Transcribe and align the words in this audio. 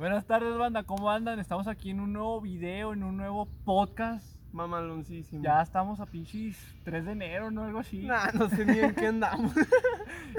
Buenas 0.00 0.24
tardes, 0.24 0.56
banda. 0.56 0.82
¿Cómo 0.82 1.10
andan? 1.10 1.38
Estamos 1.40 1.66
aquí 1.68 1.90
en 1.90 2.00
un 2.00 2.14
nuevo 2.14 2.40
video, 2.40 2.94
en 2.94 3.02
un 3.02 3.18
nuevo 3.18 3.44
podcast. 3.66 4.24
Mamaloncísimo. 4.50 5.42
Ya 5.44 5.60
estamos 5.60 6.00
a 6.00 6.06
pinches 6.06 6.56
3 6.84 7.04
de 7.04 7.12
enero, 7.12 7.50
¿no? 7.50 7.64
Algo 7.64 7.80
así. 7.80 8.06
Nah, 8.06 8.32
no 8.32 8.48
sé 8.48 8.64
ni 8.64 8.78
en 8.78 8.94
qué 8.94 9.08
andamos. 9.08 9.52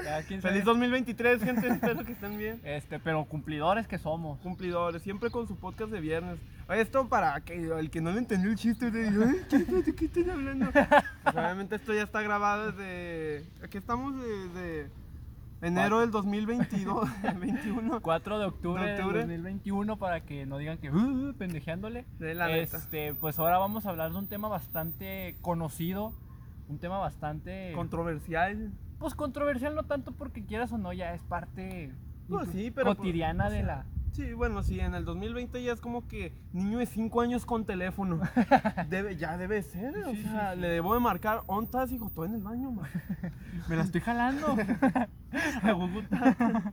Ya, 0.04 0.20
quién 0.24 0.42
sabe. 0.42 0.54
Feliz 0.54 0.64
2023, 0.64 1.44
gente. 1.44 1.68
Espero 1.74 2.04
que 2.04 2.10
estén 2.12 2.36
bien. 2.36 2.60
Este, 2.64 2.98
pero 2.98 3.24
cumplidores 3.24 3.86
que 3.86 3.98
somos. 3.98 4.40
Cumplidores, 4.40 5.00
siempre 5.02 5.30
con 5.30 5.46
su 5.46 5.54
podcast 5.54 5.92
de 5.92 6.00
viernes. 6.00 6.40
Oye, 6.68 6.80
esto 6.80 7.08
para 7.08 7.40
que 7.42 7.54
el 7.54 7.88
que 7.88 8.00
no 8.00 8.10
le 8.10 8.18
entendió 8.18 8.50
el 8.50 8.56
chiste, 8.56 8.86
Ay, 8.86 9.46
¿qué- 9.48 9.58
¿de 9.58 9.94
qué 9.94 10.04
están 10.06 10.30
hablando? 10.30 10.70
Pues, 11.22 11.36
obviamente 11.36 11.76
esto 11.76 11.94
ya 11.94 12.02
está 12.02 12.20
grabado 12.20 12.72
desde. 12.72 13.44
Aquí 13.62 13.78
estamos 13.78 14.12
desde 14.16 14.90
enero 15.62 16.00
del 16.00 16.10
2022, 16.10 17.08
21. 17.40 18.00
4 18.00 18.38
de 18.38 18.44
octubre, 18.44 18.84
De 18.84 18.94
octubre. 18.94 19.20
2021 19.20 19.96
para 19.98 20.20
que 20.20 20.44
no 20.46 20.58
digan 20.58 20.78
que 20.78 20.90
uh, 20.90 21.34
pendejeándole. 21.38 22.04
De 22.18 22.34
la 22.34 22.48
neta. 22.48 22.76
este, 22.76 23.14
pues 23.14 23.38
ahora 23.38 23.58
vamos 23.58 23.86
a 23.86 23.90
hablar 23.90 24.12
de 24.12 24.18
un 24.18 24.26
tema 24.26 24.48
bastante 24.48 25.36
conocido, 25.40 26.12
un 26.68 26.78
tema 26.78 26.98
bastante 26.98 27.72
Controversial. 27.74 28.72
pues 28.98 29.14
controversial 29.14 29.74
no 29.74 29.84
tanto 29.84 30.12
porque 30.12 30.44
quieras 30.44 30.72
o 30.72 30.78
no 30.78 30.92
ya 30.92 31.14
es 31.14 31.22
parte 31.22 31.92
Pues 32.28 32.48
sí, 32.50 32.70
pero, 32.70 32.86
pues, 32.86 32.98
cotidiana 32.98 33.50
de 33.50 33.62
la 33.62 33.84
Sí, 34.12 34.34
bueno, 34.34 34.62
sí, 34.62 34.78
en 34.78 34.94
el 34.94 35.06
2020 35.06 35.62
ya 35.62 35.72
es 35.72 35.80
como 35.80 36.06
que 36.06 36.34
niño 36.52 36.78
de 36.78 36.86
5 36.86 37.20
años 37.22 37.46
con 37.46 37.64
teléfono. 37.64 38.20
Debe, 38.90 39.16
ya 39.16 39.38
debe 39.38 39.62
ser, 39.62 39.96
o 40.04 40.10
Sí, 40.10 40.22
sea, 40.22 40.52
sí. 40.54 40.60
le 40.60 40.68
debo 40.68 40.92
de 40.92 41.00
marcar, 41.00 41.42
¿ontas, 41.46 41.90
hijo? 41.92 42.10
Todo 42.10 42.26
en 42.26 42.34
el 42.34 42.42
baño, 42.42 42.70
man. 42.72 42.90
me 43.68 43.76
la 43.76 43.82
estoy 43.82 44.02
jalando. 44.02 44.48
A. 45.62 46.72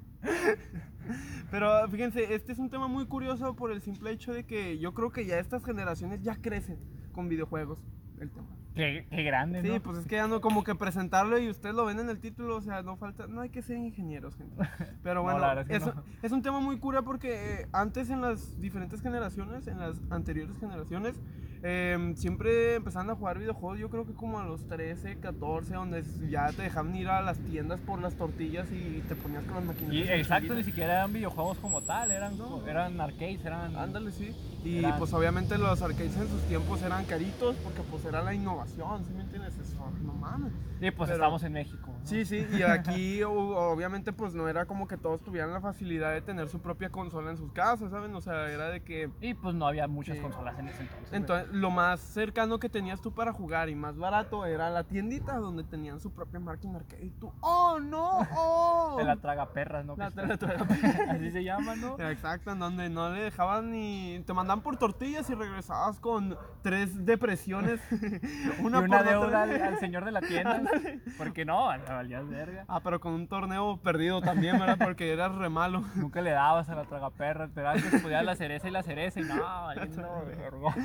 Pero 1.50 1.88
fíjense, 1.90 2.34
este 2.36 2.52
es 2.52 2.60
un 2.60 2.70
tema 2.70 2.88
muy 2.88 3.06
curioso 3.08 3.56
por 3.56 3.72
el 3.72 3.82
simple 3.82 4.12
hecho 4.12 4.34
de 4.34 4.46
que 4.46 4.78
yo 4.78 4.94
creo 4.94 5.12
que 5.12 5.26
ya 5.26 5.40
estas 5.40 5.64
generaciones 5.64 6.22
ya 6.22 6.36
crecen 6.36 6.78
con 7.14 7.30
videojuegos. 7.30 7.80
El 8.20 8.30
tema. 8.32 8.48
Qué, 8.80 9.08
qué 9.10 9.24
grande, 9.24 9.62
Sí, 9.62 9.68
¿no? 9.70 9.80
pues 9.82 9.98
es 10.00 10.08
que 10.08 10.16
ya 10.16 10.28
no 10.28 10.42
como 10.42 10.64
que 10.64 10.74
presentarlo 10.76 11.38
y 11.38 11.50
ustedes 11.50 11.76
lo 11.76 11.86
ven 11.86 12.00
en 12.00 12.10
el 12.10 12.20
título, 12.20 12.56
o 12.58 12.62
sea, 12.62 12.82
no 12.82 12.96
falta, 12.98 13.28
no 13.28 13.42
hay 13.42 13.50
que 13.50 13.62
ser 13.62 13.78
ingenieros, 13.78 14.36
gente. 14.36 14.56
Pero 15.04 15.24
No, 15.24 15.32
bueno, 15.32 15.60
es 15.62 15.68
que 15.68 15.80
no. 15.80 15.94
es 16.22 16.32
un 16.32 16.42
tema 16.42 16.60
muy 16.60 16.78
cura 16.80 17.02
porque 17.02 17.62
eh, 17.62 17.68
antes 17.74 18.10
en 18.10 18.22
las 18.22 18.60
diferentes 18.60 19.02
generaciones, 19.02 19.68
en 19.68 19.80
las 19.80 20.00
anteriores 20.10 20.58
generaciones, 20.60 21.16
eh, 21.62 22.14
siempre 22.16 22.76
empezaban 22.76 23.10
a 23.10 23.16
jugar 23.16 23.38
videojuegos, 23.40 23.80
yo 23.80 23.90
creo 23.90 24.06
que 24.06 24.14
como 24.14 24.40
a 24.40 24.46
los 24.46 24.66
13, 24.68 25.18
14, 25.20 25.74
donde 25.74 26.04
ya 26.30 26.48
te 26.54 26.62
dejaban 26.64 26.96
ir 26.96 27.10
a 27.10 27.22
las 27.22 27.38
tiendas 27.40 27.80
por 27.82 28.02
las 28.02 28.16
tortillas 28.16 28.72
y 28.72 29.04
te 29.08 29.16
ponías 29.16 29.44
con 29.44 29.56
las 29.56 29.66
maquinitas. 29.66 30.10
Y, 30.10 30.12
exacto, 30.12 30.54
ni 30.54 30.64
siquiera 30.64 30.94
eran 30.94 31.14
videojuegos 31.14 31.58
como 31.60 31.82
tal, 31.82 32.12
eran, 32.12 32.38
No. 32.38 32.66
eran 32.68 33.00
arcades, 33.02 33.44
eran... 33.44 33.76
Ándale, 33.76 34.12
sí. 34.12 34.36
Y 34.64 34.80
Eran- 34.80 34.98
pues 35.00 35.14
obviamente 35.14 35.58
los 35.58 35.82
arcades 35.82 36.16
en 36.18 36.28
sus 36.28 36.42
tiempos 36.44 36.82
eran 36.82 37.06
caritos 37.06 37.56
porque 37.64 37.82
pues 37.90 38.04
era 38.06 38.22
la 38.22 38.34
innovación, 38.34 39.06
¿sí 39.06 39.14
me 39.14 39.24
entiendes? 39.24 39.58
Eso, 39.58 39.90
no 40.04 40.14
mames. 40.14 40.52
Y 40.82 40.92
pues 40.92 41.10
pero- 41.10 41.14
estamos 41.24 41.44
en 41.44 41.54
México. 41.54 41.88
¿no? 41.98 42.06
Sí, 42.06 42.26
sí, 42.26 42.46
y 42.52 42.62
aquí 42.64 43.22
obviamente 43.24 44.12
pues 44.14 44.34
no 44.34 44.48
era 44.48 44.66
como 44.66 44.88
que 44.88 44.98
todos 44.98 45.22
tuvieran 45.22 45.52
la 45.54 45.62
facilidad 45.62 46.14
de 46.14 46.22
tener 46.22 46.50
su 46.50 46.60
propia 46.60 46.90
consola 46.90 47.32
en 47.32 47.38
sus 47.38 47.52
casas, 47.54 47.92
¿saben? 47.92 48.14
O 48.16 48.22
sea, 48.22 48.50
era 48.52 48.70
de 48.70 48.82
que... 48.82 49.10
Y 49.22 49.34
pues 49.34 49.56
no 49.56 49.66
había 49.68 49.88
muchas 49.88 50.18
Sí. 50.18 50.22
consolas 50.22 50.58
en 50.60 50.68
ese 50.68 50.82
entonces. 50.82 51.10
Entonces, 51.14 51.49
lo 51.52 51.72
más 51.72 52.00
cercano 52.00 52.60
que 52.60 52.70
tenías 52.70 53.02
tú 53.02 53.12
para 53.14 53.34
jugar 53.34 53.70
y 53.70 53.76
más 53.76 53.98
barato 53.98 54.46
era 54.46 54.70
la 54.70 54.84
tiendita 54.84 55.38
donde 55.38 55.64
tenían 55.64 56.00
su 56.00 56.12
propia 56.12 56.40
máquina 56.40 56.78
arcade. 56.80 57.06
Y 57.06 57.10
tú, 57.12 57.32
¡oh, 57.42 57.80
no! 57.80 58.20
¡Oh! 58.36 58.96
De 58.98 59.04
la 59.04 59.16
tragaperras, 59.18 59.86
¿no? 59.86 59.96
La 59.98 60.10
Que 60.12 60.16
tra- 60.22 60.34
está- 60.34 60.58
tra- 60.58 61.10
Así 61.16 61.32
se 61.32 61.44
llama, 61.44 61.76
¿no? 61.76 62.00
Exacto, 62.00 62.52
en 62.52 62.60
donde 62.60 62.90
no 62.90 63.10
le 63.12 63.22
dejaban 63.24 63.72
ni... 63.72 64.22
Te 64.26 64.34
mandaban 64.34 64.62
por 64.64 64.78
tortillas 64.78 65.30
y 65.30 65.36
regresabas 65.36 66.00
con 66.00 66.38
tres 66.62 67.06
depresiones. 67.06 67.80
y 67.92 68.62
una, 68.64 68.80
una 68.80 68.82
por 68.82 68.90
la 68.90 69.04
deuda 69.04 69.44
al, 69.44 69.62
al 69.62 69.80
señor 69.80 70.06
de 70.06 70.12
la 70.12 70.22
tienda. 70.22 70.62
Porque 71.18 71.46
no, 71.46 71.66
valías 71.68 72.28
verga. 72.28 72.66
Ah, 72.68 72.80
pero 72.84 73.00
con 73.00 73.14
un 73.14 73.28
torneo 73.28 73.78
perdido 73.78 74.22
también, 74.22 74.60
¿verdad? 74.60 74.78
Porque 74.80 75.12
eras 75.12 75.34
re 75.36 75.50
malo. 75.50 75.84
Nunca 75.96 76.22
le 76.22 76.32
dabas 76.32 76.70
a 76.70 76.76
la 76.76 76.84
tragaperra, 76.86 77.46
esperabas 77.46 77.84
que 77.84 78.00
pudiera 78.00 78.24
la 78.24 78.36
cereza 78.36 78.68
y 78.68 78.72
la 78.72 78.84
cereza 78.84 79.20
y 79.20 79.24
no, 79.24 79.36
valiendo 79.44 80.24
verga. 80.26 80.76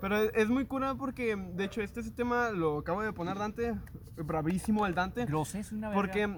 Pero 0.00 0.16
es, 0.16 0.48
muy 0.48 0.64
cura 0.66 0.94
porque, 0.94 1.36
de 1.36 1.64
hecho, 1.64 1.82
este 1.82 2.02
tema 2.10 2.50
lo 2.50 2.78
acabo 2.78 3.02
de 3.02 3.12
poner 3.12 3.38
Dante, 3.38 3.76
bravísimo 4.16 4.86
el 4.86 4.94
Dante, 4.94 5.26
Grosé 5.26 5.60
es 5.60 5.72
una 5.72 5.92
porque 5.92 6.28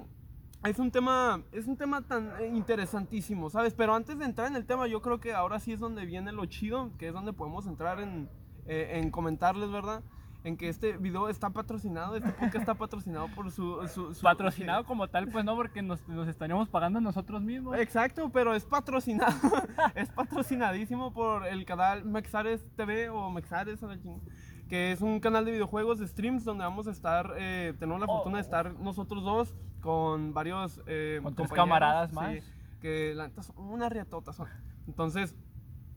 es 0.65 0.79
un 0.79 0.91
tema, 0.91 1.43
es 1.53 1.67
un 1.67 1.77
tema 1.77 2.03
tan 2.03 2.33
interesantísimo, 2.55 3.51
¿sabes? 3.51 3.75
Pero 3.75 3.95
antes 3.95 4.19
de 4.19 4.25
entrar 4.25 4.49
en 4.49 4.57
el 4.57 4.65
tema, 4.65 4.87
yo 4.87 5.03
creo 5.03 5.21
que 5.21 5.33
ahora 5.33 5.61
sí 5.61 5.73
es 5.73 5.81
donde 5.81 6.07
viene 6.07 6.33
lo 6.33 6.47
chido, 6.47 6.93
que 6.99 7.09
es 7.09 7.15
donde 7.15 7.33
podemos 7.33 7.67
entrar 7.67 8.01
en, 8.01 8.29
eh, 8.67 9.01
en 9.03 9.11
comentarles, 9.11 9.71
¿verdad? 9.71 10.03
En 10.45 10.57
que 10.57 10.69
este 10.69 10.97
video 10.97 11.29
está 11.29 11.51
patrocinado, 11.51 12.17
este 12.17 12.31
podcast 12.31 12.57
está 12.57 12.75
patrocinado 12.75 13.29
por 13.29 13.53
su... 13.53 13.87
su- 13.87 14.13
su- 14.13 14.23
Patrocinado 14.23 14.85
como 14.85 15.07
tal, 15.09 15.29
pues 15.29 15.45
no, 15.45 15.55
porque 15.55 15.83
nos, 15.83 16.07
nos 16.09 16.27
estaríamos 16.27 16.69
pagando 16.69 17.01
nosotros 17.01 17.41
mismos. 17.43 17.79
Exacto, 17.79 18.29
pero 18.31 18.53
es 18.55 18.65
patrocinado, 18.65 19.33
es 19.95 20.09
patrocinadísimo 20.11 21.13
por 21.13 21.47
el 21.47 21.65
canal 21.65 22.05
Mexares 22.05 22.67
TV 22.75 23.09
o 23.09 23.31
Mexares, 23.31 23.83
a 23.85 23.87
la 23.87 23.95
ching- 23.97 24.21
que 24.69 24.91
es 24.91 25.01
un 25.01 25.21
canal 25.21 25.45
de 25.45 25.53
videojuegos, 25.53 25.99
de 26.01 26.09
streams, 26.09 26.45
donde 26.45 26.65
vamos 26.65 26.89
a 26.89 26.91
estar, 26.91 27.35
eh, 27.37 27.75
tenemos 27.79 28.01
la 28.01 28.07
Oh. 28.07 28.17
fortuna 28.17 28.39
de 28.39 28.43
estar 28.43 28.73
nosotros 28.81 29.23
dos 29.23 29.55
con 29.81 30.35
varios 30.35 30.81
eh, 30.87 31.21
Con 31.23 31.35
compañeros, 31.35 31.57
camaradas 31.57 32.11
sí, 32.11 32.17
más. 32.17 32.35
que 32.81 33.15
la 33.15 33.29
neta 33.29 33.43
son 33.45 33.59
una 33.59 33.89
riatota 33.89 34.33
son. 34.33 34.49
Entonces, 34.89 35.37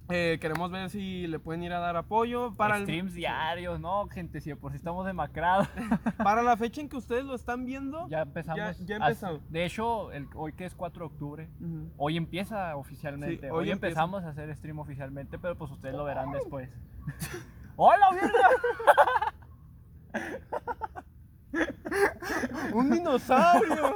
eh, 0.09 0.37
queremos 0.39 0.71
ver 0.71 0.89
si 0.89 1.27
le 1.27 1.39
pueden 1.39 1.63
ir 1.63 1.73
a 1.73 1.79
dar 1.79 1.95
apoyo 1.97 2.53
para, 2.55 2.77
el- 2.77 2.83
Streams 2.83 3.13
diarios, 3.13 3.79
no, 3.79 4.07
gente, 4.07 4.39
si 4.41 4.53
por 4.55 4.71
si 4.71 4.77
estamos 4.77 5.05
demacrados. 5.05 5.67
para 6.23 6.41
la 6.43 6.55
fecha 6.57 6.81
en 6.81 6.89
que 6.89 6.97
ustedes 6.97 7.25
lo 7.25 7.35
están 7.35 7.65
viendo. 7.65 8.07
ya 8.09 8.21
empezamos. 8.21 8.57
Ya- 8.79 8.85
ya 8.85 8.95
a- 9.03 9.07
empezamos. 9.09 9.51
de 9.51 9.65
hecho, 9.65 10.11
el, 10.11 10.27
hoy 10.35 10.53
que 10.53 10.65
es 10.65 10.75
4 10.75 10.99
de 10.99 11.05
octubre, 11.13 11.49
hoy 11.97 12.17
empieza 12.17 12.75
oficialmente. 12.75 13.39
Sí, 13.39 13.45
hoy, 13.47 13.51
hoy 13.51 13.71
empieza. 13.71 14.01
empezamos 14.01 14.23
a 14.23 14.29
hacer 14.29 14.55
stream 14.55 14.79
oficialmente, 14.79 15.39
pero 15.39 15.55
pues 15.57 15.71
ustedes 15.71 15.95
lo 15.95 16.03
verán 16.03 16.31
después. 16.31 16.69
¡Hola, 17.77 18.05
mierda! 18.11 18.49
¡Un 22.73 22.89
dinosaurio! 22.91 23.93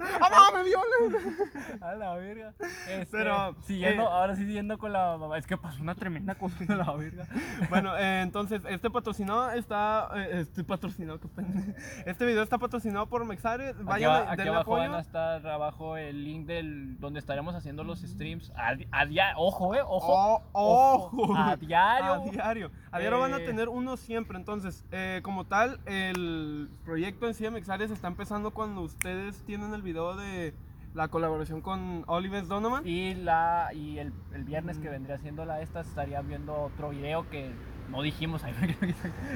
¡Ah, 0.00 0.28
no, 0.52 0.58
me 0.58 0.64
violan! 0.64 1.82
A 1.82 1.94
la 1.94 2.14
verga. 2.14 2.54
Este, 2.88 3.06
Pero, 3.10 3.54
siguiendo, 3.62 4.02
eh, 4.02 4.06
ahora 4.10 4.36
sí 4.36 4.44
siguiendo 4.44 4.78
con 4.78 4.92
la 4.92 5.16
mamá. 5.16 5.38
Es 5.38 5.46
que 5.46 5.56
pasó 5.56 5.82
una 5.82 5.94
tremenda 5.94 6.34
cosa 6.34 6.56
a 6.68 6.74
la 6.76 6.92
verga. 6.92 7.26
Bueno, 7.68 7.96
eh, 7.96 8.20
entonces, 8.22 8.62
este 8.68 8.90
patrocinado 8.90 9.50
está. 9.52 10.08
eh, 10.16 10.40
este 10.40 10.64
patrocinado, 10.64 11.20
qué 11.20 11.28
pena. 11.28 11.74
Este 12.06 12.26
video 12.26 12.42
está 12.42 12.58
patrocinado 12.58 13.06
por 13.06 13.24
Mexare. 13.24 13.70
Aquí, 13.70 13.82
Vayan, 13.82 14.28
aquí 14.28 14.36
denle 14.38 14.50
abajo 14.54 14.72
apoyo. 14.76 14.90
van 14.90 14.94
a 14.98 15.00
estar 15.02 15.46
abajo 15.46 15.96
el 15.96 16.24
link 16.24 16.46
del 16.46 16.98
donde 17.00 17.18
estaremos 17.20 17.54
haciendo 17.54 17.84
los 17.84 18.00
streams 18.00 18.50
a, 18.56 18.74
a 18.92 19.06
diario. 19.06 19.38
Ojo, 19.38 19.74
eh, 19.74 19.80
ojo. 19.84 20.12
Oh, 20.52 21.10
ojo. 21.12 21.34
A 21.36 21.56
diario. 21.56 22.12
A 22.12 22.18
diario. 22.30 22.70
A 22.92 22.98
diario 22.98 23.18
van 23.20 23.34
a 23.34 23.38
Eh. 23.38 23.46
tener 23.46 23.68
uno 23.68 23.96
siempre. 23.96 24.36
Entonces, 24.38 24.84
eh, 24.92 25.20
como 25.22 25.44
tal, 25.46 25.80
el 25.86 26.70
proyecto 26.84 27.26
en 27.26 27.34
sí 27.34 27.44
de 27.44 27.50
Mexares 27.50 27.90
está 27.90 28.08
empezando 28.08 28.50
cuando 28.52 28.82
ustedes 28.82 29.42
tienen 29.44 29.72
el 29.74 29.82
video 29.82 29.87
de 29.92 30.54
la 30.94 31.08
colaboración 31.08 31.60
con 31.60 32.04
Oliver 32.06 32.46
Donovan. 32.46 32.86
Y 32.86 33.14
la 33.14 33.70
y 33.74 33.98
el, 33.98 34.12
el 34.34 34.44
viernes 34.44 34.78
que 34.78 34.88
vendría 34.88 35.18
siendo 35.18 35.44
la 35.44 35.60
esta 35.62 35.80
estarían 35.80 36.28
viendo 36.28 36.54
otro 36.54 36.90
video 36.90 37.28
que 37.30 37.50
no 37.90 38.02
dijimos 38.02 38.44
ahí 38.44 38.54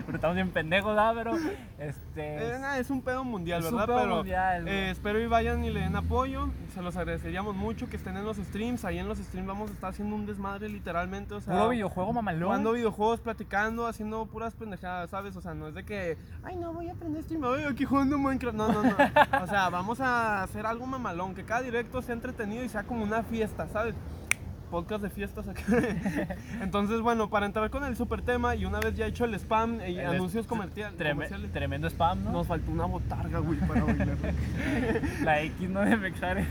pero 0.07 0.17
estamos 0.17 0.35
bien 0.35 0.51
pendejos, 0.51 0.95
¿verdad? 0.95 1.15
Pero 1.15 1.37
este 1.79 2.53
Eh, 2.53 2.61
es 2.79 2.91
un 2.91 3.03
pedo 3.03 3.25
mundial, 3.25 3.61
Es 3.65 3.71
un 3.71 3.79
¿verdad? 3.79 3.87
pedo 3.87 4.03
Pero 4.05 4.17
mundial, 4.17 4.69
eh, 4.69 4.91
espero 4.91 5.21
y 5.21 5.27
vayan 5.27 5.65
y 5.65 5.71
le 5.71 5.81
den 5.81 5.97
apoyo. 5.97 6.51
Se 6.75 6.83
los 6.83 6.97
agradeceríamos 6.97 7.55
mucho 7.55 7.89
que 7.89 7.97
estén 7.97 8.17
en 8.17 8.25
los 8.25 8.37
streams. 8.37 8.85
Ahí 8.85 8.99
en 8.99 9.09
los 9.09 9.19
streams 9.19 9.47
vamos 9.49 9.71
a 9.71 9.75
estar 9.75 9.91
haciendo 9.91 10.15
un 10.15 10.27
desmadre 10.27 10.69
literalmente. 10.69 11.35
O 11.35 11.41
sea, 11.41 11.55
puro 11.55 11.69
videojuego 11.71 12.13
mamalón. 12.13 12.45
jugando 12.45 12.73
videojuegos, 12.73 13.21
platicando, 13.21 13.87
haciendo 13.87 14.27
puras 14.27 14.55
pendejadas, 14.55 15.11
¿sabes? 15.11 15.37
O 15.37 15.41
sea, 15.41 15.55
no 15.55 15.69
es 15.69 15.75
de 15.75 15.85
que, 15.85 16.17
ay, 16.43 16.57
no, 16.57 16.73
voy 16.73 16.89
a 16.89 16.93
aprender 16.93 17.23
stream, 17.23 17.43
voy 17.43 17.63
aquí 17.65 17.85
jugando 17.85 18.19
Minecraft. 18.19 18.57
No, 18.57 18.69
no, 18.69 18.83
no. 18.83 18.97
O 19.43 19.47
sea, 19.47 19.69
vamos 19.71 20.01
a 20.01 20.43
hacer 20.43 20.67
algo 20.67 20.87
mamalón, 20.87 21.35
que 21.35 21.45
cada 21.45 21.63
directo 21.63 22.01
sea 22.03 22.15
entretenido 22.15 22.65
y 22.65 22.69
sea 22.69 22.85
como 22.85 23.03
una 23.03 23.23
fiesta, 23.23 23.67
¿sabes? 23.69 23.95
Podcast 24.73 25.03
de 25.03 25.11
fiestas 25.11 25.47
acá. 25.49 25.63
Entonces, 26.63 27.03
bueno, 27.03 27.29
para 27.29 27.45
entrar 27.45 27.69
con 27.69 27.85
el 27.85 27.95
super 27.95 28.23
tema 28.23 28.57
y 28.57 28.65
una 28.65 28.81
vez 28.81 28.97
ya 28.97 29.07
hecho 29.07 29.27
el 29.27 29.35
spam 29.35 29.81
y 29.83 29.99
El 29.99 30.07
anuncios 30.07 30.47
comerciales, 30.47 30.97
tremendo 31.53 31.91
spam, 31.91 32.25
¿no? 32.25 32.33
nos 32.33 32.47
faltó 32.47 32.71
una 32.71 32.87
botarga, 32.87 33.41
güey, 33.41 33.59
para. 33.59 33.85
La 35.25 35.43
X 35.43 35.69
no 35.69 35.83
de 35.83 35.95
Mexare. 35.99 36.47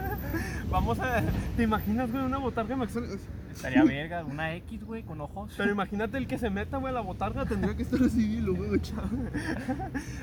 Vamos 0.70 0.98
a. 0.98 1.22
¿Te 1.54 1.64
imaginas, 1.64 2.10
güey, 2.10 2.24
una 2.24 2.38
botarga 2.38 2.74
Maxwell? 2.74 3.20
Estaría 3.52 3.84
verga, 3.84 4.24
una 4.24 4.54
X, 4.54 4.82
güey, 4.82 5.02
con 5.02 5.20
ojos. 5.20 5.52
Pero 5.54 5.70
imagínate 5.70 6.16
el 6.16 6.26
que 6.26 6.38
se 6.38 6.48
meta, 6.48 6.78
güey, 6.78 6.90
a 6.90 6.94
la 6.94 7.02
botarga 7.02 7.44
tendría 7.44 7.76
que 7.76 7.82
estar 7.82 8.00
así, 8.02 8.40
luego, 8.40 8.78
chao. 8.78 9.04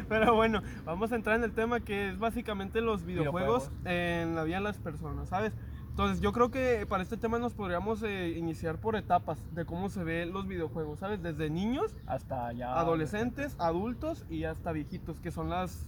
Pero 0.09 0.33
bueno, 0.33 0.63
vamos 0.83 1.11
a 1.11 1.15
entrar 1.15 1.35
en 1.35 1.43
el 1.43 1.51
tema 1.51 1.79
que 1.79 2.09
es 2.09 2.17
básicamente 2.17 2.81
los 2.81 3.05
videojuegos, 3.05 3.69
Videojuegos. 3.69 4.23
en 4.23 4.35
la 4.35 4.43
vida 4.45 4.55
de 4.55 4.63
las 4.63 4.79
personas, 4.79 5.29
¿sabes? 5.29 5.53
Entonces, 5.89 6.21
yo 6.21 6.31
creo 6.31 6.49
que 6.49 6.85
para 6.87 7.03
este 7.03 7.17
tema 7.17 7.39
nos 7.39 7.53
podríamos 7.53 8.01
eh, 8.03 8.29
iniciar 8.37 8.77
por 8.77 8.95
etapas 8.95 9.43
de 9.53 9.65
cómo 9.65 9.89
se 9.89 10.03
ven 10.03 10.31
los 10.31 10.47
videojuegos, 10.47 10.99
¿sabes? 10.99 11.21
Desde 11.21 11.49
niños, 11.49 11.93
Hasta 12.07 12.53
ya. 12.53 12.79
adolescentes, 12.79 13.55
adultos 13.59 14.25
y 14.29 14.45
hasta 14.45 14.71
viejitos, 14.71 15.19
que 15.19 15.31
son 15.31 15.49
las 15.49 15.85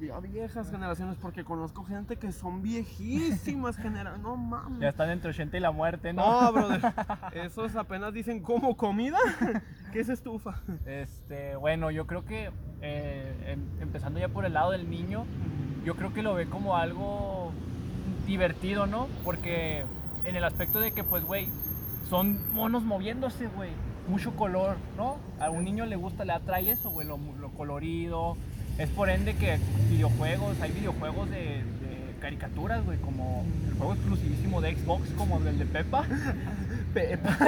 ya 0.00 0.18
viejas 0.18 0.68
generaciones, 0.68 1.16
porque 1.22 1.44
conozco 1.44 1.84
gente 1.84 2.16
que 2.16 2.32
son 2.32 2.60
viejísimas 2.60 3.76
generaciones. 3.80 4.20
No 4.24 4.36
mames. 4.36 4.80
Ya 4.80 4.88
están 4.88 5.10
entre 5.10 5.30
80 5.30 5.56
y 5.56 5.60
la 5.60 5.70
muerte, 5.70 6.12
¿no? 6.12 6.42
No, 6.42 6.52
brother. 6.52 6.80
Esos 7.32 7.76
apenas 7.76 8.12
dicen 8.12 8.42
como 8.42 8.76
comida. 8.76 9.18
¿Qué 9.92 10.00
es 10.00 10.08
estufa? 10.08 10.60
Este, 10.86 11.54
bueno, 11.54 11.92
yo 11.92 12.08
creo 12.08 12.24
que 12.24 12.50
eh, 12.80 13.34
em- 13.46 13.80
empezando 13.80 14.18
ya 14.18 14.26
por 14.26 14.44
el 14.44 14.54
lado 14.54 14.72
del 14.72 14.90
niño, 14.90 15.24
yo 15.84 15.94
creo 15.94 16.12
que 16.12 16.24
lo 16.24 16.34
ve 16.34 16.46
como 16.48 16.76
algo 16.76 17.52
divertido, 18.26 18.86
¿no? 18.86 19.08
Porque 19.24 19.84
en 20.24 20.36
el 20.36 20.44
aspecto 20.44 20.80
de 20.80 20.92
que, 20.92 21.04
pues, 21.04 21.24
güey, 21.24 21.48
son 22.08 22.52
monos 22.52 22.82
moviéndose, 22.82 23.48
güey. 23.48 23.70
Mucho 24.08 24.34
color, 24.34 24.76
¿no? 24.96 25.16
A 25.38 25.50
un 25.50 25.64
niño 25.64 25.86
le 25.86 25.96
gusta, 25.96 26.24
le 26.24 26.32
atrae 26.32 26.70
eso, 26.70 26.90
güey, 26.90 27.06
lo, 27.06 27.18
lo 27.40 27.50
colorido. 27.50 28.36
Es 28.78 28.88
por 28.90 29.10
ende 29.10 29.34
que 29.36 29.58
videojuegos, 29.90 30.60
hay 30.60 30.72
videojuegos 30.72 31.30
de, 31.30 31.36
de 31.36 32.16
caricaturas, 32.20 32.84
güey, 32.84 32.98
como 32.98 33.44
el 33.68 33.74
juego 33.74 33.94
exclusivísimo 33.94 34.60
de 34.60 34.76
Xbox, 34.76 35.08
como 35.16 35.38
el 35.38 35.58
de 35.58 35.66
Peppa. 35.66 36.04
Pepa. 36.92 37.38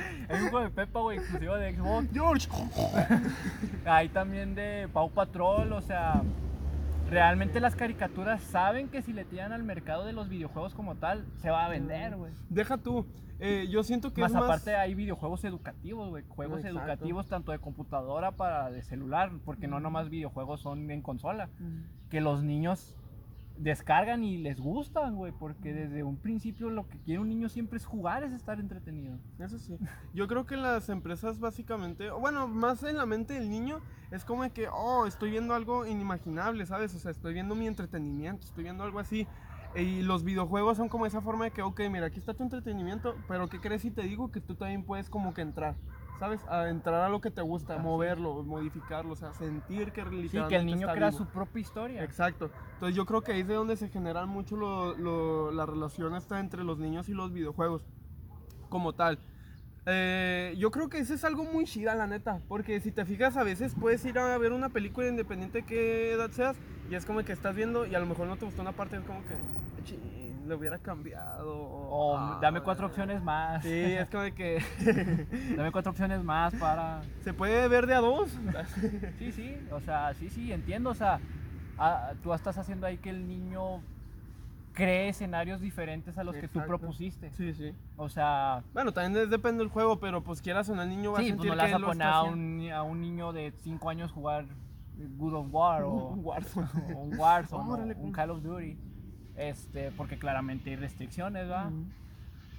Hay 0.28 0.40
un 0.40 0.50
juego 0.50 0.60
de 0.60 0.70
Peppa, 0.70 1.00
güey, 1.00 1.18
exclusivo 1.18 1.56
de 1.56 1.74
Xbox. 1.74 2.06
George. 2.12 2.48
Hay 3.84 4.08
también 4.08 4.54
de 4.54 4.88
Pau 4.92 5.10
Patrol, 5.10 5.72
o 5.72 5.82
sea, 5.82 6.22
realmente 7.10 7.60
las 7.60 7.76
caricaturas 7.76 8.42
saben 8.42 8.88
que 8.88 9.02
si 9.02 9.12
le 9.12 9.24
tiran 9.24 9.52
al 9.52 9.62
mercado 9.62 10.04
de 10.04 10.12
los 10.12 10.28
videojuegos 10.28 10.74
como 10.74 10.94
tal, 10.96 11.26
se 11.42 11.50
va 11.50 11.66
a 11.66 11.68
vender, 11.68 12.16
güey. 12.16 12.32
Deja 12.48 12.78
tú. 12.78 13.04
eh, 13.40 13.66
yo 13.70 13.82
siento 13.82 14.12
que 14.12 14.20
Más 14.20 14.30
es 14.30 14.34
más. 14.34 14.44
aparte 14.44 14.76
hay 14.76 14.94
videojuegos 14.94 15.42
educativos, 15.44 16.10
güey, 16.10 16.24
juegos 16.28 16.58
Exacto. 16.60 16.78
educativos 16.78 17.26
tanto 17.28 17.52
de 17.52 17.58
computadora 17.58 18.32
para 18.32 18.70
de 18.70 18.82
celular, 18.82 19.30
porque 19.44 19.66
no 19.66 19.80
nomás 19.80 20.08
videojuegos 20.10 20.60
son 20.60 20.90
en 20.90 21.00
consola, 21.02 21.48
que 22.10 22.20
los 22.20 22.42
niños 22.42 22.94
descargan 23.60 24.24
y 24.24 24.38
les 24.38 24.58
gustan, 24.58 25.16
güey, 25.16 25.32
porque 25.32 25.74
desde 25.74 26.02
un 26.02 26.16
principio 26.16 26.70
lo 26.70 26.88
que 26.88 26.98
quiere 26.98 27.20
un 27.20 27.28
niño 27.28 27.48
siempre 27.50 27.76
es 27.76 27.84
jugar, 27.84 28.24
es 28.24 28.32
estar 28.32 28.58
entretenido. 28.58 29.18
Eso 29.38 29.58
sí. 29.58 29.78
Yo 30.14 30.26
creo 30.26 30.46
que 30.46 30.56
las 30.56 30.88
empresas 30.88 31.40
básicamente, 31.40 32.10
bueno, 32.10 32.48
más 32.48 32.82
en 32.82 32.96
la 32.96 33.04
mente 33.04 33.34
del 33.34 33.50
niño, 33.50 33.80
es 34.10 34.24
como 34.24 34.42
de 34.44 34.50
que, 34.50 34.68
oh, 34.68 35.06
estoy 35.06 35.30
viendo 35.30 35.54
algo 35.54 35.86
inimaginable, 35.86 36.64
¿sabes? 36.64 36.94
O 36.94 36.98
sea, 36.98 37.10
estoy 37.10 37.34
viendo 37.34 37.54
mi 37.54 37.66
entretenimiento, 37.66 38.46
estoy 38.46 38.64
viendo 38.64 38.82
algo 38.82 38.98
así. 38.98 39.26
Y 39.76 40.02
los 40.02 40.24
videojuegos 40.24 40.78
son 40.78 40.88
como 40.88 41.06
esa 41.06 41.20
forma 41.20 41.44
de 41.44 41.50
que, 41.52 41.62
ok, 41.62 41.82
mira, 41.90 42.06
aquí 42.06 42.18
está 42.18 42.34
tu 42.34 42.42
entretenimiento, 42.42 43.14
pero 43.28 43.48
¿qué 43.48 43.60
crees 43.60 43.82
si 43.82 43.90
te 43.90 44.02
digo 44.02 44.32
que 44.32 44.40
tú 44.40 44.54
también 44.54 44.82
puedes 44.82 45.10
como 45.10 45.32
que 45.32 45.42
entrar? 45.42 45.76
¿Sabes? 46.20 46.40
A 46.48 46.68
entrar 46.68 47.00
a 47.00 47.08
lo 47.08 47.20
que 47.22 47.30
te 47.30 47.40
gusta, 47.40 47.78
moverlo, 47.78 48.42
modificarlo, 48.44 49.14
o 49.14 49.16
sea, 49.16 49.32
sentir 49.32 49.90
que 49.90 50.02
Sí, 50.04 50.10
literalmente 50.10 50.48
que 50.50 50.56
el 50.60 50.66
niño 50.66 50.80
está 50.86 50.92
crea 50.94 51.08
vivo. 51.08 51.18
su 51.18 51.26
propia 51.26 51.60
historia. 51.62 52.04
Exacto. 52.04 52.50
Entonces 52.74 52.94
yo 52.94 53.06
creo 53.06 53.22
que 53.22 53.32
ahí 53.32 53.40
es 53.40 53.48
de 53.48 53.54
donde 53.54 53.74
se 53.76 53.88
generan 53.88 54.28
mucho 54.28 54.54
lo, 54.56 54.94
lo- 54.98 55.50
la 55.50 55.64
relación 55.64 56.14
esta 56.14 56.38
entre 56.38 56.62
los 56.62 56.78
niños 56.78 57.08
y 57.08 57.14
los 57.14 57.32
videojuegos 57.32 57.86
como 58.68 58.92
tal. 58.92 59.18
Eh, 59.86 60.54
yo 60.58 60.70
creo 60.70 60.90
que 60.90 60.98
eso 60.98 61.14
es 61.14 61.24
algo 61.24 61.44
muy 61.44 61.64
chida, 61.64 61.94
la 61.94 62.06
neta. 62.06 62.40
Porque 62.48 62.78
si 62.80 62.92
te 62.92 63.06
fijas, 63.06 63.38
a 63.38 63.42
veces 63.42 63.74
puedes 63.74 64.04
ir 64.04 64.18
a 64.18 64.36
ver 64.36 64.52
una 64.52 64.68
película 64.68 65.08
independiente 65.08 65.62
de 65.62 65.64
qué 65.64 66.12
edad 66.12 66.30
seas. 66.32 66.54
Y 66.90 66.96
es 66.96 67.06
como 67.06 67.24
que 67.24 67.32
estás 67.32 67.56
viendo 67.56 67.86
y 67.86 67.94
a 67.94 67.98
lo 67.98 68.04
mejor 68.04 68.26
no 68.26 68.36
te 68.36 68.44
gustó 68.44 68.60
una 68.60 68.72
parte. 68.72 68.96
Es 68.98 69.04
como 69.04 69.20
que, 69.22 69.84
"Chin, 69.84 70.29
le 70.46 70.54
hubiera 70.54 70.78
cambiado. 70.78 71.48
O 71.56 72.16
ah, 72.16 72.38
dame 72.40 72.60
cuatro 72.60 72.86
opciones 72.86 73.22
más. 73.22 73.62
Sí, 73.62 73.68
es 73.70 74.08
como 74.08 74.22
de 74.24 74.32
que 74.32 74.62
Dame 75.56 75.70
cuatro 75.72 75.90
opciones 75.90 76.22
más 76.22 76.54
para. 76.54 77.02
se 77.22 77.32
puede 77.32 77.66
ver 77.68 77.86
de 77.86 77.94
a 77.94 78.00
dos. 78.00 78.30
Sí, 79.18 79.32
sí, 79.32 79.56
o 79.70 79.80
sea, 79.80 80.12
sí, 80.14 80.28
sí, 80.30 80.52
entiendo. 80.52 80.90
O 80.90 80.94
sea, 80.94 81.20
ah, 81.78 82.12
tú 82.22 82.32
estás 82.34 82.58
haciendo 82.58 82.86
ahí 82.86 82.98
que 82.98 83.10
el 83.10 83.26
niño 83.28 83.80
cree 84.72 85.08
escenarios 85.08 85.60
diferentes 85.60 86.16
a 86.16 86.24
los 86.24 86.34
que 86.36 86.48
tú 86.48 86.60
propusiste. 86.66 87.30
Sí, 87.36 87.52
sí. 87.54 87.74
O 87.96 88.08
sea, 88.08 88.62
Bueno, 88.72 88.92
también 88.92 89.28
depende 89.28 89.58
del 89.62 89.68
juego, 89.68 89.98
pero 89.98 90.22
pues 90.22 90.40
quieras 90.40 90.68
o 90.70 90.74
no, 90.76 90.82
el 90.82 90.88
niño 90.88 91.12
va 91.12 91.18
a 91.18 91.22
sí, 91.22 91.28
sentir 91.28 91.48
pues 91.48 91.56
no 91.58 91.62
le 91.66 91.72
vas 91.72 91.78
que 91.80 91.84
a 91.84 91.86
poner 91.86 92.06
a 92.06 92.22
un, 92.22 92.56
ni- 92.58 92.70
a 92.70 92.82
un 92.82 93.00
niño 93.00 93.32
de 93.32 93.52
5 93.62 93.90
años 93.90 94.12
jugar 94.12 94.46
Good 95.18 95.34
of 95.34 95.46
War 95.50 95.82
o, 95.82 95.90
Un 95.90 96.20
Warzone. 96.24 96.68
o 96.94 96.98
un 96.98 97.18
Warzone 97.18 97.92
o 97.94 97.98
un. 98.00 98.12
Call 98.12 98.30
of 98.30 98.42
Duty. 98.42 98.78
Este, 99.40 99.90
porque 99.96 100.18
claramente 100.18 100.70
hay 100.70 100.76
restricciones, 100.76 101.50
¿va? 101.50 101.70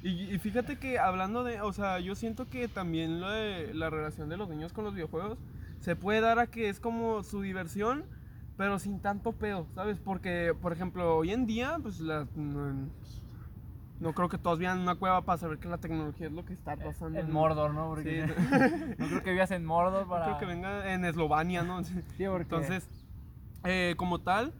Y, 0.03 0.33
y 0.33 0.39
fíjate 0.39 0.77
que 0.79 0.97
hablando 0.97 1.43
de, 1.43 1.61
o 1.61 1.71
sea, 1.73 1.99
yo 1.99 2.15
siento 2.15 2.47
que 2.49 2.67
también 2.67 3.21
lo 3.21 3.29
de 3.29 3.71
la 3.75 3.89
relación 3.91 4.29
de 4.29 4.37
los 4.37 4.49
niños 4.49 4.73
con 4.73 4.83
los 4.83 4.95
videojuegos 4.95 5.37
se 5.79 5.95
puede 5.95 6.21
dar 6.21 6.39
a 6.39 6.47
que 6.47 6.69
es 6.69 6.79
como 6.79 7.21
su 7.21 7.41
diversión, 7.41 8.03
pero 8.57 8.79
sin 8.79 8.99
tanto 8.99 9.31
pedo, 9.33 9.67
¿sabes? 9.75 9.99
Porque, 10.03 10.55
por 10.59 10.73
ejemplo, 10.73 11.17
hoy 11.17 11.31
en 11.31 11.45
día, 11.45 11.77
pues 11.81 11.99
la, 11.99 12.25
no, 12.35 12.89
no 13.99 14.13
creo 14.13 14.27
que 14.29 14.39
todos 14.39 14.57
vean 14.57 14.79
una 14.79 14.95
cueva 14.95 15.21
para 15.21 15.37
saber 15.37 15.59
que 15.59 15.67
la 15.67 15.77
tecnología 15.77 16.27
es 16.27 16.33
lo 16.33 16.45
que 16.45 16.53
está 16.53 16.75
pasando. 16.77 17.19
En 17.19 17.31
Mordor, 17.31 17.73
¿no? 17.75 17.89
Porque 17.89 18.25
Sí, 18.25 18.33
no 18.97 19.07
creo 19.07 19.23
que 19.23 19.31
vivas 19.33 19.51
en 19.51 19.65
Mordor 19.65 20.03
no 20.03 20.09
para... 20.09 20.25
creo 20.25 20.37
que 20.39 20.45
venga 20.47 20.93
en 20.93 21.05
Eslovenia, 21.05 21.61
¿no? 21.61 21.83
Sí, 21.83 21.93
porque- 22.27 22.41
Entonces, 22.41 22.89
eh, 23.65 23.93
como 23.97 24.19
tal, 24.19 24.51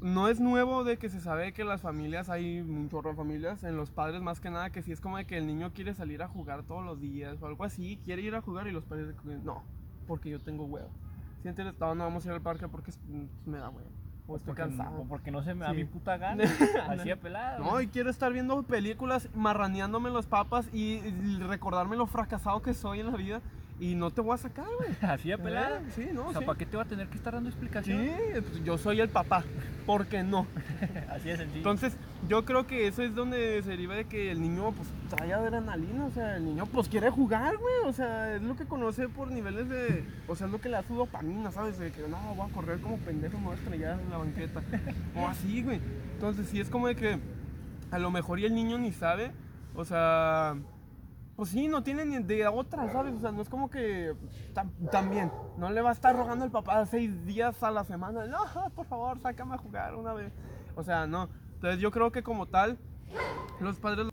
no 0.00 0.28
es 0.28 0.40
nuevo 0.40 0.84
de 0.84 0.96
que 0.96 1.08
se 1.08 1.20
sabe 1.20 1.52
que 1.52 1.64
las 1.64 1.80
familias, 1.80 2.28
hay 2.30 2.60
un 2.60 2.88
chorro 2.88 3.10
de 3.10 3.16
familias, 3.16 3.64
en 3.64 3.76
los 3.76 3.90
padres 3.90 4.22
más 4.22 4.40
que 4.40 4.50
nada, 4.50 4.70
que 4.70 4.82
sí 4.82 4.92
es 4.92 5.00
como 5.00 5.16
de 5.16 5.26
que 5.26 5.36
el 5.38 5.46
niño 5.46 5.72
quiere 5.72 5.94
salir 5.94 6.22
a 6.22 6.28
jugar 6.28 6.62
todos 6.64 6.84
los 6.84 7.00
días 7.00 7.40
o 7.42 7.46
algo 7.46 7.64
así, 7.64 7.98
quiere 8.04 8.22
ir 8.22 8.34
a 8.34 8.40
jugar 8.40 8.66
y 8.66 8.72
los 8.72 8.84
padres 8.84 9.14
que, 9.22 9.28
no, 9.36 9.62
porque 10.06 10.30
yo 10.30 10.40
tengo 10.40 10.64
huevo. 10.64 10.88
Si 11.42 11.48
entiendes, 11.48 11.78
no, 11.80 11.94
no 11.94 12.04
vamos 12.04 12.24
a 12.24 12.28
ir 12.28 12.34
al 12.34 12.40
parque 12.42 12.68
porque 12.68 12.92
mm, 13.08 13.50
me 13.50 13.58
da 13.58 13.70
huevo. 13.70 13.88
O 14.26 14.36
estoy 14.36 14.54
porque, 14.54 14.62
cansado. 14.62 15.00
o 15.00 15.04
porque 15.08 15.30
no 15.30 15.42
se 15.42 15.54
me 15.54 15.64
da 15.64 15.70
Sí. 15.70 15.76
mi 15.78 15.84
puta 15.84 16.16
gana. 16.16 16.44
Así 16.88 17.08
de 17.08 17.16
pelado. 17.16 17.64
No, 17.64 17.80
y 17.80 17.88
quiero 17.88 18.10
estar 18.10 18.32
viendo 18.32 18.62
películas, 18.62 19.28
marraneándome 19.34 20.10
los 20.10 20.26
papas 20.26 20.68
y, 20.72 20.98
y 20.98 21.38
recordarme 21.48 21.96
lo 21.96 22.06
fracasado 22.06 22.62
que 22.62 22.74
soy 22.74 23.00
en 23.00 23.10
la 23.10 23.16
vida. 23.16 23.40
Y 23.80 23.94
no 23.94 24.10
te 24.10 24.20
voy 24.20 24.34
a 24.34 24.36
sacar, 24.36 24.66
güey. 24.78 24.90
Así 25.10 25.30
de 25.30 25.38
pelado. 25.38 25.76
Eh, 25.76 25.80
Sí, 25.94 26.08
no, 26.12 26.28
O 26.28 26.32
sea, 26.32 26.40
sí. 26.40 26.46
¿para 26.46 26.58
qué 26.58 26.66
te 26.66 26.76
va 26.76 26.82
a 26.82 26.86
tener 26.86 27.08
que 27.08 27.16
estar 27.16 27.32
dando 27.32 27.48
Sí, 27.48 27.54
explicación? 27.56 28.06
pues 28.34 28.62
yo 28.62 28.76
soy 28.76 29.00
el 29.00 29.08
papá. 29.08 29.42
¿Por 29.86 30.06
qué 30.06 30.22
no? 30.22 30.46
Así 31.10 31.28
de 31.30 31.38
sencillo. 31.38 31.56
Entonces, 31.56 31.96
yo 32.28 32.44
creo 32.44 32.66
que 32.66 32.86
eso 32.86 33.02
es 33.02 33.14
donde 33.14 33.62
se 33.62 33.70
deriva 33.70 33.94
de 33.94 34.04
que 34.04 34.30
el 34.30 34.42
niño, 34.42 34.72
pues, 34.72 34.86
trae 35.08 35.32
adrenalina. 35.32 36.04
O 36.04 36.10
sea, 36.10 36.36
el 36.36 36.44
niño, 36.44 36.66
pues, 36.66 36.88
quiere 36.88 37.08
jugar, 37.08 37.56
güey. 37.56 37.74
O 37.86 37.92
sea, 37.94 38.36
es 38.36 38.42
lo 38.42 38.54
que 38.54 38.66
conoce 38.66 39.08
por 39.08 39.30
niveles 39.30 39.68
de. 39.70 40.04
O 40.28 40.36
sea, 40.36 40.46
es 40.46 40.52
lo 40.52 40.60
que 40.60 40.68
le 40.68 40.80
su 40.82 40.94
dopamina, 40.94 41.50
¿sabes? 41.50 41.78
De 41.78 41.90
que, 41.90 42.06
no, 42.06 42.18
voy 42.34 42.50
a 42.50 42.52
correr 42.52 42.80
como 42.80 42.98
pendejo, 42.98 43.38
me 43.38 43.44
voy 43.46 43.54
a 43.54 43.58
estrellar 43.58 43.98
en 43.98 44.10
la 44.10 44.18
banqueta. 44.18 44.60
o 45.16 45.26
así, 45.26 45.62
güey. 45.62 45.80
Entonces, 46.14 46.48
sí 46.48 46.60
es 46.60 46.68
como 46.68 46.86
de 46.86 46.96
que 46.96 47.18
a 47.90 47.98
lo 47.98 48.10
mejor 48.10 48.38
y 48.40 48.44
el 48.44 48.54
niño 48.54 48.76
ni 48.76 48.92
sabe. 48.92 49.32
O 49.74 49.86
sea. 49.86 50.54
Pues 51.40 51.52
sí, 51.52 51.68
no 51.68 51.82
tiene 51.82 52.04
ni 52.04 52.22
de 52.22 52.46
otra, 52.48 52.92
¿sabes? 52.92 53.14
O 53.14 53.20
sea, 53.20 53.32
no 53.32 53.40
es 53.40 53.48
como 53.48 53.70
que 53.70 54.12
tam- 54.52 54.70
también, 54.90 55.32
no 55.56 55.70
le 55.70 55.80
va 55.80 55.88
a 55.88 55.92
estar 55.94 56.14
rogando 56.14 56.44
al 56.44 56.50
papá 56.50 56.84
seis 56.84 57.24
días 57.24 57.62
a 57.62 57.70
la 57.70 57.82
semana, 57.82 58.26
no, 58.26 58.40
por 58.74 58.84
favor, 58.84 59.18
sácame 59.22 59.54
a 59.54 59.56
jugar 59.56 59.94
una 59.94 60.12
vez. 60.12 60.34
O 60.76 60.82
sea, 60.82 61.06
no. 61.06 61.30
Entonces 61.54 61.80
yo 61.80 61.90
creo 61.92 62.12
que 62.12 62.22
como 62.22 62.44
tal, 62.44 62.76
los 63.58 63.78
padres... 63.78 64.08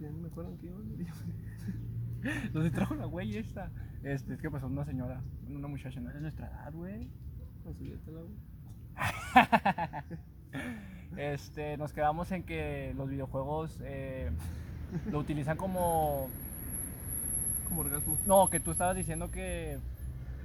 Me 0.00 0.26
acuerdo 0.26 0.50
decir. 0.50 0.72
Nos 2.52 2.72
trajo 2.72 2.94
una 2.94 3.04
güey 3.04 3.36
esta. 3.36 3.70
Este, 4.02 4.34
es 4.34 4.42
que 4.42 4.50
pasó 4.50 4.66
una 4.66 4.84
señora, 4.84 5.22
una 5.48 5.68
muchacha, 5.68 6.00
no 6.00 6.10
es 6.10 6.20
nuestra 6.20 6.48
edad, 6.48 6.72
güey. 6.72 7.08
Consíguetela, 7.62 8.22
güey. 8.22 8.34
Este, 11.16 11.76
nos 11.76 11.92
quedamos 11.92 12.32
en 12.32 12.42
que 12.42 12.92
los 12.96 13.08
videojuegos 13.08 13.78
eh, 13.84 14.32
lo 15.12 15.20
utilizan 15.20 15.56
como. 15.56 16.28
Como 17.68 17.80
orgasmo. 17.82 18.16
No, 18.26 18.48
que 18.48 18.60
tú 18.60 18.70
estabas 18.70 18.96
diciendo 18.96 19.30
que 19.30 19.78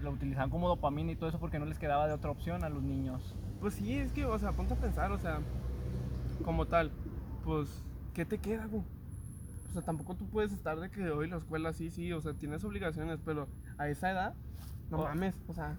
lo 0.02 0.12
utilizaban 0.12 0.50
como 0.50 0.68
dopamina 0.68 1.12
y 1.12 1.16
todo 1.16 1.30
eso 1.30 1.40
porque 1.40 1.60
no 1.60 1.66
les 1.66 1.78
quedaba 1.78 2.08
de 2.08 2.14
otra 2.14 2.32
opción 2.32 2.64
a 2.64 2.70
los 2.70 2.82
niños. 2.84 3.36
Pues 3.60 3.76
sí, 3.76 3.94
es 3.94 4.12
que, 4.12 4.26
o 4.26 4.38
sea, 4.40 4.52
ponte 4.52 4.74
a 4.74 4.78
pensar, 4.78 5.12
o 5.12 5.20
sea, 5.20 5.40
como 6.44 6.66
tal, 6.66 6.92
pues, 7.44 7.84
¿qué 8.14 8.26
te 8.26 8.40
queda, 8.40 8.66
güey? 8.66 8.84
O 9.70 9.74
sea, 9.74 9.82
tampoco 9.84 10.16
tú 10.16 10.26
puedes 10.28 10.52
estar 10.52 10.80
de 10.80 10.90
que 10.90 11.10
hoy 11.12 11.30
la 11.30 11.38
escuela 11.38 11.72
sí, 11.74 11.92
sí, 11.92 12.12
o 12.12 12.22
sea, 12.22 12.34
tienes 12.34 12.64
obligaciones, 12.64 13.20
pero 13.24 13.48
a 13.78 13.88
esa 13.88 14.10
edad, 14.12 14.34
no 14.90 14.98
Oh. 15.00 15.04
mames, 15.04 15.36
o 15.48 15.54
sea, 15.54 15.78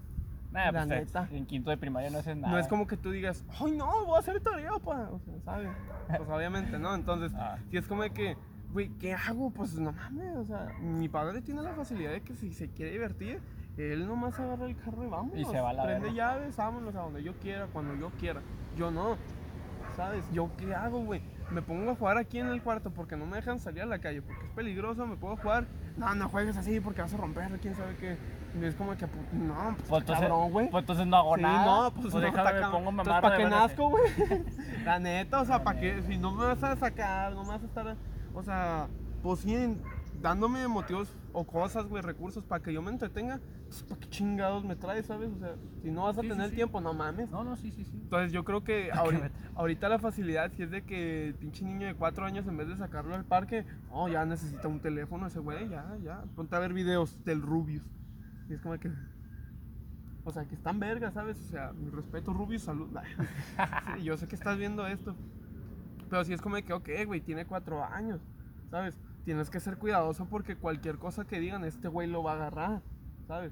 Nah, 0.53 0.71
La 0.71 0.85
pues, 0.85 0.87
neta. 1.07 1.29
en 1.33 1.47
quinto 1.47 1.71
de 1.71 1.79
primaria 1.79 2.11
no 2.11 2.19
haces 2.19 2.37
nada. 2.37 2.53
no 2.53 2.59
es 2.59 2.69
como 2.69 2.87
que 2.87 2.99
tú 2.99 3.11
digas, 3.11 3.43
ay, 3.59 3.73
no, 3.73 4.05
voy 4.05 4.17
a 4.17 4.19
hacer 4.19 4.39
tarea, 4.41 4.71
pa, 4.85 5.09
o 5.11 5.19
sea, 5.19 5.35
¿sabes? 5.47 5.71
Pues 6.19 6.29
obviamente, 6.29 6.79
¿no? 6.79 6.95
Entonces, 6.95 7.33
Ah. 7.35 7.57
si 7.71 7.79
es 7.79 7.87
como 7.87 8.03
de 8.03 8.11
que, 8.11 8.37
güey, 8.73 8.89
¿qué 8.99 9.15
hago? 9.15 9.51
Pues 9.51 9.75
no 9.75 9.93
mames, 9.93 10.37
o 10.37 10.45
sea, 10.45 10.73
mi 10.81 11.09
padre 11.09 11.41
tiene 11.43 11.63
la 11.63 11.73
facilidad 11.75 12.13
de 12.13 12.23
que 12.23 12.35
si 12.35 12.53
se 12.53 12.69
quiere 12.71 12.93
divertir, 12.93 13.41
él 13.77 14.07
nomás 14.07 14.39
agarra 14.39 14.67
el 14.67 14.77
carro 14.77 15.05
y 15.05 15.09
vamos. 15.09 15.33
Y 15.39 15.45
se 15.45 15.61
va 15.61 15.71
a 15.71 15.73
la 15.73 15.85
Prende 15.85 16.13
llaves, 16.15 16.57
vámonos 16.57 16.95
a 16.95 17.01
donde 17.01 17.23
yo 17.23 17.33
quiera, 17.35 17.67
cuando 17.73 17.95
yo 17.95 18.11
quiera. 18.19 18.41
Yo 18.77 18.91
no. 18.91 19.17
¿sabes? 19.97 20.25
¿Yo 20.33 20.49
qué 20.57 20.75
hago, 20.75 21.01
güey? 21.05 21.21
Me 21.51 21.61
pongo 21.61 21.91
a 21.91 21.95
jugar 21.95 22.17
aquí 22.17 22.39
en 22.39 22.47
el 22.47 22.63
cuarto 22.63 22.91
porque 22.91 23.15
no 23.15 23.27
me 23.27 23.37
dejan 23.37 23.61
salir 23.61 23.83
a 23.83 23.87
la 23.87 23.99
calle, 23.99 24.23
porque 24.23 24.47
es 24.47 24.51
peligroso, 24.53 25.07
me 25.07 25.17
puedo 25.17 25.37
jugar. 25.37 25.67
No, 25.99 26.15
no 26.15 26.31
juegues 26.31 26.57
así 26.57 26.81
porque 26.81 27.03
vas 27.03 27.13
a 27.13 27.19
romper, 27.19 27.51
quién 27.61 27.75
sabe 27.75 27.95
qué. 27.97 28.17
Y 28.59 28.65
es 28.65 28.75
como 28.75 28.97
que, 28.97 29.05
pu- 29.07 29.33
no, 29.33 29.75
pues, 29.77 29.89
Pues 29.89 30.01
entonces, 30.01 30.29
cabrón, 30.29 30.51
güey. 30.51 30.71
pues 30.71 30.83
entonces 30.83 31.07
no 31.07 31.17
hago 31.19 31.37
Sí, 31.37 31.43
nada. 31.43 31.67
no, 31.67 31.91
pues, 31.95 32.15
no, 32.15 32.21
déjame, 32.21 32.39
está 32.39 32.55
me 32.55 32.61
cabrón. 32.61 32.71
pongo 32.85 32.91
Entonces, 32.91 33.07
mamar 33.07 33.23
¿para 33.23 33.37
qué 33.37 33.45
nazco, 33.51 33.91
güey? 33.91 34.05
La 34.87 34.99
neta, 34.99 35.41
o 35.43 35.45
sea, 35.45 35.63
¿para 35.63 35.79
qué? 35.81 36.03
Si 36.09 36.17
no 36.17 36.33
me 36.33 36.47
vas 36.47 36.63
a 36.63 36.77
sacar, 36.77 37.33
no 37.35 37.43
me 37.43 37.49
vas 37.51 37.63
a 37.63 37.67
estar, 37.67 37.97
o 38.35 38.43
sea, 38.43 38.89
pues 39.23 39.41
sí, 39.41 39.77
dándome 40.21 40.67
motivos 40.69 41.09
o 41.33 41.45
cosas, 41.45 41.87
güey, 41.87 42.03
recursos 42.03 42.45
para 42.45 42.63
que 42.63 42.73
yo 42.73 42.83
me 42.83 42.91
entretenga, 42.91 43.41
pues, 43.69 43.83
¿para 43.85 44.01
qué 44.01 44.09
chingados 44.09 44.65
me 44.65 44.77
traes, 44.77 45.07
sabes? 45.07 45.31
O 45.33 45.39
sea, 45.39 45.55
si 45.83 45.91
no 45.91 46.05
vas 46.05 46.19
a 46.19 46.23
Sí, 46.23 46.29
tener 46.29 46.51
sí. 46.51 46.57
tiempo, 46.57 46.81
no 46.81 46.93
mames. 46.93 47.31
No, 47.31 47.43
no, 47.45 47.57
sí, 47.57 47.71
sí, 47.73 47.85
sí. 47.85 47.99
Entonces 48.03 48.33
yo 48.33 48.45
creo 48.45 48.63
que 48.65 48.91
¿Para 48.91 49.03
qué 49.11 49.31
ahorita, 49.55 49.89
la 49.89 49.99
facilidad 49.99 50.53
si 50.53 50.63
es 50.63 50.71
de 50.71 50.83
que 50.83 51.29
el 51.29 51.35
pinche 51.35 51.65
niño 51.65 51.87
de 51.87 51.95
cuatro 51.95 52.25
años 52.25 52.47
en 52.47 52.57
vez 52.57 52.69
de 52.69 52.77
sacarlo 52.77 53.15
al 53.15 53.25
parque, 53.25 53.65
no, 53.91 54.09
ya 54.09 54.25
necesita 54.25 54.69
un 54.69 54.81
teléfono 54.81 55.27
ese 55.27 55.39
güey, 55.39 55.69
ya, 55.69 55.97
ya, 56.03 56.23
ponte 56.37 56.55
a 56.57 56.59
ver 56.59 56.73
videos 56.73 57.23
del 57.25 57.43
Rubius. 57.43 57.91
Y 58.49 58.55
es 58.55 58.61
como 58.61 58.79
que... 58.79 58.91
O 60.25 60.31
sea, 60.31 60.45
que 60.45 60.55
están 60.55 60.79
vergas, 60.79 61.15
¿sabes? 61.15 61.37
O 61.41 61.51
sea, 61.51 61.73
mi 61.73 61.91
respeto, 61.91 62.33
Rubius, 62.33 62.63
salud. 62.63 62.89
Sí, 63.97 64.05
yo 64.05 64.17
sé 64.17 64.29
que 64.29 64.37
estás 64.37 64.57
viendo 64.57 64.87
esto. 64.87 65.17
Pero 66.13 66.25
sí 66.25 66.35
es 66.35 66.43
como 66.43 66.57
de 66.57 66.63
que, 66.63 66.75
ok, 66.75 66.91
güey, 67.07 67.23
tiene 67.23 67.47
cuatro 67.47 67.83
años, 67.83 68.21
¿sabes? 68.71 68.99
Tienes 69.25 69.49
que 69.49 69.61
ser 69.61 69.79
cuidadoso 69.79 70.27
porque 70.27 70.57
cualquier 70.57 70.99
cosa 70.99 71.25
que 71.25 71.41
digan, 71.41 71.65
este 71.65 71.89
güey 71.89 72.07
lo 72.07 72.23
va 72.23 72.33
a 72.33 72.35
agarrar, 72.35 72.83
¿sabes? 73.27 73.51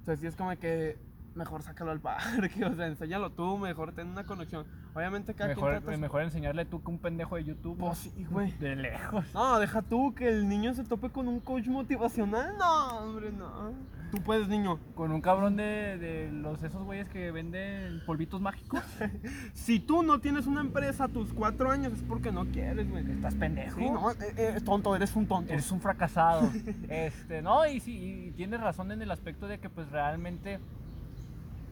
Entonces 0.00 0.18
sí 0.18 0.26
es 0.26 0.34
como 0.34 0.50
de 0.50 0.56
que 0.56 0.98
mejor 1.36 1.62
sácalo 1.62 1.92
al 1.92 2.00
parque, 2.02 2.64
o 2.64 2.74
sea, 2.74 2.88
enséñalo 2.88 3.30
tú, 3.30 3.56
mejor 3.56 3.92
ten 3.92 4.08
una 4.08 4.24
conexión. 4.24 4.66
Obviamente 4.96 5.34
cada 5.34 5.48
Mejor, 5.48 5.82
quien 5.82 6.00
mejor 6.00 6.22
enseñarle 6.22 6.64
tú 6.64 6.82
que 6.82 6.90
un 6.90 6.98
pendejo 6.98 7.36
de 7.36 7.44
YouTube. 7.44 7.76
Pues 7.76 7.98
sí, 7.98 8.26
güey. 8.30 8.50
De 8.52 8.74
lejos. 8.76 9.26
No, 9.34 9.58
deja 9.58 9.82
tú 9.82 10.14
que 10.14 10.26
el 10.26 10.48
niño 10.48 10.72
se 10.72 10.84
tope 10.84 11.10
con 11.10 11.28
un 11.28 11.38
coach 11.38 11.66
motivacional. 11.66 12.56
No, 12.56 12.98
hombre, 13.00 13.30
no. 13.30 13.74
Tú 14.10 14.22
puedes, 14.22 14.48
niño. 14.48 14.78
Con 14.94 15.12
un 15.12 15.20
cabrón 15.20 15.56
de, 15.56 15.98
de 15.98 16.32
los 16.32 16.62
esos 16.62 16.82
güeyes 16.82 17.10
que 17.10 17.30
venden 17.30 18.02
polvitos 18.06 18.40
mágicos. 18.40 18.82
Si 19.52 19.80
tú 19.80 20.02
no 20.02 20.20
tienes 20.20 20.46
una 20.46 20.60
empresa 20.60 21.04
a 21.04 21.08
tus 21.08 21.32
cuatro 21.32 21.70
años 21.70 21.92
es 21.92 22.02
porque 22.02 22.32
no 22.32 22.46
quieres, 22.46 22.88
güey. 22.88 23.10
Estás 23.10 23.34
pendejo. 23.34 23.78
Sí, 23.78 23.90
no, 23.90 24.10
eh, 24.12 24.16
eh, 24.36 24.60
tonto, 24.64 24.96
eres 24.96 25.14
un 25.14 25.26
tonto. 25.26 25.52
Eres 25.52 25.70
un 25.72 25.80
fracasado. 25.80 26.50
este, 26.88 27.42
no, 27.42 27.66
y 27.66 27.80
sí, 27.80 28.28
y 28.28 28.30
tienes 28.32 28.60
razón 28.60 28.92
en 28.92 29.02
el 29.02 29.10
aspecto 29.10 29.46
de 29.46 29.58
que 29.58 29.68
pues 29.68 29.90
realmente 29.90 30.58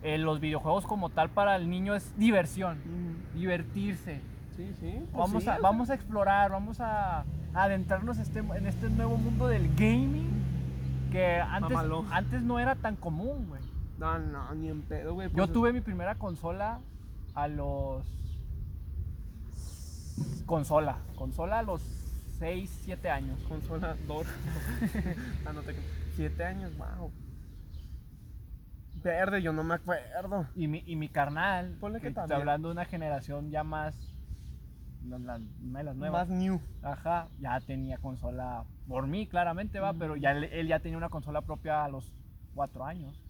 eh, 0.05 0.19
los 0.19 0.39
videojuegos 0.39 0.87
como 0.87 1.09
tal 1.11 1.31
para 1.31 1.57
el 1.57 1.69
niño 1.69 1.95
es 1.95 2.17
diversión, 2.17 2.79
Mm, 2.79 3.39
divertirse. 3.39 4.21
Sí, 4.57 4.73
sí. 4.79 5.01
pues 5.13 5.13
Vamos, 5.13 5.43
sí, 5.43 5.49
a, 5.49 5.53
o 5.53 5.55
sea, 5.57 5.63
vamos 5.63 5.91
a 5.91 5.95
explorar, 5.95 6.51
vamos 6.53 6.79
a, 6.81 7.21
a 7.21 7.25
adentrarnos 7.55 8.19
este, 8.19 8.39
en 8.39 8.67
este 8.67 8.89
nuevo 8.89 9.17
mundo 9.17 9.49
del 9.49 9.69
gaming 9.75 10.31
que 11.11 11.41
antes, 11.41 11.77
antes 12.11 12.43
no 12.43 12.61
era 12.61 12.75
tan 12.77 12.97
común, 12.97 13.47
güey. 13.49 13.63
No, 13.99 14.19
no, 14.19 14.55
ni 14.55 14.69
en 14.69 14.83
pedo, 14.83 15.15
güey. 15.15 15.29
Yo 15.31 15.35
pues, 15.35 15.53
tuve 15.53 15.73
mi 15.73 15.81
primera 15.81 16.17
consola 16.17 16.81
a 17.35 17.49
los... 17.49 18.05
Consola, 20.47 20.99
consola 21.17 21.61
a 21.61 21.63
los 21.63 21.83
6, 22.39 22.83
7 22.85 23.11
años. 23.11 23.41
Consola 23.49 23.97
Dor. 24.07 24.27
ah, 25.47 25.53
no 25.53 25.63
te... 25.63 25.75
Siete 26.17 26.45
años, 26.45 26.71
wow. 26.77 27.11
Verde, 29.05 29.43
yo 29.43 29.53
no 29.53 29.63
me 29.65 29.75
acuerdo. 29.75 30.47
Y 30.55 30.67
mi, 30.69 30.83
y 30.87 30.97
mi 30.97 31.09
carnal, 31.09 31.77
Ponle 31.81 32.01
que 32.01 32.09
está 32.09 32.23
también. 32.23 32.41
hablando 32.41 32.69
de 32.69 32.73
una 32.73 32.85
generación 32.85 33.51
ya 33.51 33.63
más... 33.65 34.17
no, 35.03 35.19
la- 35.19 35.41
una 35.63 35.79
de 35.81 35.85
las 35.85 35.97
nuevas. 35.97 36.29
Más 36.29 36.37
new. 36.37 36.61
Ajá, 36.83 37.29
ya 37.39 37.61
tenía 37.61 37.99
consola 37.99 38.65
por 38.89 39.07
mí, 39.07 39.27
claramente, 39.27 39.79
va, 39.81 39.93
Mm. 39.93 39.99
pero 39.99 40.17
ya 40.17 40.33
él, 40.33 40.45
él 40.45 40.67
ya 40.69 40.81
tenía 40.81 40.97
una 40.99 41.09
consola 41.11 41.43
propia 41.43 41.85
a 41.85 41.89
los 41.89 42.13
4 42.55 42.85
años. 42.85 43.21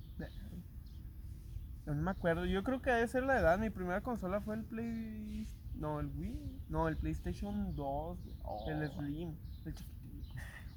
Yo 1.87 1.95
no 1.95 2.00
me 2.02 2.11
acuerdo. 2.12 2.47
Yo 2.47 2.62
creo 2.64 2.81
que 2.81 2.90
debe 2.90 3.07
ser 3.09 3.25
la 3.25 3.38
edad. 3.38 3.59
Mi 3.59 3.69
primera 3.69 4.00
consola 4.00 4.40
fue 4.40 4.54
el 4.54 4.64
Play. 4.64 5.47
No, 5.75 6.00
el 6.00 6.07
Wii. 6.16 6.62
No, 6.71 6.88
el 6.88 6.97
PlayStation 6.97 7.75
2. 7.76 8.19
El 8.26 8.35
Oh. 8.43 8.87
Slim. 8.88 9.35
El 9.66 9.75
chiquitico. 9.75 10.03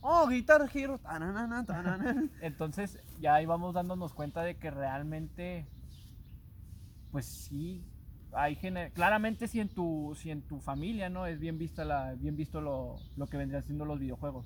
Oh, 0.01 0.27
Guitar 0.27 0.70
Hero. 0.74 1.00
Entonces 2.42 3.00
ya 3.20 3.42
íbamos 3.42 3.74
dándonos 3.74 4.13
cuenta 4.13 4.42
de 4.44 4.56
que 4.58 4.72
realmente, 4.72 5.68
pues 7.12 7.25
sí, 7.25 7.84
hay 8.34 8.56
gener- 8.56 8.92
claramente 8.94 9.48
si 9.48 9.60
en 9.60 9.70
tu 9.70 10.13
si 10.16 10.30
en 10.32 10.42
tu 10.42 10.60
familia 10.60 11.10
no 11.10 11.25
es 11.25 11.39
bien 11.39 11.58
vista 11.58 11.84
la 11.86 12.13
bien 12.16 12.36
visto 12.36 12.62
lo, 12.62 12.98
lo 13.16 13.27
que 13.27 13.38
vendrían 13.38 13.63
siendo 13.63 13.86
los 13.86 14.00
videojuegos. 14.00 14.46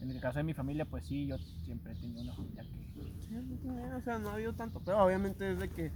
En 0.00 0.10
el 0.10 0.20
caso 0.20 0.38
de 0.38 0.44
mi 0.44 0.52
familia, 0.52 0.84
pues 0.84 1.06
sí, 1.06 1.26
yo 1.26 1.38
siempre 1.64 1.92
he 1.92 1.96
tenido 1.96 2.20
una 2.22 2.34
familia 2.34 2.62
que 2.62 2.86
o 3.96 4.00
sea, 4.02 4.18
no 4.18 4.28
ha 4.30 4.34
habido 4.34 4.52
tanto. 4.52 4.80
Pero 4.84 5.02
obviamente 5.02 5.52
es 5.52 5.58
de 5.58 5.68
que, 5.70 5.90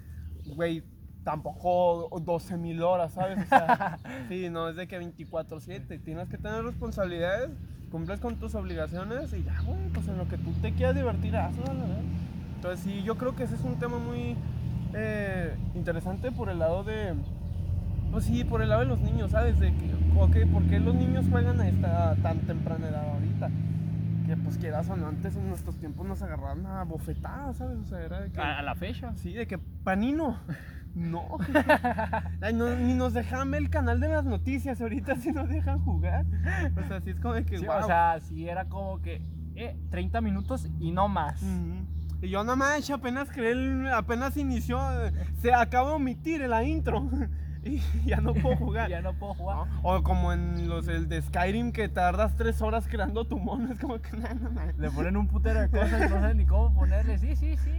güey, 0.55 0.83
tampoco 1.23 2.09
12 2.23 2.57
mil 2.57 2.83
horas, 2.83 3.13
¿sabes? 3.13 3.39
O 3.45 3.47
sea, 3.49 3.99
sí, 4.29 4.49
no 4.49 4.69
es 4.71 4.77
de 4.77 4.89
que 4.89 4.99
24-7. 4.99 6.03
Tienes 6.03 6.29
que 6.29 6.39
tener 6.39 6.65
responsabilidades, 6.65 7.51
cumples 7.91 8.21
con 8.21 8.37
tus 8.37 8.55
obligaciones 8.55 9.33
y 9.33 9.43
ya, 9.43 9.61
güey, 9.63 9.89
pues 9.93 10.07
en 10.09 10.17
lo 10.17 10.29
que 10.29 10.39
tú 10.39 10.53
te 10.63 10.73
quieras 10.73 10.95
divertir, 10.95 11.37
hazlo, 11.37 11.63
verdad. 11.65 12.01
Entonces, 12.57 12.81
sí, 12.81 13.03
yo 13.03 13.17
creo 13.17 13.35
que 13.35 13.45
ese 13.45 13.55
es 13.55 13.63
un 13.63 13.77
tema 13.77 13.99
muy 13.99 14.37
eh, 14.95 15.55
interesante 15.75 16.31
por 16.31 16.49
el 16.51 16.59
lado 16.59 16.85
de. 16.85 17.15
Pues 18.11 18.25
sí, 18.25 18.45
por 18.45 18.61
el 18.61 18.69
lado 18.69 18.81
de 18.81 18.89
los 18.89 19.01
niños, 19.01 19.31
¿sabes? 19.31 19.59
De 19.61 19.73
que, 19.73 19.95
ok, 20.19 20.51
¿por 20.53 20.63
qué 20.65 20.81
los 20.81 20.95
niños 20.95 21.27
juegan 21.31 21.61
a 21.61 21.69
esta 21.69 22.17
tan 22.17 22.41
temprana 22.41 22.89
edad 22.89 23.09
ahorita? 23.09 23.51
Que 24.27 24.37
pues 24.37 24.59
quieras 24.59 24.89
o 24.91 24.97
no, 24.97 25.07
antes 25.07 25.37
en 25.37 25.49
nuestros 25.49 25.77
tiempos 25.77 26.07
nos 26.07 26.21
agarraban 26.23 26.67
a 26.67 26.85
bofetadas, 26.85 27.57
¿sabes? 27.57 27.79
O 27.79 27.85
sea, 27.85 28.01
era 28.01 28.21
de 28.21 28.31
que. 28.31 28.41
a 28.41 28.63
la 28.63 28.75
fecha. 28.75 29.13
Sí, 29.17 29.33
de 29.33 29.47
que 29.47 29.59
panino. 29.59 30.39
No. 30.95 31.39
Ay, 32.41 32.53
no, 32.55 32.69
Ni 32.77 32.95
nos 32.95 33.13
dejaban 33.13 33.51
ver 33.51 33.63
el 33.63 33.71
canal 33.71 34.01
de 34.01 34.09
las 34.09 34.25
noticias. 34.25 34.81
Ahorita 34.81 35.17
sí 35.17 35.33
nos 35.33 35.49
dejan 35.49 35.79
jugar. 35.81 36.27
O 36.83 36.87
sea, 36.89 37.01
sí 37.01 37.11
es 37.11 37.21
como 37.21 37.35
de 37.35 37.45
que. 37.45 37.59
Sí. 37.59 37.67
O 37.67 37.87
sea, 37.87 38.19
sí 38.21 38.49
era 38.49 38.65
como 38.69 39.01
que 39.01 39.23
eh, 39.55 39.77
30 39.91 40.21
minutos 40.21 40.69
y 40.79 40.91
no 40.93 41.09
más. 41.09 41.43
Y 42.23 42.29
yo 42.29 42.45
no 42.45 42.55
manches, 42.57 42.91
apenas 42.91 43.31
creé, 43.31 43.53
el- 43.53 43.89
apenas 43.95 44.37
inició, 44.37 44.79
se 45.41 45.55
acaba 45.55 45.91
de 45.91 45.95
omitir 45.97 46.41
la 46.49 46.65
intro. 46.65 47.09
Y 47.63 47.83
ya 48.07 48.17
no 48.23 48.33
puedo 48.33 48.57
jugar. 48.57 48.89
ya 48.89 49.03
no 49.03 49.13
puedo 49.13 49.35
jugar. 49.35 49.67
¿no? 49.69 49.81
O 49.83 50.03
como 50.03 50.33
en 50.33 50.67
los 50.67 50.89
el 50.89 51.09
de 51.11 51.21
Skyrim 51.21 51.73
que 51.73 51.91
tardas 51.91 52.35
tres 52.35 52.63
horas 52.63 52.89
creando 52.89 53.27
tu 53.27 53.39
mono. 53.39 53.71
Es 53.71 53.79
como 53.79 54.01
que 54.01 54.17
nada, 54.17 54.33
no, 54.33 54.51
mames. 54.51 54.79
Le 54.79 54.91
ponen 54.91 55.15
un 55.19 55.29
putero 55.29 55.61
de 55.61 55.69
cosas 55.69 55.91
y 56.01 56.05
no 56.05 56.21
saben 56.21 56.39
ni 56.39 56.47
cómo 56.47 56.73
ponerle. 56.73 57.19
Sí, 57.19 57.37
sí, 57.37 57.59
sí. 57.59 57.73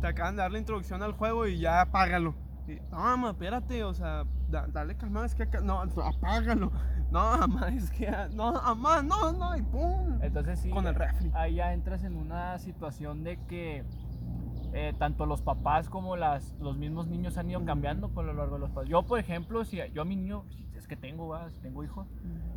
Te 0.00 0.06
acaban 0.06 0.36
de 0.36 0.40
dar 0.42 0.50
la 0.52 0.58
introducción 0.58 1.02
al 1.02 1.12
juego 1.12 1.46
y 1.46 1.58
ya 1.58 1.82
apágalo. 1.82 2.34
Y, 2.68 2.80
no, 2.90 2.98
mamá, 2.98 3.30
espérate, 3.30 3.84
o 3.84 3.94
sea, 3.94 4.24
da- 4.48 4.66
dale 4.66 4.96
calma, 4.96 5.24
es 5.24 5.34
que 5.34 5.44
acá, 5.44 5.60
no, 5.60 5.80
apágalo. 5.80 6.72
No, 7.08 7.20
mamá, 7.38 7.68
es 7.68 7.88
que, 7.92 8.08
ah, 8.08 8.28
no, 8.32 8.52
mamá, 8.52 9.00
no, 9.00 9.30
no, 9.32 9.56
y 9.56 9.62
pum. 9.62 10.18
Entonces 10.20 10.58
sí. 10.58 10.70
Con 10.70 10.88
el 10.88 10.94
refri. 10.96 11.30
Ahí 11.34 11.54
ya 11.54 11.72
entras 11.72 12.02
en 12.02 12.16
una 12.16 12.58
situación 12.58 13.22
de 13.22 13.38
que 13.46 13.84
eh, 14.72 14.92
tanto 14.98 15.24
los 15.24 15.40
papás 15.40 15.88
como 15.88 16.16
las, 16.16 16.56
los 16.58 16.76
mismos 16.76 17.06
niños 17.06 17.38
han 17.38 17.48
ido 17.48 17.64
cambiando 17.64 18.12
con 18.12 18.26
lo 18.26 18.32
largo 18.32 18.56
de 18.56 18.60
los 18.62 18.70
pasos. 18.70 18.88
Yo, 18.88 19.04
por 19.04 19.20
ejemplo, 19.20 19.64
si 19.64 19.78
yo 19.94 20.02
a 20.02 20.04
mi 20.04 20.16
niño, 20.16 20.46
si 20.50 20.66
es 20.76 20.88
que 20.88 20.96
tengo, 20.96 21.28
¿va? 21.28 21.48
si 21.50 21.60
tengo 21.60 21.84
hijos, 21.84 22.08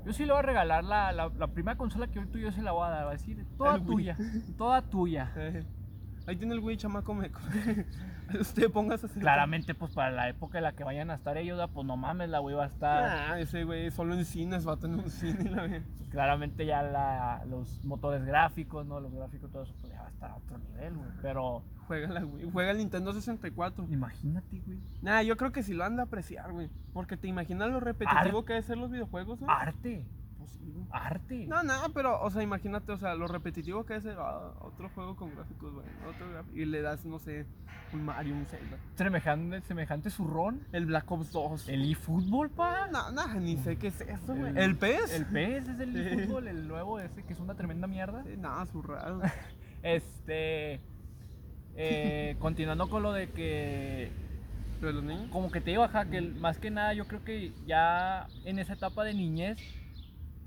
yo 0.03 0.13
sí 0.13 0.25
le 0.25 0.31
voy 0.31 0.39
a 0.39 0.41
regalar 0.41 0.83
la, 0.83 1.11
la, 1.11 1.29
la 1.29 1.47
primera 1.47 1.77
consola 1.77 2.07
que 2.07 2.17
hoy 2.17 2.25
tú 2.25 2.39
yo 2.39 2.51
se 2.51 2.63
la 2.63 2.71
voy 2.71 2.87
a 2.87 2.89
dar. 2.89 3.05
Va 3.05 3.09
a 3.09 3.13
decir, 3.13 3.45
toda 3.55 3.79
tuya, 3.79 4.17
toda 4.57 4.81
tuya. 4.81 5.31
Ahí 6.29 6.35
tiene 6.35 6.53
el 6.53 6.61
güey 6.61 6.77
chamaco 6.77 7.15
meco. 7.15 7.39
Usted 8.39 8.69
póngase 8.71 9.07
a. 9.07 9.09
Claramente, 9.09 9.73
pues 9.73 9.93
para 9.93 10.11
la 10.11 10.29
época 10.29 10.59
en 10.59 10.63
la 10.65 10.73
que 10.73 10.83
vayan 10.83 11.09
a 11.09 11.15
estar 11.15 11.35
ellos, 11.37 11.59
pues 11.73 11.87
no 11.87 11.97
mames, 11.97 12.29
la 12.29 12.37
güey 12.37 12.55
va 12.55 12.65
a 12.65 12.67
estar. 12.67 13.31
Ah, 13.31 13.39
ese 13.39 13.63
güey 13.63 13.89
solo 13.89 14.13
en 14.13 14.23
cines 14.25 14.67
va 14.67 14.73
a 14.73 14.77
tener 14.77 14.99
un 14.99 15.09
cine. 15.09 15.49
La. 15.49 15.81
Claramente 16.11 16.67
ya 16.67 16.83
la, 16.83 17.43
los 17.47 17.83
motores 17.83 18.23
gráficos, 18.25 18.85
¿no? 18.85 18.99
Los 18.99 19.11
gráficos, 19.11 19.51
todo 19.51 19.63
eso, 19.63 19.73
pues 19.81 19.91
ya 19.91 20.01
va 20.01 20.07
a 20.07 20.11
estar 20.11 20.29
a 20.29 20.35
otro 20.35 20.59
nivel, 20.59 20.97
güey. 20.97 21.09
Pero 21.23 21.63
Juega, 21.87 22.07
la, 22.09 22.21
güey. 22.21 22.47
Juega 22.51 22.69
el 22.69 22.77
Nintendo 22.77 23.11
64. 23.11 23.87
imagínate, 23.89 24.61
güey. 24.67 24.77
Nah, 25.01 25.23
yo 25.23 25.35
creo 25.35 25.51
que 25.51 25.63
sí 25.63 25.73
lo 25.73 25.83
han 25.83 25.95
de 25.95 26.03
apreciar, 26.03 26.51
güey. 26.51 26.69
Porque 26.93 27.17
te 27.17 27.27
imaginas 27.27 27.71
lo 27.71 27.79
repetitivo 27.79 28.39
Ar- 28.39 28.45
que 28.45 28.53
debe 28.53 28.63
ser 28.63 28.77
los 28.77 28.91
videojuegos, 28.91 29.39
güey. 29.39 29.51
Arte. 29.51 30.05
Arte. 30.91 31.45
No, 31.47 31.61
no, 31.63 31.73
pero, 31.93 32.19
o 32.21 32.29
sea, 32.31 32.41
imagínate, 32.41 32.91
o 32.91 32.97
sea, 32.97 33.15
lo 33.15 33.27
repetitivo 33.27 33.85
que 33.85 33.95
es 33.95 34.05
el, 34.05 34.15
ah, 34.17 34.53
otro 34.61 34.89
juego 34.89 35.15
con 35.15 35.33
gráficos, 35.35 35.73
güey. 35.73 35.85
Otro 36.09 36.27
graf- 36.31 36.53
y 36.55 36.65
le 36.65 36.81
das, 36.81 37.05
no 37.05 37.19
sé, 37.19 37.45
un 37.93 38.03
Mario, 38.05 38.35
un 38.35 38.45
Zelda. 38.45 38.77
Semejante, 38.95 39.61
semejante 39.61 40.09
zurrón. 40.09 40.61
El 40.71 40.85
Black 40.87 41.09
Ops 41.11 41.31
2. 41.31 41.69
El 41.69 41.91
eFootball, 41.91 42.49
pa. 42.49 42.87
No, 42.87 43.11
no, 43.11 43.27
ni 43.39 43.57
sé 43.57 43.77
qué 43.77 43.87
es 43.87 44.01
eso, 44.01 44.35
güey. 44.35 44.49
El- 44.51 44.57
¿El 44.57 44.75
PES? 44.77 45.13
El 45.13 45.25
PES 45.27 45.67
es 45.69 45.79
el 45.79 45.93
Sí. 45.93 45.99
eFootball, 46.23 46.47
el 46.47 46.67
nuevo 46.67 46.99
ese 46.99 47.23
que 47.23 47.33
es 47.33 47.39
una 47.39 47.55
tremenda 47.55 47.87
mierda. 47.87 48.23
Sí, 48.23 48.37
su 48.71 48.81
raro. 48.81 49.21
Este. 49.83 50.81
eh, 51.75 52.35
continuando 52.39 52.89
con 52.89 53.03
lo 53.03 53.13
de 53.13 53.29
que 53.29 54.11
¿De 54.81 54.93
los 54.93 55.03
niños? 55.03 55.29
como 55.31 55.51
que 55.51 55.61
te 55.61 55.71
digo, 55.71 55.83
ajá, 55.83 56.05
que 56.05 56.21
más 56.21 56.57
que 56.57 56.71
nada 56.71 56.93
yo 56.93 57.05
creo 57.07 57.23
que 57.23 57.53
ya 57.65 58.27
en 58.45 58.59
esa 58.59 58.73
etapa 58.73 59.03
de 59.03 59.13
niñez 59.13 59.57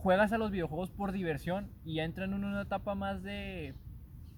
juegas 0.02 0.32
a 0.32 0.38
los 0.38 0.50
videojuegos 0.50 0.90
por 0.90 1.12
diversión 1.12 1.70
y 1.84 1.94
ya 1.96 2.04
entran 2.04 2.32
en 2.32 2.44
una 2.44 2.62
etapa 2.62 2.94
más 2.94 3.22
de 3.22 3.74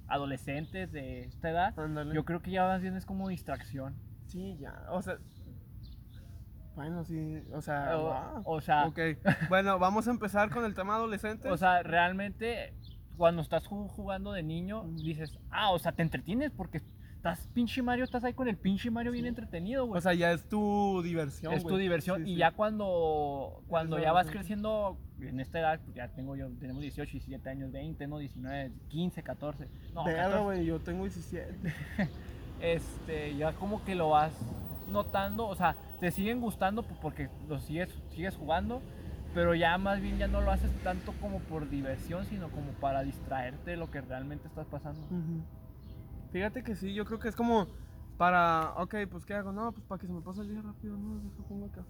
adolescentes 0.09 0.93
de 0.93 1.25
esta 1.25 1.51
edad. 1.51 1.79
Ándale. 1.79 2.15
Yo 2.15 2.25
creo 2.25 2.41
que 2.43 2.51
ya 2.51 2.67
más 2.67 2.83
bien 2.83 2.97
es 2.97 3.07
como 3.07 3.29
distracción. 3.29 3.95
Sí, 4.27 4.57
ya. 4.61 4.75
O 4.91 5.01
sea. 5.03 5.19
Bueno, 6.75 7.05
sí. 7.05 7.39
O 7.53 7.61
sea. 7.63 7.97
O, 7.99 8.03
wow. 8.03 8.43
o 8.57 8.61
sea, 8.61 8.87
Ok. 8.87 8.99
Bueno, 9.49 9.79
vamos 9.79 10.09
a 10.09 10.11
empezar 10.11 10.51
con 10.51 10.65
el 10.65 10.75
tema 10.75 10.97
adolescente. 10.97 11.49
o 11.49 11.57
sea, 11.57 11.83
realmente 11.83 12.75
cuando 13.17 13.43
estás 13.43 13.65
ju- 13.69 13.89
jugando 13.89 14.33
de 14.33 14.43
niño 14.43 14.85
dices, 14.97 15.39
ah, 15.51 15.71
o 15.71 15.79
sea, 15.79 15.93
te 15.93 16.03
entretienes 16.03 16.51
porque 16.51 16.83
estás 17.17 17.47
pinche 17.55 17.81
Mario, 17.81 18.03
estás 18.05 18.25
ahí 18.25 18.35
con 18.35 18.49
el 18.49 18.57
pinche 18.59 18.91
Mario 18.91 19.13
bien 19.13 19.27
entretenido, 19.27 19.87
güey. 19.87 19.97
O 19.99 20.01
sea, 20.01 20.15
ya 20.15 20.33
es 20.33 20.49
tu 20.49 21.01
diversión. 21.03 21.53
es 21.55 21.65
tu 21.65 21.77
diversión 21.77 22.25
Sí, 22.25 22.31
y 22.33 22.35
sí. 22.35 22.39
ya 22.41 22.51
cuando 22.51 23.63
cuando 23.69 23.99
ya 24.01 24.13
vas 24.13 24.29
creciendo 24.31 24.99
en 25.21 25.41
esta 25.41 25.61
edad 25.61 25.81
pues 25.85 25.95
ya 25.95 26.09
tengo 26.09 26.37
yo 26.37 26.49
tenemos 26.59 26.83
18 26.83 27.11
17 27.11 27.49
años 27.49 27.73
20 27.73 28.07
no 28.07 28.19
19 28.19 28.73
15 28.89 29.23
14 29.23 29.69
no 29.95 30.05
Verga, 30.05 30.23
14, 30.23 30.45
güey, 30.45 30.65
yo 30.65 30.81
tengo 30.81 31.05
17. 31.05 31.75
este 32.61 33.37
ya 33.37 33.53
como 33.53 33.85
que 33.85 33.95
lo 33.95 34.11
vas 34.11 34.33
notando 34.91 35.47
o 35.47 35.55
sea 35.55 35.75
te 36.01 36.11
siguen 36.11 36.41
gustando 36.41 36.83
porque 36.83 37.29
lo 37.49 37.61
sigues 37.61 37.91
sigues 38.11 38.37
jugando 38.37 38.81
pero 39.35 39.55
ya 39.55 39.77
más 39.79 40.01
bien 40.01 40.19
ya 40.19 40.29
no 40.29 40.41
lo 40.41 40.51
haces 40.51 40.71
tanto 40.83 41.13
como 41.21 41.41
por 41.41 41.69
diversión 41.69 42.25
sino 42.27 42.49
como 42.51 42.73
para 42.73 43.03
distraerte 43.03 43.73
de 43.73 43.77
lo 43.77 43.91
que 43.91 44.01
realmente 44.01 44.47
estás 44.47 44.67
pasando. 44.67 45.01
Fíjate 46.31 46.63
que 46.63 46.75
sí, 46.75 46.95
yo 46.95 47.05
creo 47.05 47.19
que 47.19 47.29
es 47.29 47.37
como 47.37 47.69
para, 48.17 48.75
ok, 48.77 48.95
pues 49.11 49.25
¿qué 49.25 49.35
hago? 49.35 49.53
No, 49.53 49.73
pues 49.73 49.85
para 49.87 50.01
que 50.01 50.07
se 50.07 50.13
me 50.13 50.21
pase 50.21 50.41
el 50.41 50.49
día 50.49 50.63
rápido, 50.63 50.97
no, 50.97 51.21
deja 51.21 51.43
pongo 51.49 51.67
acá. 51.67 51.85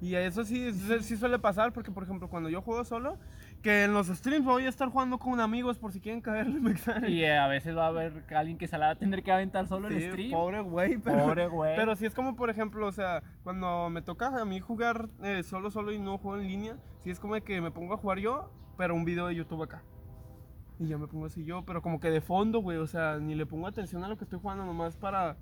Y 0.00 0.14
eso 0.14 0.44
sí, 0.44 0.70
sí, 1.00 1.16
suele 1.16 1.38
pasar, 1.40 1.72
porque 1.72 1.90
por 1.90 2.04
ejemplo, 2.04 2.28
cuando 2.28 2.48
yo 2.48 2.62
juego 2.62 2.84
solo, 2.84 3.18
que 3.62 3.84
en 3.84 3.92
los 3.92 4.06
streams 4.06 4.46
voy 4.46 4.64
a 4.64 4.68
estar 4.68 4.88
jugando 4.88 5.18
con 5.18 5.40
amigos 5.40 5.76
por 5.76 5.92
si 5.92 6.00
quieren 6.00 6.20
caerle, 6.20 6.60
me 6.60 6.70
extraña. 6.70 7.08
y 7.08 7.24
eh, 7.24 7.36
a 7.36 7.48
veces 7.48 7.76
va 7.76 7.86
a 7.86 7.88
haber 7.88 8.24
alguien 8.34 8.58
que 8.58 8.68
se 8.68 8.78
la 8.78 8.86
va 8.86 8.92
a 8.92 8.96
tener 8.96 9.24
que 9.24 9.32
aventar 9.32 9.66
solo 9.66 9.88
el 9.88 10.00
Sí, 10.00 10.08
stream 10.10 10.30
Pobre 10.30 10.60
güey, 10.60 10.98
pero, 11.04 11.24
pobre 11.24 11.48
güey 11.48 11.74
pero 11.74 11.96
sí 11.96 12.06
es 12.06 12.14
como, 12.14 12.36
por 12.36 12.48
ejemplo, 12.48 12.86
o 12.86 12.92
sea, 12.92 13.22
cuando 13.42 13.90
me 13.90 14.00
toca 14.02 14.28
a 14.28 14.44
mí 14.44 14.60
jugar 14.60 15.08
eh, 15.22 15.42
solo, 15.42 15.70
solo 15.70 15.92
y 15.92 15.98
no 15.98 16.18
juego 16.18 16.40
en 16.40 16.46
línea, 16.46 16.76
sí 17.02 17.10
es 17.10 17.18
como 17.18 17.34
que 17.40 17.60
me 17.60 17.72
pongo 17.72 17.94
a 17.94 17.96
jugar 17.96 18.18
yo, 18.18 18.52
pero 18.76 18.94
un 18.94 19.04
video 19.04 19.26
de 19.26 19.34
YouTube 19.34 19.64
acá. 19.64 19.82
Y 20.78 20.86
ya 20.86 20.96
me 20.96 21.08
pongo 21.08 21.26
así 21.26 21.44
yo, 21.44 21.64
pero 21.64 21.82
como 21.82 21.98
que 21.98 22.08
de 22.08 22.20
fondo, 22.20 22.60
güey, 22.60 22.78
o 22.78 22.86
sea, 22.86 23.18
ni 23.18 23.34
le 23.34 23.46
pongo 23.46 23.66
atención 23.66 24.04
a 24.04 24.08
lo 24.08 24.16
que 24.16 24.22
estoy 24.22 24.38
jugando, 24.38 24.64
nomás 24.64 24.96
para, 24.96 25.36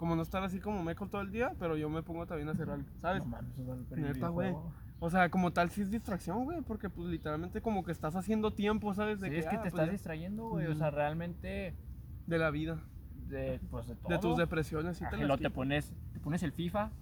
como 0.00 0.16
no 0.16 0.22
estar 0.22 0.42
así 0.42 0.60
como 0.60 0.82
meco 0.82 1.08
todo 1.08 1.20
el 1.20 1.30
día, 1.30 1.52
pero 1.58 1.76
yo 1.76 1.90
me 1.90 2.02
pongo 2.02 2.26
también 2.26 2.48
a 2.48 2.52
hacer 2.52 2.70
algo, 2.70 2.88
¿sabes? 2.96 3.22
No 3.22 3.28
mames, 3.28 3.58
eso 3.58 3.74
es 3.74 3.90
Neta, 3.90 4.28
güey. 4.28 4.54
O 4.98 5.10
sea, 5.10 5.28
como 5.28 5.52
tal 5.52 5.68
sí 5.68 5.82
es 5.82 5.90
distracción, 5.90 6.44
güey, 6.44 6.62
porque 6.62 6.88
pues 6.88 7.10
literalmente 7.10 7.60
como 7.60 7.84
que 7.84 7.92
estás 7.92 8.16
haciendo 8.16 8.54
tiempo, 8.54 8.94
¿sabes? 8.94 9.20
De 9.20 9.28
Sí, 9.28 9.34
que, 9.34 9.38
es 9.40 9.44
que 9.44 9.56
ah, 9.56 9.62
te 9.62 9.70
pues, 9.70 9.74
estás 9.74 9.86
ya, 9.88 9.92
distrayendo, 9.92 10.48
güey. 10.48 10.68
O 10.68 10.74
sea, 10.74 10.90
realmente 10.90 11.74
de 12.26 12.38
la 12.38 12.50
vida, 12.50 12.82
de, 13.28 13.60
pues, 13.70 13.88
de 13.88 13.94
todo. 13.94 14.08
de 14.08 14.18
tus 14.20 14.38
depresiones, 14.38 14.98
te 14.98 15.04
y 15.04 15.08
te 15.10 15.16
quitas. 15.18 15.52
pones, 15.52 15.94
te 16.14 16.20
pones 16.20 16.42
el 16.44 16.52
FIFA 16.52 16.92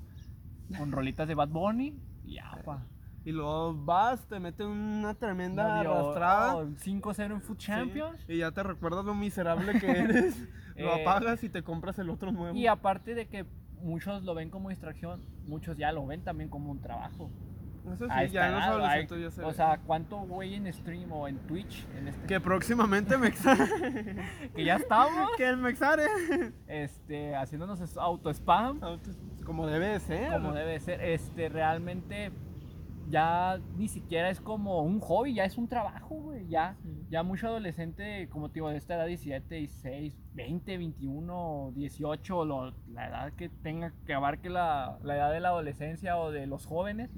con 0.77 0.91
rolitas 0.91 1.29
de 1.29 1.37
Bad 1.37 1.51
Bunny 1.51 2.03
y 2.25 2.35
ya, 2.35 2.51
pa. 2.65 2.85
Y 3.29 3.33
luego 3.33 3.75
vas, 3.85 4.27
te 4.27 4.41
meten 4.41 4.69
una 4.69 5.13
tremenda 5.15 5.81
arrastrada. 5.81 6.57
oh, 6.57 6.65
5-0 6.65 7.25
en 7.35 7.43
Food 7.43 7.59
Sí, 7.59 7.67
Champions. 7.67 8.25
y 8.27 8.39
ya 8.39 8.51
te 8.53 8.63
recuerdas 8.63 9.05
lo 9.05 9.15
miserable 9.15 9.79
que 9.79 9.91
eres. 10.01 10.39
lo 10.77 10.97
Eh, 10.97 11.03
apagas 11.03 11.45
y 11.45 11.51
te 11.51 11.63
compras 11.63 11.99
el 11.99 12.09
otro 12.09 12.33
nuevo. 12.33 12.57
Y 12.57 12.67
aparte 12.67 13.15
de 13.15 13.27
que 13.29 13.45
muchos 13.83 14.23
lo 14.23 14.35
ven 14.35 14.49
como 14.49 14.71
distracción, 14.71 15.21
muchos 15.47 15.77
ya 15.77 15.93
lo 15.93 16.07
ven 16.07 16.23
también 16.25 16.49
como 16.49 16.71
un 16.71 16.81
trabajo. 16.81 17.31
Eso 17.93 18.05
sí, 18.07 18.29
ya 18.33 18.65
adolescentes 18.67 19.13
hay- 19.19 19.23
ya 19.25 19.31
se 19.31 19.43
O 19.45 19.53
sea, 19.53 19.79
¿cuánto 19.87 20.19
güey 20.19 20.55
en 20.55 20.71
stream 20.73 21.11
o 21.13 21.29
en 21.29 21.37
Twitch? 21.47 21.87
En 21.99 22.09
este, 22.09 22.27
que 22.27 22.41
próximamente 22.41 23.17
me 23.19 23.31
que 24.55 24.65
ya 24.65 24.77
estamos 24.77 25.31
que 25.37 25.47
el 25.49 25.57
Mexare. 25.59 26.05
este, 26.67 27.35
haciéndonos 27.37 27.97
auto-spam. 27.99 28.81
Como 29.45 29.67
debe 29.67 29.89
de 29.89 30.01
ser. 30.01 30.33
como 30.33 30.53
debe 30.53 30.81
ser. 30.81 31.03
Este, 31.03 31.49
realmente 31.49 32.31
ya 33.11 33.59
ni 33.77 33.89
siquiera 33.89 34.29
es 34.31 34.41
como 34.41 34.83
un 34.83 35.01
hobby, 35.01 35.35
ya 35.35 35.45
es 35.45 35.57
un 35.59 35.69
trabajo, 35.69 36.15
güey. 36.17 36.47
Ya, 36.49 36.77
Sí. 36.83 37.07
ya 37.11 37.23
mucho 37.23 37.47
adolescente, 37.49 38.29
como 38.31 38.49
te 38.49 38.55
digo, 38.55 38.69
de 38.71 38.77
esta 38.77 38.95
edad, 38.95 39.07
17, 39.07 39.55
16, 39.55 40.17
20, 40.35 40.79
21, 40.79 41.73
18, 41.75 42.45
lo- 42.45 42.75
la 42.93 43.09
edad 43.09 43.33
que 43.33 43.49
tenga, 43.49 43.93
que 44.07 44.15
abarque 44.15 44.51
la, 44.51 44.99
la 45.03 45.17
edad 45.17 45.33
de 45.33 45.41
la 45.41 45.49
adolescencia 45.49 46.17
o 46.19 46.31
de 46.31 46.47
los 46.47 46.67
jóvenes, 46.67 47.11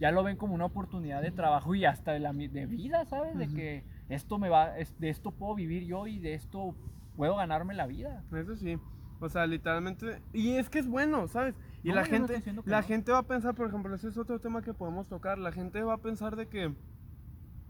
ya 0.00 0.10
lo 0.10 0.22
ven 0.22 0.36
como 0.36 0.54
una 0.54 0.64
oportunidad 0.66 1.22
de 1.22 1.30
trabajo 1.30 1.74
y 1.74 1.84
hasta 1.84 2.12
de, 2.12 2.20
la, 2.20 2.32
de 2.32 2.66
vida, 2.66 3.04
¿sabes? 3.06 3.36
De 3.36 3.46
Ujú. 3.46 3.54
que 3.54 3.84
esto 4.08 4.38
me 4.38 4.48
va, 4.48 4.78
es- 4.78 4.98
de 4.98 5.08
esto 5.10 5.30
puedo 5.30 5.54
vivir 5.54 5.84
yo 5.84 6.06
y 6.06 6.18
de 6.18 6.34
esto 6.34 6.74
puedo 7.16 7.36
ganarme 7.36 7.74
la 7.74 7.86
vida. 7.86 8.22
Eso 8.34 8.56
sí. 8.56 8.76
O 9.20 9.28
sea, 9.28 9.46
literalmente. 9.46 10.20
Y 10.32 10.56
es 10.56 10.68
que 10.68 10.80
es 10.80 10.88
bueno, 10.88 11.28
¿sabes? 11.28 11.54
Y 11.84 11.90
No, 11.90 11.96
la 11.96 12.00
no 12.02 12.06
gente, 12.08 12.42
la 12.64 12.80
no. 12.80 12.86
gente 12.86 13.12
va 13.12 13.18
a 13.18 13.22
pensar, 13.22 13.54
por 13.54 13.68
ejemplo, 13.68 13.94
ese 13.94 14.08
es 14.08 14.16
otro 14.18 14.40
tema 14.40 14.62
que 14.62 14.74
podemos 14.74 15.06
tocar. 15.06 15.38
La 15.38 15.52
gente 15.52 15.82
va 15.82 15.94
a 15.94 15.98
pensar 15.98 16.34
de 16.34 16.48
que. 16.48 16.74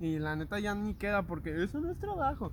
Y 0.00 0.18
la 0.18 0.37
neta 0.37 0.59
ya 0.61 0.74
ni 0.74 0.94
queda 0.94 1.22
porque 1.24 1.62
eso 1.62 1.81
no 1.81 1.90
es 1.90 1.98
trabajo. 1.98 2.53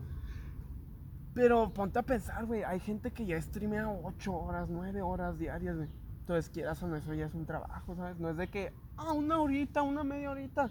Pero 1.33 1.71
ponte 1.71 1.99
a 1.99 2.03
pensar, 2.03 2.45
güey. 2.45 2.63
Hay 2.63 2.79
gente 2.79 3.11
que 3.11 3.25
ya 3.25 3.39
streamea 3.41 3.89
8 3.89 4.33
horas, 4.33 4.69
9 4.69 5.01
horas 5.01 5.37
diarias, 5.39 5.77
güey. 5.77 5.89
Entonces, 6.21 6.49
quieras 6.49 6.81
o 6.83 6.87
no, 6.87 6.95
eso 6.95 7.13
ya 7.13 7.25
es 7.27 7.33
un 7.33 7.45
trabajo, 7.45 7.95
¿sabes? 7.95 8.19
No 8.19 8.29
es 8.29 8.37
de 8.37 8.47
que, 8.47 8.73
ah, 8.97 9.13
una 9.13 9.39
horita, 9.39 9.81
una 9.81 10.03
media 10.03 10.31
horita. 10.31 10.69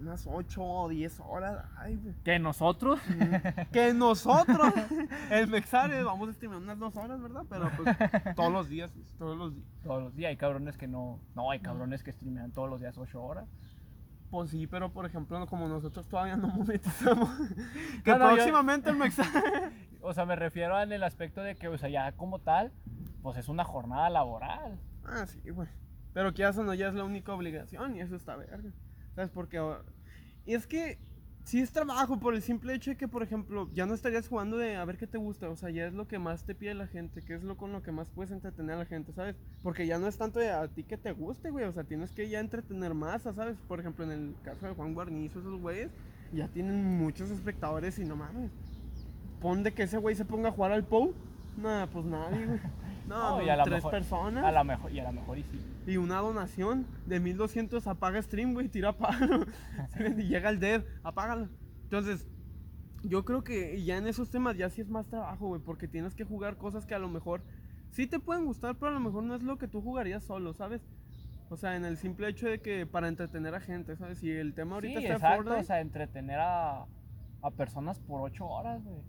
Unas 0.00 0.26
8 0.26 0.62
o 0.62 0.88
10 0.88 1.20
horas. 1.20 1.64
Ay, 1.76 1.96
güey. 1.96 2.14
Que 2.24 2.38
nosotros, 2.38 2.98
Que 3.72 3.92
nosotros, 3.92 4.72
el 5.30 5.46
Mexare, 5.48 6.02
vamos 6.02 6.28
a 6.30 6.32
streamear 6.32 6.62
unas 6.62 6.78
2 6.78 6.96
horas, 6.96 7.20
¿verdad? 7.20 7.42
Pero 7.48 7.70
pues 7.76 7.96
todos 8.34 8.50
los 8.52 8.68
días, 8.68 8.92
todos 9.18 9.36
los 9.36 9.54
días. 9.54 9.66
todos 9.84 10.02
los 10.02 10.14
días, 10.16 10.30
hay 10.30 10.36
cabrones 10.36 10.76
que 10.78 10.88
no, 10.88 11.20
no, 11.34 11.50
hay 11.50 11.60
cabrones 11.60 12.02
que 12.02 12.12
streamean 12.12 12.50
todos 12.52 12.70
los 12.70 12.80
días 12.80 12.96
8 12.96 13.22
horas. 13.22 13.46
Pues 14.30 14.50
sí, 14.50 14.66
pero 14.66 14.92
por 14.92 15.06
ejemplo, 15.06 15.44
como 15.48 15.66
nosotros 15.68 16.06
todavía 16.08 16.36
no 16.36 16.48
monetizamos, 16.48 17.28
que 18.04 18.10
No, 18.12 18.18
no, 18.18 18.28
yo- 18.30 18.34
próximamente 18.36 18.90
el 18.90 18.96
Mexare. 18.96 19.70
O 20.02 20.14
sea, 20.14 20.24
me 20.24 20.34
refiero 20.34 20.80
en 20.80 20.92
el 20.92 21.02
aspecto 21.02 21.42
de 21.42 21.56
que, 21.56 21.68
o 21.68 21.76
sea, 21.76 21.90
ya 21.90 22.12
como 22.12 22.38
tal, 22.38 22.72
pues 23.20 23.36
es 23.36 23.50
una 23.50 23.64
jornada 23.64 24.08
laboral. 24.08 24.78
Ah, 25.04 25.26
sí, 25.26 25.50
güey. 25.50 25.68
Pero 26.14 26.32
que 26.32 26.42
eso 26.48 26.64
no 26.64 26.72
ya 26.72 26.88
es 26.88 26.94
la 26.94 27.04
única 27.04 27.34
obligación 27.34 27.94
y 27.96 28.00
eso 28.00 28.16
está 28.16 28.34
verga. 28.34 28.70
¿Sabes? 29.14 29.30
Porque 29.30 29.60
Y 30.46 30.54
es 30.54 30.66
que 30.66 30.98
sí 31.44 31.60
es 31.60 31.72
trabajo 31.72 32.20
por 32.20 32.34
el 32.34 32.42
simple 32.42 32.74
hecho 32.74 32.90
de 32.90 32.96
que, 32.96 33.08
por 33.08 33.22
ejemplo, 33.22 33.68
ya 33.72 33.86
no 33.86 33.94
estarías 33.94 34.28
jugando 34.28 34.56
de 34.56 34.76
a 34.76 34.84
ver 34.84 34.96
qué 34.96 35.06
te 35.06 35.18
gusta. 35.18 35.48
O 35.48 35.56
sea, 35.56 35.70
ya 35.70 35.86
es 35.86 35.94
lo 35.94 36.06
que 36.06 36.18
más 36.18 36.44
te 36.44 36.54
pide 36.54 36.74
la 36.74 36.86
gente, 36.86 37.22
que 37.22 37.34
es 37.34 37.42
lo 37.42 37.56
con 37.56 37.72
lo 37.72 37.82
que 37.82 37.92
más 37.92 38.08
puedes 38.10 38.30
entretener 38.30 38.76
a 38.76 38.78
la 38.78 38.86
gente, 38.86 39.12
¿sabes? 39.12 39.36
Porque 39.62 39.86
ya 39.86 39.98
no 39.98 40.06
es 40.06 40.16
tanto 40.16 40.38
de 40.38 40.50
a 40.50 40.68
ti 40.68 40.84
que 40.84 40.96
te 40.96 41.12
guste, 41.12 41.50
güey. 41.50 41.64
O 41.64 41.72
sea, 41.72 41.84
tienes 41.84 42.12
que 42.12 42.28
ya 42.28 42.40
entretener 42.40 42.94
más, 42.94 43.22
¿sabes? 43.22 43.56
Por 43.66 43.80
ejemplo, 43.80 44.04
en 44.04 44.12
el 44.12 44.34
caso 44.42 44.66
de 44.66 44.74
Juan 44.74 44.94
Guarnizo, 44.94 45.40
esos 45.40 45.60
güeyes 45.60 45.90
ya 46.32 46.48
tienen 46.48 46.84
muchos 46.98 47.30
espectadores 47.30 47.98
y 47.98 48.04
no 48.04 48.16
mames. 48.16 48.50
Pon 49.40 49.62
de 49.62 49.72
que 49.72 49.84
ese 49.84 49.98
güey 49.98 50.14
se 50.14 50.24
ponga 50.24 50.50
a 50.50 50.52
jugar 50.52 50.72
al 50.72 50.84
POU. 50.84 51.14
Nah, 51.56 51.86
pues 51.86 52.04
nadie, 52.04 52.46
güey. 52.46 52.60
No, 53.10 53.42
y 53.42 53.48
a 53.48 53.56
lo 53.56 53.64
tres 53.64 53.76
mejor- 53.76 53.90
personas. 53.90 54.44
A 54.44 54.52
lo 54.52 54.64
mejor, 54.64 54.92
y 54.92 54.98
a 55.00 55.04
lo 55.04 55.12
mejor 55.12 55.38
y 55.38 55.42
sí. 55.44 55.60
Y 55.86 55.96
una 55.96 56.18
donación 56.18 56.86
de 57.06 57.20
1200 57.20 57.86
apaga 57.86 58.20
stream, 58.22 58.52
güey, 58.54 58.68
tira 58.68 58.92
palo. 58.92 59.44
y 60.18 60.22
llega 60.24 60.48
el 60.50 60.60
dead, 60.60 60.84
apágalo. 61.02 61.48
Entonces, 61.84 62.26
yo 63.02 63.24
creo 63.24 63.42
que 63.42 63.82
ya 63.82 63.96
en 63.96 64.06
esos 64.06 64.30
temas 64.30 64.56
ya 64.56 64.70
sí 64.70 64.80
es 64.80 64.88
más 64.88 65.06
trabajo, 65.08 65.48
güey, 65.48 65.60
porque 65.60 65.88
tienes 65.88 66.14
que 66.14 66.24
jugar 66.24 66.56
cosas 66.56 66.86
que 66.86 66.94
a 66.94 66.98
lo 66.98 67.08
mejor 67.08 67.42
sí 67.90 68.06
te 68.06 68.20
pueden 68.20 68.44
gustar, 68.44 68.76
pero 68.76 68.90
a 68.90 68.94
lo 68.94 69.00
mejor 69.00 69.22
no 69.24 69.34
es 69.34 69.42
lo 69.42 69.58
que 69.58 69.66
tú 69.68 69.80
jugarías 69.82 70.22
solo, 70.22 70.52
¿sabes? 70.54 70.82
O 71.48 71.56
sea, 71.56 71.74
en 71.74 71.84
el 71.84 71.96
simple 71.96 72.28
hecho 72.28 72.46
de 72.46 72.60
que 72.60 72.86
para 72.86 73.08
entretener 73.08 73.54
a 73.56 73.60
gente, 73.60 73.96
¿sabes? 73.96 74.22
Y 74.22 74.30
el 74.30 74.54
tema 74.54 74.76
ahorita 74.76 75.00
Sí, 75.00 75.06
está 75.06 75.14
exacto, 75.16 75.36
Fortnite. 75.44 75.60
o 75.62 75.64
sea, 75.64 75.80
entretener 75.80 76.38
a, 76.38 76.84
a 77.42 77.50
personas 77.50 77.98
por 77.98 78.20
8 78.20 78.46
horas, 78.46 78.84
güey. 78.84 79.00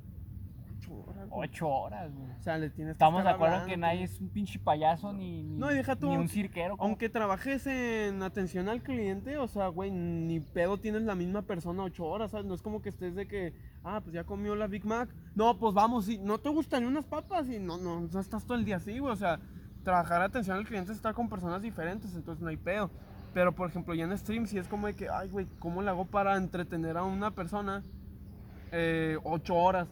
Ocho 0.91 1.07
horas, 1.09 1.29
güey. 1.29 1.49
8 1.49 1.67
horas, 1.67 2.13
güey. 2.15 2.31
O 2.31 2.41
sea, 2.43 2.57
le 2.57 2.69
tienes 2.69 2.91
que 2.93 2.95
Estamos 2.95 3.23
de 3.23 3.29
acuerdo 3.29 3.55
hablando, 3.55 3.71
que 3.73 3.77
nadie 3.77 4.03
es 4.03 4.19
un 4.19 4.29
pinche 4.29 4.59
payaso 4.59 5.13
ni, 5.13 5.43
ni, 5.43 5.57
No, 5.57 5.71
y 5.71 5.75
deja 5.75 5.95
tú, 5.95 6.09
ni 6.09 6.17
un 6.17 6.27
cirquero. 6.29 6.77
como- 6.77 6.89
Aunque 6.89 7.09
trabajes 7.09 7.65
en 7.67 8.21
atención 8.23 8.67
al 8.69 8.81
cliente, 8.81 9.37
o 9.37 9.47
sea, 9.47 9.67
güey, 9.67 9.91
ni 9.91 10.39
pedo 10.39 10.77
tienes 10.77 11.03
la 11.03 11.15
misma 11.15 11.41
persona 11.43 11.83
ocho 11.83 12.05
horas, 12.05 12.31
¿sabes? 12.31 12.45
No 12.45 12.53
es 12.53 12.61
como 12.61 12.81
que 12.81 12.89
estés 12.89 13.15
de 13.15 13.27
que, 13.27 13.53
ah, 13.83 14.01
pues 14.01 14.13
ya 14.13 14.23
comió 14.23 14.55
la 14.55 14.67
Big 14.67 14.85
Mac. 14.85 15.09
No, 15.35 15.57
pues 15.57 15.73
vamos, 15.73 16.09
y 16.09 16.17
no 16.17 16.37
te 16.39 16.49
gustan 16.49 16.85
unas 16.85 17.05
papas 17.05 17.47
y 17.49 17.59
no, 17.59 17.77
no, 17.77 18.01
no 18.01 18.19
estás 18.19 18.45
todo 18.45 18.57
el 18.57 18.65
día 18.65 18.77
así, 18.77 18.99
güey. 18.99 19.13
O 19.13 19.17
sea, 19.17 19.39
trabajar 19.83 20.21
atención 20.21 20.57
al 20.57 20.65
cliente 20.65 20.91
es 20.91 20.97
estar 20.97 21.13
con 21.13 21.29
personas 21.29 21.61
diferentes, 21.61 22.13
entonces 22.15 22.41
no 22.43 22.49
hay 22.49 22.57
pedo. 22.57 22.89
Pero, 23.33 23.53
por 23.55 23.69
ejemplo, 23.69 23.93
ya 23.93 24.03
en 24.03 24.17
stream 24.17 24.45
sí 24.45 24.57
es 24.57 24.67
como 24.67 24.87
de 24.87 24.93
que, 24.93 25.07
ay, 25.09 25.29
güey, 25.29 25.47
¿cómo 25.59 25.81
le 25.81 25.89
hago 25.89 26.03
para 26.05 26.35
entretener 26.35 26.97
a 26.97 27.03
una 27.03 27.31
persona 27.31 27.81
eh, 28.73 29.17
ocho 29.23 29.55
horas? 29.55 29.87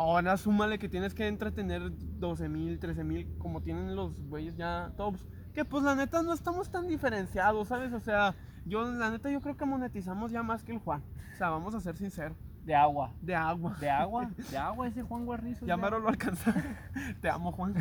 Ahora 0.00 0.36
súmale 0.36 0.78
que 0.78 0.88
tienes 0.88 1.12
que 1.12 1.26
entretener 1.26 1.90
12 1.90 2.48
mil, 2.48 2.78
13 2.78 3.02
mil, 3.02 3.36
como 3.38 3.60
tienen 3.62 3.96
los 3.96 4.20
güeyes 4.28 4.56
ya 4.56 4.92
tops. 4.96 5.26
Que 5.52 5.64
pues 5.64 5.82
la 5.82 5.96
neta 5.96 6.22
no 6.22 6.32
estamos 6.32 6.70
tan 6.70 6.86
diferenciados, 6.86 7.66
¿sabes? 7.66 7.92
O 7.92 7.98
sea, 7.98 8.36
yo 8.64 8.88
la 8.92 9.10
neta 9.10 9.28
yo 9.28 9.40
creo 9.40 9.56
que 9.56 9.64
monetizamos 9.66 10.30
ya 10.30 10.44
más 10.44 10.62
que 10.62 10.70
el 10.70 10.78
Juan. 10.78 11.02
O 11.34 11.36
sea, 11.36 11.50
vamos 11.50 11.74
a 11.74 11.80
ser 11.80 11.96
sinceros. 11.96 12.36
De 12.64 12.76
agua. 12.76 13.12
De 13.22 13.34
agua. 13.34 13.76
De 13.80 13.90
agua. 13.90 14.30
De 14.50 14.56
agua 14.56 14.86
ese 14.86 15.02
Juan 15.02 15.24
Guarnizo. 15.26 15.66
Ya 15.66 15.76
mero 15.76 15.98
lo 15.98 16.08
alcanza. 16.10 16.54
Te 17.20 17.28
amo, 17.28 17.50
Juan. 17.50 17.74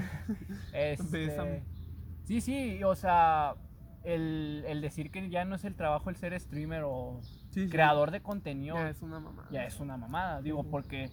Este, 0.73 1.63
sí, 2.23 2.41
sí, 2.41 2.83
o 2.83 2.95
sea, 2.95 3.55
el, 4.03 4.63
el 4.67 4.81
decir 4.81 5.11
que 5.11 5.29
ya 5.29 5.45
no 5.45 5.55
es 5.55 5.65
el 5.65 5.75
trabajo 5.75 6.09
el 6.09 6.15
ser 6.15 6.39
streamer 6.39 6.83
o 6.85 7.19
Sí, 7.49 7.65
sí. 7.65 7.69
creador 7.69 8.11
de 8.11 8.21
contenido 8.21 8.75
Ya 8.75 8.89
es 8.89 9.01
una 9.01 9.19
mamá. 9.19 9.47
ya 9.51 9.65
es 9.65 9.79
una 9.79 9.97
mamada. 9.97 10.41
Digo, 10.41 10.63
porque 10.63 11.09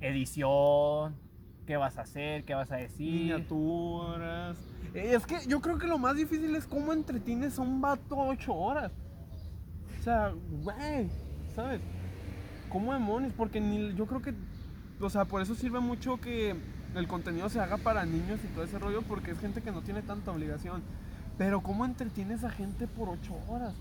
edición, 0.00 1.14
qué 1.66 1.76
vas 1.76 1.98
a 1.98 2.02
hacer, 2.02 2.44
qué 2.44 2.54
vas 2.54 2.70
a 2.70 2.76
decir. 2.76 3.34
Miniaturas. 3.34 4.58
Es 4.92 5.26
que 5.26 5.38
yo 5.46 5.60
creo 5.60 5.78
que 5.78 5.86
lo 5.86 5.98
más 5.98 6.16
difícil 6.16 6.54
es 6.54 6.66
cómo 6.66 6.92
entretienes 6.92 7.58
a 7.58 7.62
un 7.62 7.80
vato 7.80 8.16
ocho 8.16 8.54
horas. 8.54 8.92
O 9.98 10.02
sea, 10.02 10.32
güey, 10.62 11.08
¿sabes? 11.54 11.80
¿Cómo 12.68 12.92
demonios? 12.92 13.32
Porque 13.36 13.60
ni, 13.60 13.94
yo 13.94 14.06
creo 14.06 14.20
que, 14.20 14.34
o 15.00 15.10
sea, 15.10 15.24
por 15.24 15.40
eso 15.42 15.54
sirve 15.54 15.80
mucho 15.80 16.20
que 16.20 16.54
el 16.94 17.08
contenido 17.08 17.48
se 17.48 17.60
haga 17.60 17.78
para 17.78 18.04
niños 18.04 18.40
y 18.44 18.48
todo 18.48 18.64
ese 18.64 18.78
rollo, 18.78 19.02
porque 19.02 19.32
es 19.32 19.38
gente 19.40 19.62
que 19.62 19.72
no 19.72 19.82
tiene 19.82 20.02
tanta 20.02 20.30
obligación. 20.30 20.82
Pero 21.38 21.62
¿cómo 21.62 21.84
entretienes 21.84 22.44
a 22.44 22.50
gente 22.50 22.86
por 22.86 23.08
ocho 23.08 23.34
horas? 23.48 23.74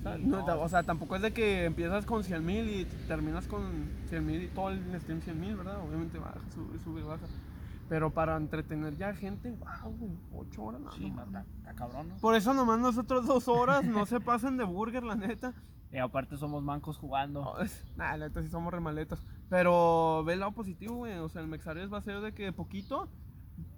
O 0.00 0.02
sea, 0.02 0.16
Sí, 0.16 0.22
no, 0.24 0.46
no. 0.46 0.60
o 0.62 0.68
sea, 0.68 0.82
tampoco 0.82 1.16
es 1.16 1.22
de 1.22 1.32
que 1.32 1.64
empiezas 1.66 2.06
con 2.06 2.24
100 2.24 2.44
mil 2.44 2.68
y 2.70 2.84
terminas 3.06 3.46
con 3.46 3.62
100 4.08 4.26
mil 4.26 4.42
y 4.42 4.48
todo 4.48 4.70
el 4.70 5.00
stream 5.00 5.20
100 5.20 5.40
mil, 5.40 5.56
¿verdad? 5.56 5.80
Obviamente 5.80 6.18
baja, 6.18 6.40
sube, 6.54 6.78
sube, 6.80 7.02
baja. 7.02 7.26
Pero 7.88 8.10
para 8.10 8.36
entretener 8.36 8.96
ya 8.96 9.12
gente, 9.14 9.50
wow, 9.50 9.92
güey, 9.98 10.12
8 10.32 10.62
horas, 10.62 10.80
no, 10.80 10.92
Sí, 10.92 11.10
no 11.10 11.22
está, 11.24 11.44
cabrón, 11.74 12.08
¿no? 12.08 12.16
Por 12.18 12.34
eso 12.34 12.54
nomás 12.54 12.78
nosotros 12.78 13.26
dos 13.26 13.48
horas 13.48 13.84
no 13.84 14.06
se 14.06 14.20
pasen 14.20 14.56
de 14.56 14.64
burger, 14.64 15.02
la 15.02 15.16
neta. 15.16 15.52
Y 15.92 15.98
aparte 15.98 16.36
somos 16.36 16.62
mancos 16.62 16.96
jugando. 16.96 17.42
No, 17.42 17.54
Nah, 17.96 18.16
la 18.16 18.28
neta 18.28 18.42
sí 18.42 18.48
somos 18.48 18.72
remaletas. 18.72 19.26
Pero 19.48 20.22
ve 20.24 20.34
el 20.34 20.40
lado 20.40 20.52
positivo, 20.52 20.94
güey. 20.98 21.14
O 21.18 21.28
sea, 21.28 21.42
el 21.42 21.48
Mexares 21.48 21.92
va 21.92 21.98
a 21.98 22.02
ser 22.02 22.20
de 22.20 22.32
que 22.32 22.52
poquito, 22.52 23.08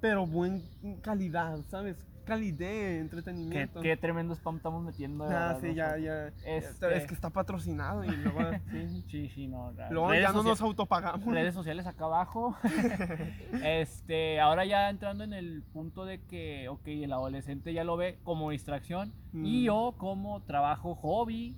pero 0.01 0.27
buen 0.27 0.63
calidad, 1.01 1.59
¿sabes? 1.71 2.07
Calidad, 2.25 2.59
Qué, 2.59 2.99
entretenimiento. 2.99 3.81
qué 3.81 3.97
tremendo 3.97 4.35
spam 4.35 4.57
estamos 4.57 4.83
metiendo. 4.83 5.25
Ah, 5.25 5.57
sí, 5.61 5.75
ya, 5.75 5.97
ya. 5.99 6.29
Este- 6.45 6.97
Es 6.97 7.07
que 7.07 7.15
está 7.15 7.31
patrocinado 7.31 8.05
y 8.05 8.11
luego, 8.11 8.41
sí. 8.71 9.05
Sí, 9.09 9.29
sí, 9.31 9.49
no. 9.49 9.73
luego 9.91 10.15
ya 10.15 10.33
no 10.33 10.43
nos 10.43 10.61
autopagamos. 10.61 11.27
redes 11.35 11.55
sociales 11.55 11.87
acá 11.87 12.05
abajo. 12.05 12.57
este, 13.63 14.41
ahora 14.41 14.65
ya 14.65 14.89
entrando 14.91 15.25
en 15.25 15.33
el 15.33 15.63
punto 15.73 16.05
de 16.05 16.21
que, 16.23 16.69
ok, 16.69 16.87
el 16.87 17.13
adolescente 17.13 17.73
ya 17.73 17.85
lo 17.85 17.97
ve 17.97 18.19
como 18.25 18.51
distracción 18.51 19.13
y 19.33 19.63
Mm. 19.63 19.65
yo 19.65 19.95
como 19.99 20.41
trabajo 20.43 20.95
hobby, 20.95 21.57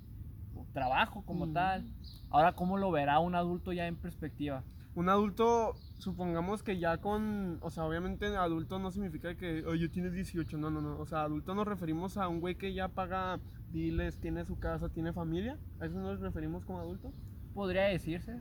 trabajo 0.73 1.23
como 1.25 1.47
Mm. 1.47 1.53
tal. 1.53 1.85
Ahora, 2.31 2.53
¿cómo 2.53 2.79
lo 2.79 2.91
verá 2.91 3.19
un 3.21 3.35
adulto 3.35 3.73
ya 3.73 3.87
en 3.87 3.97
perspectiva? 3.97 4.63
Un 4.97 5.09
adulto, 5.09 5.75
supongamos 6.05 6.63
que 6.63 6.79
ya 6.79 6.99
con, 6.99 7.59
o 7.63 7.71
sea, 7.71 7.85
obviamente 7.85 8.27
adulto 8.37 8.79
no 8.79 8.91
significa 8.91 9.35
que, 9.35 9.65
oye, 9.67 9.89
tienes 9.89 10.13
18, 10.13 10.57
no, 10.59 10.71
no, 10.71 10.81
no. 10.81 10.99
O 10.99 11.07
sea, 11.07 11.23
adulto 11.23 11.55
nos 11.55 11.67
referimos 11.67 12.17
a 12.17 12.29
un 12.29 12.41
güey 12.41 12.55
que 12.55 12.73
ya 12.73 12.89
paga 12.89 13.41
biles, 13.73 14.19
tiene 14.19 14.45
su 14.45 14.59
casa, 14.59 14.89
tiene 14.89 15.13
familia. 15.13 15.59
¿A 15.81 15.87
eso 15.87 15.99
nos 15.99 16.21
referimos 16.21 16.65
como 16.65 16.79
adulto? 16.81 17.13
Podría 17.55 17.85
decirse. 17.85 18.39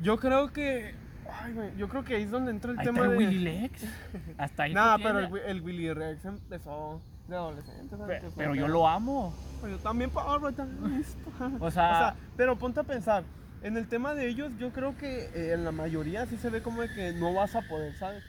Yo 0.00 0.18
creo 0.18 0.52
que, 0.52 0.94
ay, 1.42 1.52
güey, 1.54 1.76
yo 1.76 1.88
creo 1.88 2.04
que 2.04 2.14
ahí 2.14 2.22
es 2.22 2.30
donde 2.30 2.52
entra 2.52 2.72
el 2.72 2.78
Ahí 2.78 2.84
tema 2.84 3.00
está 3.00 3.12
el 3.12 3.18
de... 3.18 3.26
Willy 3.26 3.38
Lex. 3.38 3.84
Hasta 4.36 4.62
ahí. 4.64 4.74
Nada, 4.74 4.98
pero 4.98 5.18
el, 5.18 5.36
el 5.38 5.60
Willy 5.62 5.92
Rex 5.92 6.24
empezó 6.24 7.00
de 7.26 7.36
adolescente. 7.36 7.96
Pero 8.36 8.54
yo 8.54 8.68
lo 8.68 8.86
amo. 8.86 9.34
Pues 9.60 9.72
yo 9.72 9.78
también, 9.78 10.10
Pablo, 10.10 10.52
también. 10.52 11.04
O 11.60 11.66
O 11.66 11.70
sea, 11.70 11.98
sea, 11.98 12.16
pero 12.36 12.56
ponte 12.56 12.80
a 12.80 12.84
pensar, 12.84 13.24
en 13.62 13.76
el 13.76 13.88
tema 13.88 14.14
de 14.14 14.28
ellos, 14.28 14.52
yo 14.58 14.72
creo 14.72 14.96
que 14.96 15.30
eh, 15.34 15.52
en 15.52 15.64
la 15.64 15.72
mayoría 15.72 16.26
sí 16.26 16.36
se 16.36 16.50
ve 16.50 16.62
como 16.62 16.82
que 16.82 17.12
no 17.12 17.34
vas 17.34 17.54
a 17.56 17.62
poder, 17.62 17.94
¿sabes? 17.96 18.22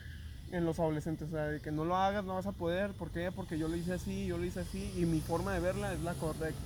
En 0.51 0.65
los 0.65 0.79
adolescentes, 0.79 1.27
o 1.27 1.31
sea, 1.31 1.45
de 1.45 1.61
que 1.61 1.71
no 1.71 1.85
lo 1.85 1.95
hagas, 1.95 2.25
no 2.25 2.35
vas 2.35 2.47
a 2.47 2.51
poder. 2.51 2.91
¿Por 2.93 3.11
qué? 3.11 3.31
Porque 3.31 3.59
yo 3.59 3.67
lo 3.67 3.75
hice 3.75 3.93
así, 3.93 4.25
yo 4.25 4.37
lo 4.37 4.45
hice 4.45 4.61
así, 4.61 4.91
y 4.97 5.05
mi 5.05 5.19
forma 5.19 5.53
de 5.53 5.59
verla 5.59 5.93
es 5.93 6.01
la 6.01 6.13
correcta. 6.15 6.59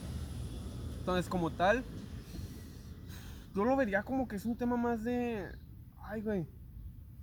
Entonces, 0.99 1.27
como 1.27 1.51
tal, 1.51 1.83
yo 3.53 3.65
lo 3.65 3.75
vería 3.75 4.03
como 4.03 4.27
que 4.27 4.37
es 4.37 4.45
un 4.45 4.55
tema 4.55 4.77
más 4.77 5.03
de. 5.03 5.45
Ay, 6.01 6.21
güey. 6.21 6.47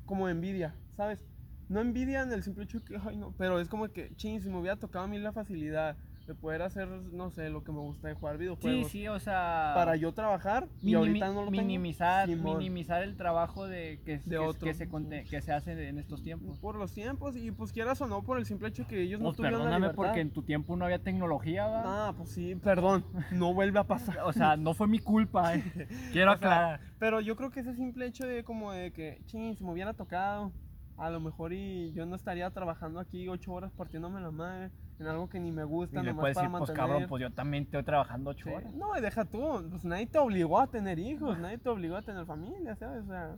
Como 0.05 0.27
de 0.27 0.33
envidia, 0.33 0.75
¿sabes? 0.97 1.25
No 1.69 1.81
envidia 1.81 2.23
en 2.23 2.33
el 2.33 2.43
simple 2.43 2.65
hecho 2.65 2.85
que, 2.85 2.99
ay, 3.03 3.17
no, 3.17 3.33
pero 3.39 3.61
es 3.61 3.69
como 3.69 3.89
que, 3.89 4.15
ching, 4.17 4.43
si 4.43 4.51
me 4.51 4.59
hubiera 4.59 4.77
tocado 4.77 5.05
a 5.05 5.09
mí 5.09 5.19
la 5.19 5.33
facilidad 5.33 5.97
de 6.31 6.35
poder 6.37 6.63
hacer, 6.63 6.87
no 6.89 7.31
sé, 7.31 7.51
lo 7.51 7.65
que 7.65 7.73
me 7.73 7.81
gusta 7.81 8.07
de 8.07 8.15
jugar 8.15 8.37
sí, 8.37 8.41
videojuegos 8.41 8.89
sí, 8.93 9.09
o 9.09 9.19
sea. 9.19 9.73
para 9.75 9.97
yo 9.97 10.13
trabajar 10.13 10.69
y 10.81 10.95
ahorita 10.95 11.27
no 11.29 11.33
lo 11.35 11.41
tengo. 11.41 11.51
minimizar, 11.51 12.29
Simón. 12.29 12.59
minimizar 12.59 13.03
el 13.03 13.17
trabajo 13.17 13.67
de 13.67 14.01
que, 14.05 14.19
De 14.19 14.23
que- 14.31 14.39
otro. 14.39 14.65
que 14.67 14.75
se, 14.75 14.89
conte- 14.89 15.25
que 15.29 15.43
se 15.43 15.53
hace 15.53 15.89
en 15.89 15.99
estos 15.99 16.23
tiempos. 16.23 16.59
por 16.61 16.77
los 16.77 16.93
tiempos 16.95 17.37
y 17.37 17.51
pues 17.51 17.73
quieras 17.73 18.01
o 18.01 18.07
no 18.07 18.23
por 18.23 18.39
el 18.39 18.47
simple 18.47 18.69
hecho 18.69 18.87
que 18.87 19.03
ellos 19.03 19.19
no 19.21 19.27
Pues 19.31 19.39
tuvieron 19.39 19.59
la 19.59 19.65
perdóname 19.65 19.87
libertad. 19.89 19.97
porque 19.97 20.21
en 20.21 20.31
tu 20.31 20.43
tiempo 20.43 20.77
no 20.77 20.85
había 20.85 21.01
tecnología, 21.03 21.67
¿va? 21.67 22.09
Ah, 22.09 22.15
pues 22.17 22.31
sí, 22.31 22.55
perdón, 22.55 23.05
no 23.33 23.53
vuelve 23.53 23.81
a 23.81 23.85
pasar. 23.85 24.19
O 24.25 24.33
sea, 24.33 24.57
no 24.57 24.73
fue 24.75 24.87
mi 24.87 25.01
culpa, 25.01 25.57
eh. 25.57 25.63
Quiero 26.13 26.33
O 26.33 26.37
sea, 26.39 26.49
aclarar. 26.53 26.81
Pero 27.01 27.21
yo 27.21 27.35
creo 27.35 27.51
que 27.51 27.61
ese 27.61 27.75
simple 27.75 28.07
hecho 28.07 28.25
de 28.27 28.45
como 28.45 28.71
de 28.73 28.93
que, 28.93 29.21
ching, 29.27 29.57
si 29.57 29.65
me 29.65 29.73
hubiera 29.73 29.95
tocado, 29.95 30.53
a 31.01 31.11
lo 31.11 31.19
mejor 31.21 31.53
y 31.53 31.93
yo 31.93 32.05
no 32.07 32.15
estaría 32.15 32.51
trabajando 32.51 33.01
aquí 33.01 33.29
ocho 33.29 33.53
horas 33.53 33.73
partiéndome 33.73 34.21
la 34.21 34.31
madre 34.31 34.71
en 34.99 35.07
algo 35.07 35.29
que 35.29 35.41
ni 35.41 35.51
me 35.51 35.63
Y 35.63 35.65
gusta, 35.65 36.03
le 36.03 36.11
nomás 36.11 36.21
puedes 36.23 36.35
para 36.37 36.47
decir, 36.49 36.59
pues 36.59 36.69
mantener. 36.69 36.77
cabrón, 36.91 37.09
pues 37.09 37.23
yo 37.23 37.31
también 37.33 37.65
estoy 37.65 37.83
trabajando 37.83 38.31
ocho 38.31 38.45
Sí. 38.49 38.55
horas. 38.55 38.75
No, 38.75 38.97
y 38.97 39.01
deja 39.01 39.25
tú, 39.25 39.67
pues 39.71 39.85
nadie 39.85 40.07
te 40.07 40.19
obligó 40.19 40.61
a 40.61 40.67
tener 40.67 40.99
hijos, 40.99 41.39
nadie 41.39 41.57
te 41.59 41.69
obligó 41.71 41.97
a 41.97 42.03
tener 42.03 42.27
familia, 42.27 42.77
¿sabes? 42.77 43.05
O 43.05 43.09
sea, 43.09 43.35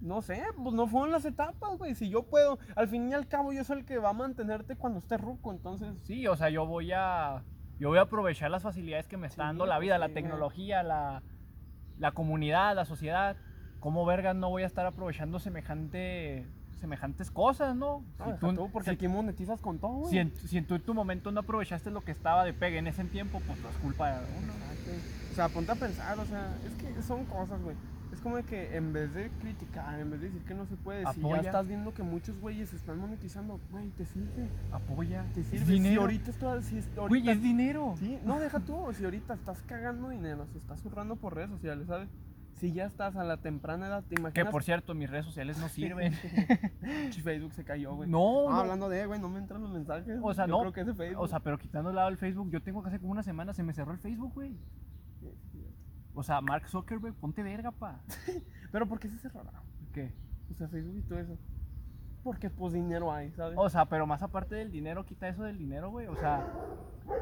no 0.00 0.20
sé, 0.22 0.42
pues 0.62 0.74
no 0.74 0.86
fueron 0.86 1.10
las 1.10 1.24
etapas, 1.24 1.78
güey. 1.78 1.94
Si 1.94 2.08
yo 2.10 2.24
puedo, 2.24 2.58
al 2.76 2.88
fin 2.88 3.08
y 3.08 3.14
al 3.14 3.26
cabo 3.26 3.52
yo 3.52 3.64
soy 3.64 3.78
el 3.80 3.84
que 3.86 3.98
va 3.98 4.10
a 4.10 4.12
mantenerte 4.12 4.76
cuando 4.76 4.98
estés 4.98 5.20
ruco, 5.20 5.50
entonces. 5.50 5.96
Sí, 6.02 6.26
o 6.26 6.36
sea, 6.36 6.50
yo 6.50 6.66
voy 6.66 6.92
a 6.94 7.42
yo 7.78 7.88
voy 7.88 7.98
a 7.98 8.02
aprovechar 8.02 8.50
las 8.50 8.62
facilidades 8.64 9.06
que 9.08 9.16
me 9.16 9.28
está 9.28 9.44
Sí, 9.44 9.46
dando 9.46 9.64
la 9.66 9.78
vida, 9.78 9.94
pues 9.94 10.00
la 10.00 10.06
sí, 10.08 10.12
güey. 10.12 10.22
tecnología, 10.24 10.82
la, 10.82 11.22
la 11.96 12.12
comunidad, 12.12 12.74
la 12.76 12.84
sociedad. 12.84 13.36
¿Cómo 13.80 14.04
vergas 14.04 14.34
no 14.36 14.50
voy 14.50 14.64
a 14.64 14.66
estar 14.66 14.84
aprovechando 14.84 15.38
semejante 15.38 16.46
semejantes 16.78 17.30
cosas, 17.30 17.76
no? 17.76 18.02
No, 18.18 18.24
Si 18.24 18.32
tú- 18.40 18.54
tú, 18.54 18.70
porque 18.72 18.90
si- 18.90 18.94
aquí 18.96 19.08
monetizas 19.08 19.60
con 19.60 19.78
todo, 19.78 19.92
güey. 19.92 20.10
Si 20.10 20.18
en, 20.18 20.32
si 20.36 20.58
en 20.58 20.66
tu 20.66 20.94
momento 20.94 21.30
no 21.32 21.40
aprovechaste 21.40 21.90
lo 21.90 22.00
que 22.02 22.12
estaba 22.12 22.44
de 22.44 22.52
pegue 22.52 22.78
en 22.78 22.86
ese 22.86 23.04
tiempo, 23.04 23.40
pues 23.46 23.58
no 23.60 23.68
es 23.68 23.76
culpa 23.76 24.10
de 24.10 24.18
uno. 24.42 24.52
Exacto. 24.52 25.32
O 25.32 25.34
sea, 25.34 25.48
ponte 25.48 25.72
a 25.72 25.74
pensar, 25.76 26.18
o 26.18 26.24
sea, 26.26 26.56
es 26.66 26.72
que 26.74 27.02
son 27.02 27.24
cosas, 27.26 27.60
güey. 27.62 27.76
Es 28.12 28.20
como 28.20 28.36
de 28.36 28.42
que 28.42 28.74
en 28.74 28.92
vez 28.92 29.12
de 29.12 29.30
criticar, 29.40 30.00
en 30.00 30.10
vez 30.10 30.20
de 30.20 30.28
decir 30.30 30.42
que 30.44 30.54
no 30.54 30.66
se 30.66 30.74
puede, 30.76 31.04
si 31.12 31.20
ya 31.20 31.36
estás 31.36 31.68
viendo 31.68 31.92
que 31.92 32.02
muchos 32.02 32.40
güeyes 32.40 32.72
están 32.72 32.98
monetizando, 32.98 33.60
güey, 33.70 33.90
te 33.90 34.06
sirve, 34.06 34.48
Apoya. 34.72 35.24
te 35.34 35.42
Es 35.42 35.46
sirve. 35.48 35.66
Si 35.66 35.72
dinero. 35.74 36.00
ahorita 36.00 36.30
estás, 36.30 36.64
si 36.64 36.78
es- 36.78 36.88
Güey, 36.96 37.28
es 37.28 37.40
dinero. 37.42 37.94
Sí, 37.98 38.18
no, 38.24 38.40
deja 38.40 38.58
tú. 38.60 38.78
Si 38.96 39.04
ahorita 39.04 39.34
estás 39.34 39.62
cagando 39.68 40.08
dinero, 40.08 40.46
si 40.52 40.58
estás 40.58 40.80
zurrando 40.80 41.16
por 41.16 41.34
redes 41.34 41.50
sociales, 41.50 41.86
¿sabes? 41.86 42.08
Si 42.58 42.72
ya 42.72 42.86
estás 42.86 43.14
a 43.16 43.24
la 43.24 43.36
temprana 43.38 43.86
edad, 43.86 44.02
¿te 44.04 44.14
Que 44.16 44.20
imaginas? 44.20 44.50
por 44.50 44.62
cierto, 44.64 44.94
mis 44.94 45.08
redes 45.08 45.24
sociales 45.26 45.58
no 45.58 45.68
sirven. 45.68 46.12
Facebook 47.22 47.52
se 47.54 47.64
cayó, 47.64 47.94
güey. 47.94 48.08
no, 48.08 48.48
Ah, 48.48 48.52
no. 48.54 48.60
hablando 48.60 48.88
de, 48.88 49.06
güey, 49.06 49.20
no 49.20 49.28
me 49.28 49.38
entran 49.38 49.62
los 49.62 49.70
mensajes. 49.70 50.18
O 50.22 50.34
sea, 50.34 50.46
Yo 50.46 50.52
no. 50.52 50.60
creo 50.60 50.72
que 50.72 50.80
es 50.82 50.86
de 50.86 50.94
Facebook. 50.94 51.22
O 51.22 51.28
sea, 51.28 51.40
pero 51.40 51.58
quitando 51.58 51.90
el 51.90 51.96
lado 51.96 52.08
del 52.08 52.18
Facebook, 52.18 52.50
yo 52.50 52.62
tengo 52.62 52.82
que 52.82 52.88
hace 52.88 52.98
como 52.98 53.12
una 53.12 53.22
semana 53.22 53.52
se 53.54 53.62
me 53.62 53.72
cerró 53.72 53.92
el 53.92 53.98
Facebook, 53.98 54.32
güey. 54.34 54.56
O 56.14 56.22
sea, 56.22 56.40
Mark 56.40 56.68
Zuckerberg, 56.68 57.14
ponte 57.14 57.42
verga, 57.42 57.70
pa. 57.70 58.00
pero 58.72 58.88
¿por 58.88 58.98
qué 58.98 59.08
se 59.08 59.18
cerrará? 59.18 59.62
¿Qué? 59.92 60.12
O 60.50 60.54
sea, 60.54 60.68
Facebook 60.68 60.96
y 60.98 61.02
todo 61.02 61.18
eso. 61.20 61.38
Porque 62.28 62.50
pues 62.50 62.74
dinero 62.74 63.10
hay, 63.10 63.30
¿sabes? 63.30 63.56
O 63.56 63.70
sea, 63.70 63.86
pero 63.86 64.06
más 64.06 64.22
aparte 64.22 64.54
del 64.54 64.70
dinero, 64.70 65.06
quita 65.06 65.28
eso 65.28 65.44
del 65.44 65.56
dinero, 65.56 65.88
güey. 65.88 66.08
O 66.08 66.14
sea, 66.14 66.46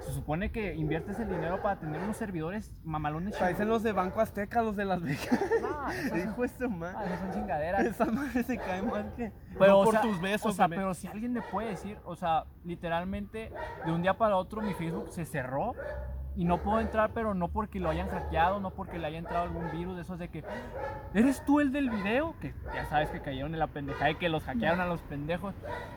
se 0.01 0.12
supone 0.12 0.51
que 0.51 0.75
inviertes 0.75 1.21
el 1.21 1.29
dinero 1.29 1.62
para 1.62 1.79
tener 1.79 2.03
unos 2.03 2.16
servidores 2.16 2.73
mamalones. 2.83 3.37
Parecen 3.37 3.69
los 3.69 3.85
de 3.85 3.92
Banco 3.92 4.21
Azteca, 4.21 4.62
los 4.62 4.75
de 4.75 4.85
Las 4.85 5.01
Vegas. 5.01 5.29
Ah, 5.64 5.92
Hijo 6.16 6.42
de 6.42 6.49
su 6.49 6.64
ah, 6.85 7.05
esas 7.05 7.21
son 7.21 7.31
chingaderas. 7.31 7.87
Esa 7.87 8.07
madre 8.07 8.42
se 8.42 8.59
cae 8.59 8.83
mal 8.83 9.12
que. 9.14 9.31
Pero, 9.57 9.79
no 9.79 9.85
por 9.85 9.92
sea, 9.92 10.01
tus 10.01 10.21
besos, 10.21 10.51
O 10.51 10.53
sea, 10.53 10.69
pero 10.69 10.92
si 10.92 11.07
alguien 11.07 11.33
me 11.33 11.42
puede 11.42 11.69
decir, 11.69 11.99
o 12.05 12.16
sea, 12.16 12.47
literalmente 12.64 13.53
de 13.85 13.92
un 13.92 14.03
día 14.03 14.19
para 14.19 14.37
otro 14.37 14.61
mi 14.61 14.75
Facebook 14.75 15.12
se 15.12 15.25
cerró 15.25 15.77
y 16.37 16.44
no 16.44 16.59
puedo 16.62 16.81
entrar, 16.81 17.11
pero 17.14 17.35
no 17.35 17.49
porque 17.49 17.81
lo 17.81 17.88
hayan 17.88 18.09
hackeado, 18.09 18.61
no 18.61 18.70
porque 18.70 18.99
le 18.99 19.07
haya 19.07 19.18
entrado 19.18 19.44
algún 19.44 19.70
virus 19.72 19.96
de 19.96 20.03
esos 20.03 20.18
de 20.18 20.29
que 20.29 20.44
eres 21.14 21.42
tú 21.44 21.61
el 21.61 21.72
del 21.72 21.88
video, 21.90 22.35
que 22.40 22.55
ya 22.75 22.85
sabes 22.87 23.09
que 23.11 23.20
cayeron 23.20 23.55
en 23.55 23.59
la 23.59 23.68
pendejada 23.68 24.11
y 24.11 24.16
que 24.16 24.29
los 24.29 24.44
hackearon 24.44 24.81
a 24.81 24.87
los 24.87 25.01
pendejos. 25.03 25.55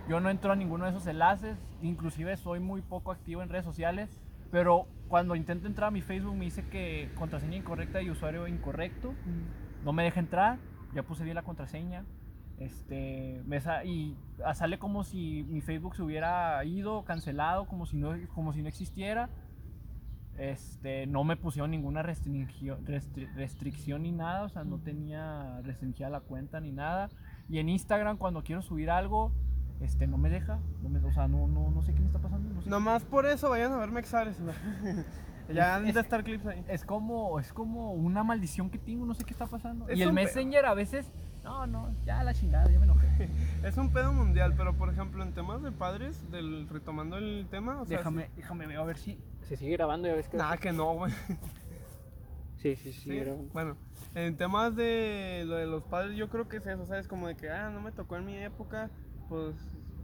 Yo 0.08 0.20
no 0.22 0.30
entro 0.30 0.52
a 0.54 0.56
ninguno 0.56 0.86
de 0.86 0.92
esos 0.92 1.06
enlaces, 1.08 1.58
inclusive 1.82 2.38
soy 2.38 2.60
muy 2.60 2.82
poco 2.82 3.12
activo 3.12 3.44
en 3.44 3.50
redes 3.50 3.66
sociales, 3.66 4.22
pero 4.50 4.88
cuando 5.10 5.36
intento 5.36 5.68
entrar 5.68 5.90
a 5.90 5.92
mi 5.92 6.02
Facebook 6.02 6.36
me 6.36 6.46
dice 6.46 6.68
que 6.70 7.12
contraseña 7.16 7.58
incorrecta 7.58 8.02
y 8.02 8.10
usuario 8.10 8.48
incorrecto 8.48 9.14
no 9.84 9.92
me 9.94 10.04
deja 10.04 10.20
entrar, 10.20 10.58
ya 10.94 11.04
puse 11.04 11.24
bien 11.24 11.36
la 11.36 11.44
contraseña. 11.44 12.06
Este, 12.58 13.42
me 13.46 13.62
sa- 13.62 13.86
y 13.86 14.18
sale 14.54 14.80
como 14.80 15.04
si 15.04 15.44
mi 15.48 15.62
Facebook 15.62 15.96
se 15.96 16.02
hubiera 16.04 16.64
ido, 16.66 17.04
cancelado, 17.06 17.66
como 17.66 17.86
si 17.86 17.98
no, 17.98 18.14
como 18.34 18.52
si 18.54 18.62
no 18.62 18.68
existiera. 18.68 19.30
Este, 20.40 21.06
no 21.06 21.24
me 21.26 21.36
pusieron 21.36 21.70
ninguna 21.72 22.02
restricción, 22.02 22.86
restri- 22.86 23.32
restricción 23.36 24.04
ni 24.04 24.12
nada, 24.14 24.44
o 24.44 24.50
sea, 24.50 24.64
no 24.64 24.80
tenía 24.80 25.60
restringida 25.64 26.10
la 26.10 26.22
cuenta 26.22 26.60
ni 26.62 26.72
nada. 26.72 27.10
Y 27.50 27.60
en 27.60 27.68
Instagram 27.70 28.18
cuando 28.18 28.42
quiero 28.44 28.62
subir 28.62 28.90
algo, 28.90 29.34
este, 29.82 30.08
no 30.08 30.18
me 30.18 30.30
deja, 30.30 30.60
no 30.82 30.90
me, 30.90 31.00
o 31.00 31.12
sea, 31.12 31.28
no, 31.28 31.48
no, 31.48 31.72
no 31.72 31.82
sé 31.82 31.94
qué 31.94 32.00
me 32.00 32.08
está 32.08 32.20
pasando. 32.20 32.54
no 32.54 32.62
sé. 32.62 32.70
Nomás 32.70 33.04
por 33.04 33.26
eso 33.26 33.50
vayan 33.50 33.74
a 33.74 33.78
ver 33.78 33.92
Mexares. 33.92 34.38
ya 35.54 35.76
han 35.76 35.88
Es- 35.88 35.96
de 35.96 36.02
estar 36.02 36.24
clips 36.24 36.46
ahí. 36.46 36.64
Es 36.68 36.86
como, 36.86 37.40
es 37.40 37.52
como 37.52 37.92
una 37.94 38.24
maldición 38.24 38.70
que 38.70 38.78
tengo, 38.78 39.06
no 39.06 39.14
sé 39.16 39.24
qué 39.26 39.34
está 39.34 39.46
pasando. 39.48 39.88
Es 39.90 39.98
y 40.00 40.04
el 40.04 40.14
Messenger 40.14 40.66
a 40.68 40.74
veces, 40.74 41.12
no, 41.44 41.66
no, 41.68 41.94
ya 42.06 42.24
la 42.24 42.34
chingada, 42.34 42.70
ya 42.72 42.80
me 42.80 42.86
enojé. 42.86 43.30
Es 43.64 43.78
un 43.78 43.92
pedo 43.92 44.14
mundial, 44.14 44.54
pero 44.56 44.74
por 44.78 44.90
ejemplo 44.90 45.22
en 45.24 45.34
temas 45.34 45.62
de 45.64 45.72
padres, 45.74 46.30
del 46.32 46.70
retomando 46.70 47.18
el 47.18 47.48
tema, 47.50 47.82
o 47.82 47.86
sea, 47.86 47.98
déjame, 47.98 48.30
déjame 48.38 48.68
ver 48.68 48.78
a 48.78 48.84
ver 48.86 48.98
si 48.98 49.18
se 49.48 49.56
sigue 49.58 49.72
grabando, 49.72 50.08
ya 50.08 50.16
ves 50.16 50.28
que... 50.28 50.38
Nada 50.38 50.58
que 50.58 50.72
no, 50.72 50.94
güey. 50.94 51.12
Sí, 52.58 52.76
sí, 52.76 52.92
sí, 52.92 53.24
Sí. 53.24 53.32
Bueno, 53.54 53.78
en 54.16 54.36
temas 54.36 54.76
de 54.76 55.44
lo 55.46 55.56
de 55.56 55.66
los 55.66 55.84
padres, 55.84 56.18
yo 56.18 56.30
creo 56.30 56.48
que 56.48 56.58
es 56.58 56.66
eso, 56.66 56.86
¿sabes? 56.86 57.08
Como 57.08 57.28
de 57.28 57.36
que, 57.36 57.50
ah, 57.50 57.70
no 57.70 57.82
me 57.82 57.92
tocó 57.92 58.18
en 58.18 58.26
mi 58.26 58.38
época, 58.38 58.90
pues 59.30 59.56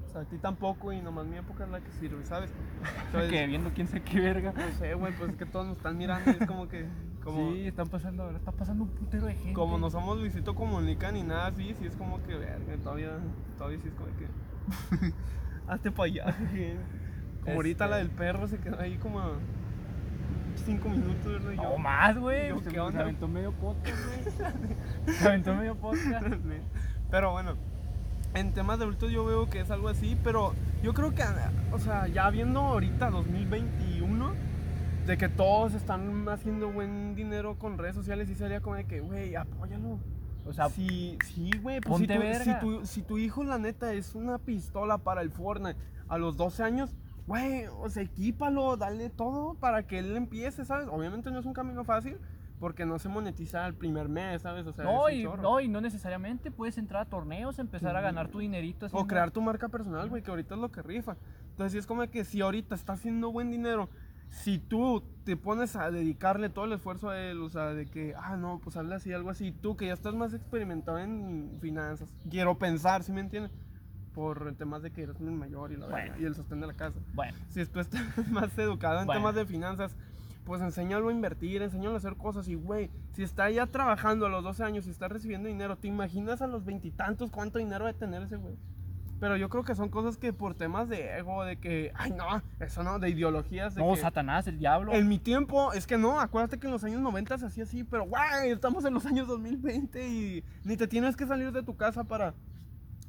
o 0.06 0.10
sea, 0.10 0.22
a 0.22 0.26
ti 0.26 0.38
tampoco 0.38 0.94
y 0.94 1.02
nomás 1.02 1.26
mi 1.26 1.38
época 1.38 1.66
es 1.66 1.70
la 1.70 1.82
que 1.82 1.92
sirve, 1.92 2.26
¿sabes? 2.26 2.54
Entonces, 3.08 3.30
que 3.30 3.48
viendo 3.48 3.72
quién 3.74 3.88
sé 3.88 4.02
qué 4.02 4.22
verga. 4.22 4.54
No 4.54 4.72
sé, 4.78 4.94
güey, 4.94 5.14
pues 5.18 5.32
es 5.32 5.38
que 5.38 5.46
todos 5.46 5.68
nos 5.68 5.78
están 5.78 5.98
mirando 5.98 6.32
y 6.32 6.36
es 6.40 6.48
como 6.48 6.68
que, 6.70 6.86
como, 7.24 7.52
Sí, 7.52 7.68
están 7.68 7.90
pasando, 7.90 8.24
ahora 8.24 8.38
está 8.38 8.52
pasando 8.54 8.86
un 8.86 8.90
putero 8.92 9.26
de 9.26 9.36
gente. 9.36 9.54
como 9.54 9.78
no 9.78 9.90
somos 9.90 10.18
Luisito 10.18 10.56
Comunica 10.56 11.12
ni 11.12 11.24
nada 11.24 11.48
así, 11.48 11.74
sí 11.74 11.88
es 11.88 11.96
como 11.98 12.24
que, 12.24 12.36
verga, 12.36 12.78
todavía, 12.84 13.20
todavía 13.58 13.80
sí 13.82 13.90
es 13.90 13.94
como 13.96 14.08
que, 14.16 15.14
hazte 15.68 15.92
para 15.92 16.06
allá. 16.06 16.38
Como 17.46 17.56
ahorita 17.58 17.88
la 17.88 18.00
Este- 18.02 18.08
del 18.10 18.18
perro 18.18 18.48
se 18.48 18.58
quedó 18.58 18.80
ahí 18.80 18.98
como 18.98 19.22
cinco 20.66 20.90
minutos, 20.90 21.26
¿verdad? 21.26 21.52
Y 21.52 21.58
No 21.58 21.72
yo, 21.74 21.78
más, 21.78 22.18
güey. 22.18 22.50
yo, 22.50 22.58
Se, 22.60 22.64
¿qué 22.66 22.72
se 22.72 22.80
onda? 22.80 23.02
aventó 23.02 23.28
medio 23.28 23.52
podcast, 23.54 23.98
güey. 25.06 25.16
se 25.18 25.28
aventó 25.28 25.56
medio 25.56 25.76
podcast. 25.76 26.26
Pero 27.12 27.32
bueno, 27.32 27.56
en 28.34 28.54
temas 28.54 28.80
de 28.80 28.86
adultos 28.86 29.12
yo 29.12 29.26
veo 29.26 29.50
que 29.50 29.62
es 29.62 29.70
algo 29.72 29.88
así, 29.90 30.18
pero 30.24 30.54
yo 30.84 30.94
creo 30.94 31.14
que, 31.14 31.24
o 31.72 31.80
sea, 31.80 32.08
ya 32.08 32.30
viendo 32.32 32.60
ahorita 32.62 33.10
2021, 33.12 34.34
de 35.06 35.18
que 35.18 35.30
todos 35.30 35.74
están 35.76 36.28
haciendo 36.28 36.72
buen 36.72 37.16
dinero 37.16 37.58
con 37.60 37.78
redes 37.78 37.96
sociales, 37.96 38.28
sí 38.28 38.36
sería 38.36 38.60
como 38.60 38.76
de 38.76 38.86
que, 38.86 39.00
güey, 39.02 39.36
apóyalo. 39.36 40.00
O 40.48 40.52
sea, 40.54 40.68
sí, 40.70 41.18
sí, 41.26 41.52
güey, 41.62 41.80
pues 41.80 41.96
si 42.00 42.08
ponte 42.08 42.16
tu, 42.16 42.20
verga. 42.20 42.44
si, 42.44 42.66
tu, 42.66 42.86
si 42.86 43.02
tu 43.04 43.18
hijo, 43.20 43.44
la 43.44 43.58
neta, 43.60 43.94
es 43.94 44.16
una 44.16 44.38
pistola 44.40 44.98
para 44.98 45.22
el 45.22 45.30
Fortnite 45.32 45.78
a 46.10 46.18
los 46.18 46.36
12 46.38 46.64
años, 46.64 46.96
güey, 47.28 47.66
o 47.68 47.90
sea, 47.90 48.04
equípalo, 48.04 48.78
dale 48.78 49.10
todo 49.10 49.56
para 49.56 49.88
que 49.88 50.00
él 50.00 50.16
empiece, 50.16 50.66
¿sabes? 50.66 50.88
Obviamente 50.90 51.32
no 51.32 51.40
es 51.40 51.46
un 51.46 51.54
camino 51.54 51.84
fácil, 51.84 52.18
porque 52.60 52.86
no 52.86 53.00
se 53.00 53.10
monetiza 53.10 53.66
el 53.68 53.74
primer 53.76 54.08
mes, 54.10 54.44
¿sabes? 54.44 54.66
O 54.66 54.74
sea, 54.74 54.86
no, 54.86 55.10
y, 55.10 55.24
chorro. 55.24 55.42
no, 55.42 55.60
y 55.60 55.68
no 55.68 55.82
necesariamente 55.82 56.52
puedes 56.52 56.78
entrar 56.78 57.02
a 57.04 57.10
torneos, 57.10 57.60
empezar 57.60 57.96
a 57.96 58.02
ganar 58.02 58.30
tu 58.30 58.40
dinerito. 58.40 58.86
O 58.86 58.88
haciendo- 58.88 59.08
crear 59.08 59.32
tu 59.32 59.42
marca 59.42 59.70
personal, 59.70 60.08
güey, 60.10 60.22
que 60.24 60.30
ahorita 60.32 60.56
es 60.56 60.62
lo 60.62 60.72
que 60.72 60.82
rifa. 60.82 61.18
Entonces, 61.52 61.80
es 61.80 61.86
como 61.88 62.08
que 62.10 62.24
si 62.24 62.42
ahorita 62.42 62.76
está 62.76 62.94
haciendo 62.94 63.32
buen 63.32 63.50
dinero, 63.52 63.90
si 64.30 64.58
tú 64.58 65.04
te 65.24 65.38
pones 65.38 65.76
a 65.76 65.92
dedicarle 65.92 66.50
todo 66.50 66.66
el 66.66 66.74
esfuerzo 66.74 67.10
a 67.10 67.20
él, 67.20 67.42
o 67.42 67.50
sea, 67.50 67.74
de 67.74 67.86
que, 67.86 68.14
ah, 68.18 68.36
no, 68.38 68.60
pues 68.64 68.76
hazle 68.76 68.96
así, 68.96 69.14
algo 69.14 69.30
así, 69.30 69.52
tú 69.52 69.76
que 69.78 69.88
ya 69.88 69.94
estás 69.94 70.16
más 70.16 70.34
experimentado 70.34 70.98
en 71.00 71.58
finanzas, 71.62 72.14
quiero 72.30 72.58
pensar, 72.58 73.04
¿sí 73.04 73.12
me 73.12 73.22
entiendes? 73.22 73.52
Por 74.16 74.54
temas 74.56 74.82
de 74.82 74.92
que 74.92 75.04
eres 75.04 75.20
el 75.20 75.30
mayor 75.32 75.72
y 75.72 75.76
la 75.78 75.88
Bueno. 75.88 75.98
verga, 76.12 76.18
y 76.20 76.26
el 76.26 76.36
sostén 76.36 76.62
de 76.62 76.68
la 76.68 76.74
casa. 76.74 76.98
Bueno, 77.14 77.38
Si 77.50 77.66
tú 77.66 77.80
estás 77.82 78.02
más 78.32 78.58
educado 78.58 79.02
en 79.02 79.06
Bueno. 79.06 79.20
temas 79.22 79.36
de 79.36 79.46
finanzas, 79.46 79.96
pues 80.46 80.62
enséñalo 80.62 81.10
a 81.10 81.12
invertir, 81.12 81.62
enséñalo 81.62 81.96
a 81.96 81.98
hacer 81.98 82.16
cosas. 82.16 82.48
Y, 82.48 82.56
güey, 82.56 82.90
si 83.14 83.24
está 83.24 83.50
ya 83.50 83.66
trabajando 83.68 84.26
a 84.26 84.30
los 84.30 84.44
12 84.44 84.64
años 84.64 84.88
y 84.88 84.92
está 84.92 85.08
recibiendo 85.08 85.48
dinero, 85.50 85.76
¿te 85.76 85.88
imaginas 85.88 86.42
a 86.42 86.48
los 86.48 86.64
veintitantos 86.66 87.30
cuánto 87.32 87.60
dinero 87.60 87.86
debe 87.86 87.98
tener 87.98 88.22
ese 88.24 88.38
güey? 88.38 88.56
Pero 89.20 89.38
yo 89.38 89.48
creo 89.50 89.64
que 89.64 89.76
son 89.76 89.90
cosas 89.90 90.18
que 90.18 90.34
por 90.34 90.56
temas 90.56 90.90
de 90.90 91.18
ego, 91.18 91.44
de 91.46 91.58
que, 91.58 91.92
ay, 91.96 92.12
no, 92.12 92.42
eso 92.60 92.84
no, 92.84 93.00
de 93.00 93.10
ideologías. 93.10 93.74
De 93.74 93.82
no, 93.82 93.94
que, 93.94 94.02
Satanás, 94.02 94.46
el 94.48 94.60
diablo. 94.60 94.92
en 94.94 95.08
mi 95.08 95.20
tiempo, 95.20 95.72
es 95.74 95.88
que 95.88 95.98
no, 95.98 96.20
acuérdate 96.20 96.60
que 96.60 96.68
en 96.68 96.74
los 96.74 96.84
años 96.84 97.00
90 97.02 97.38
se 97.38 97.46
hacía 97.46 97.64
así, 97.64 97.84
pero 97.86 98.06
güey, 98.06 98.52
estamos 98.52 98.84
en 98.86 98.94
los 98.94 99.06
años 99.06 99.28
2020 99.28 100.08
y 100.08 100.44
ni 100.66 100.76
te 100.78 100.88
tienes 100.88 101.16
que 101.16 101.26
salir 101.26 101.52
de 101.54 101.64
tu 101.64 101.76
casa 101.78 102.04
para 102.04 102.34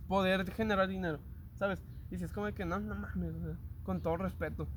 poder 0.08 0.50
generar 0.52 0.88
dinero, 0.88 1.18
¿sabes? 1.54 1.82
Y 2.10 2.18
si 2.18 2.24
es 2.24 2.32
como 2.32 2.46
de 2.46 2.52
que 2.54 2.64
no, 2.64 2.78
no 2.80 2.94
mames, 2.94 3.34
con 3.82 4.00
todo 4.00 4.16
respeto. 4.16 4.68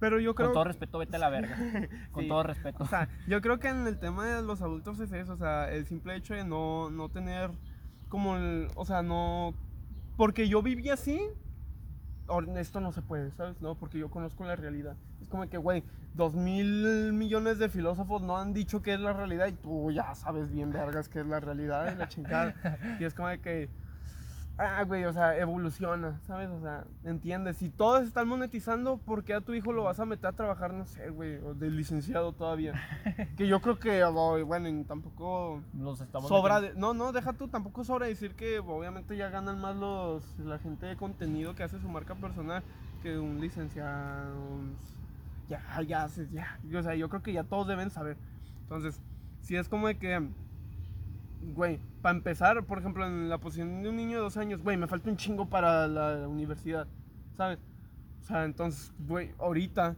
Pero 0.00 0.18
yo 0.20 0.34
creo 0.34 0.48
Con 0.48 0.54
todo 0.54 0.64
respeto, 0.64 0.98
vete 0.98 1.16
a 1.16 1.18
la 1.18 1.30
verga. 1.30 1.56
Con 2.12 2.24
Sí. 2.24 2.28
todo 2.28 2.42
respeto. 2.42 2.82
o 2.82 2.86
sea, 2.86 3.08
yo 3.26 3.40
creo 3.40 3.58
que 3.58 3.68
en 3.68 3.86
el 3.86 3.98
tema 3.98 4.26
de 4.26 4.42
los 4.42 4.60
adultos 4.60 4.98
es 5.00 5.12
eso, 5.12 5.34
o 5.34 5.36
sea, 5.36 5.70
el 5.70 5.86
simple 5.86 6.16
hecho 6.16 6.34
de 6.34 6.44
no, 6.44 6.90
no 6.90 7.08
tener 7.08 7.50
como 8.08 8.36
el, 8.36 8.68
o 8.74 8.84
sea, 8.84 9.02
no, 9.02 9.54
porque 10.16 10.48
yo 10.48 10.62
viví 10.62 10.90
así, 10.90 11.20
esto 12.56 12.80
no 12.80 12.92
se 12.92 13.02
puede, 13.02 13.30
¿sabes? 13.32 13.60
No, 13.60 13.76
porque 13.76 13.98
yo 13.98 14.10
conozco 14.10 14.44
la 14.44 14.56
realidad. 14.56 14.96
Es 15.20 15.28
como 15.28 15.48
que, 15.48 15.58
güey, 15.58 15.84
dos 16.14 16.34
mil 16.34 17.12
millones 17.12 17.58
de 17.58 17.68
filósofos 17.68 18.22
no 18.22 18.36
han 18.38 18.52
dicho 18.52 18.82
qué 18.82 18.94
es 18.94 19.00
la 19.00 19.12
realidad 19.12 19.46
y 19.46 19.52
tú 19.52 19.90
ya 19.90 20.14
sabes 20.14 20.50
bien, 20.50 20.72
vergas, 20.72 21.08
qué 21.08 21.20
es 21.20 21.26
la 21.26 21.40
realidad 21.40 21.92
y 21.92 21.96
la 21.98 22.08
chingada. 22.08 22.54
y 23.00 23.04
es 23.04 23.14
como 23.14 23.28
de 23.28 23.40
que, 23.40 23.68
ah, 24.58 24.82
güey, 24.84 25.04
o 25.04 25.12
sea, 25.12 25.36
evoluciona, 25.36 26.20
¿sabes? 26.26 26.48
O 26.48 26.60
sea, 26.60 26.84
entiendes, 27.04 27.56
si 27.56 27.70
todos 27.70 28.04
están 28.04 28.28
monetizando, 28.28 28.98
¿por 28.98 29.24
qué 29.24 29.34
a 29.34 29.40
tu 29.40 29.54
hijo 29.54 29.72
lo 29.72 29.84
vas 29.84 30.00
a 30.00 30.06
meter 30.06 30.26
a 30.26 30.32
trabajar, 30.32 30.72
no 30.72 30.86
sé, 30.86 31.10
güey, 31.10 31.36
o 31.38 31.54
de 31.54 31.70
licenciado 31.70 32.32
todavía? 32.32 32.74
que 33.36 33.46
yo 33.48 33.60
creo 33.60 33.78
que, 33.78 34.04
bueno, 34.44 34.84
tampoco 34.86 35.60
Los 35.76 36.00
estamos 36.00 36.28
sobra, 36.28 36.60
de- 36.60 36.74
no, 36.74 36.94
no, 36.94 37.12
deja 37.12 37.32
tú, 37.32 37.48
tampoco 37.48 37.84
sobra 37.84 38.06
decir 38.06 38.34
que 38.34 38.58
obviamente 38.60 39.16
ya 39.16 39.28
ganan 39.30 39.60
más 39.60 39.76
los, 39.76 40.38
la 40.38 40.58
gente 40.58 40.86
de 40.86 40.96
contenido 40.96 41.54
que 41.54 41.62
hace 41.64 41.80
su 41.80 41.88
marca 41.88 42.14
personal 42.14 42.62
que 43.02 43.18
un 43.18 43.40
licenciado, 43.40 44.34
ya, 45.48 45.60
ya, 45.86 46.08
ya, 46.32 46.58
o 46.78 46.82
sea, 46.82 46.94
yo 46.94 47.08
creo 47.08 47.22
que 47.22 47.32
ya 47.32 47.44
todos 47.44 47.66
deben 47.66 47.90
saber. 47.90 48.16
Entonces, 48.62 48.98
si 49.42 49.56
es 49.56 49.68
como 49.68 49.88
de 49.88 49.98
que, 49.98 50.26
güey, 51.52 51.78
para 52.02 52.16
empezar, 52.16 52.64
por 52.64 52.78
ejemplo, 52.78 53.06
en 53.06 53.28
la 53.28 53.38
posición 53.38 53.82
de 53.82 53.88
un 53.88 53.96
niño 53.96 54.16
de 54.18 54.22
dos 54.22 54.36
años, 54.36 54.62
güey, 54.62 54.76
me 54.76 54.86
falta 54.86 55.10
un 55.10 55.16
chingo 55.16 55.46
para 55.48 55.86
la 55.88 56.28
universidad, 56.28 56.86
¿sabes? 57.36 57.58
O 58.20 58.24
sea, 58.26 58.44
entonces, 58.44 58.92
güey, 59.06 59.32
ahorita 59.38 59.96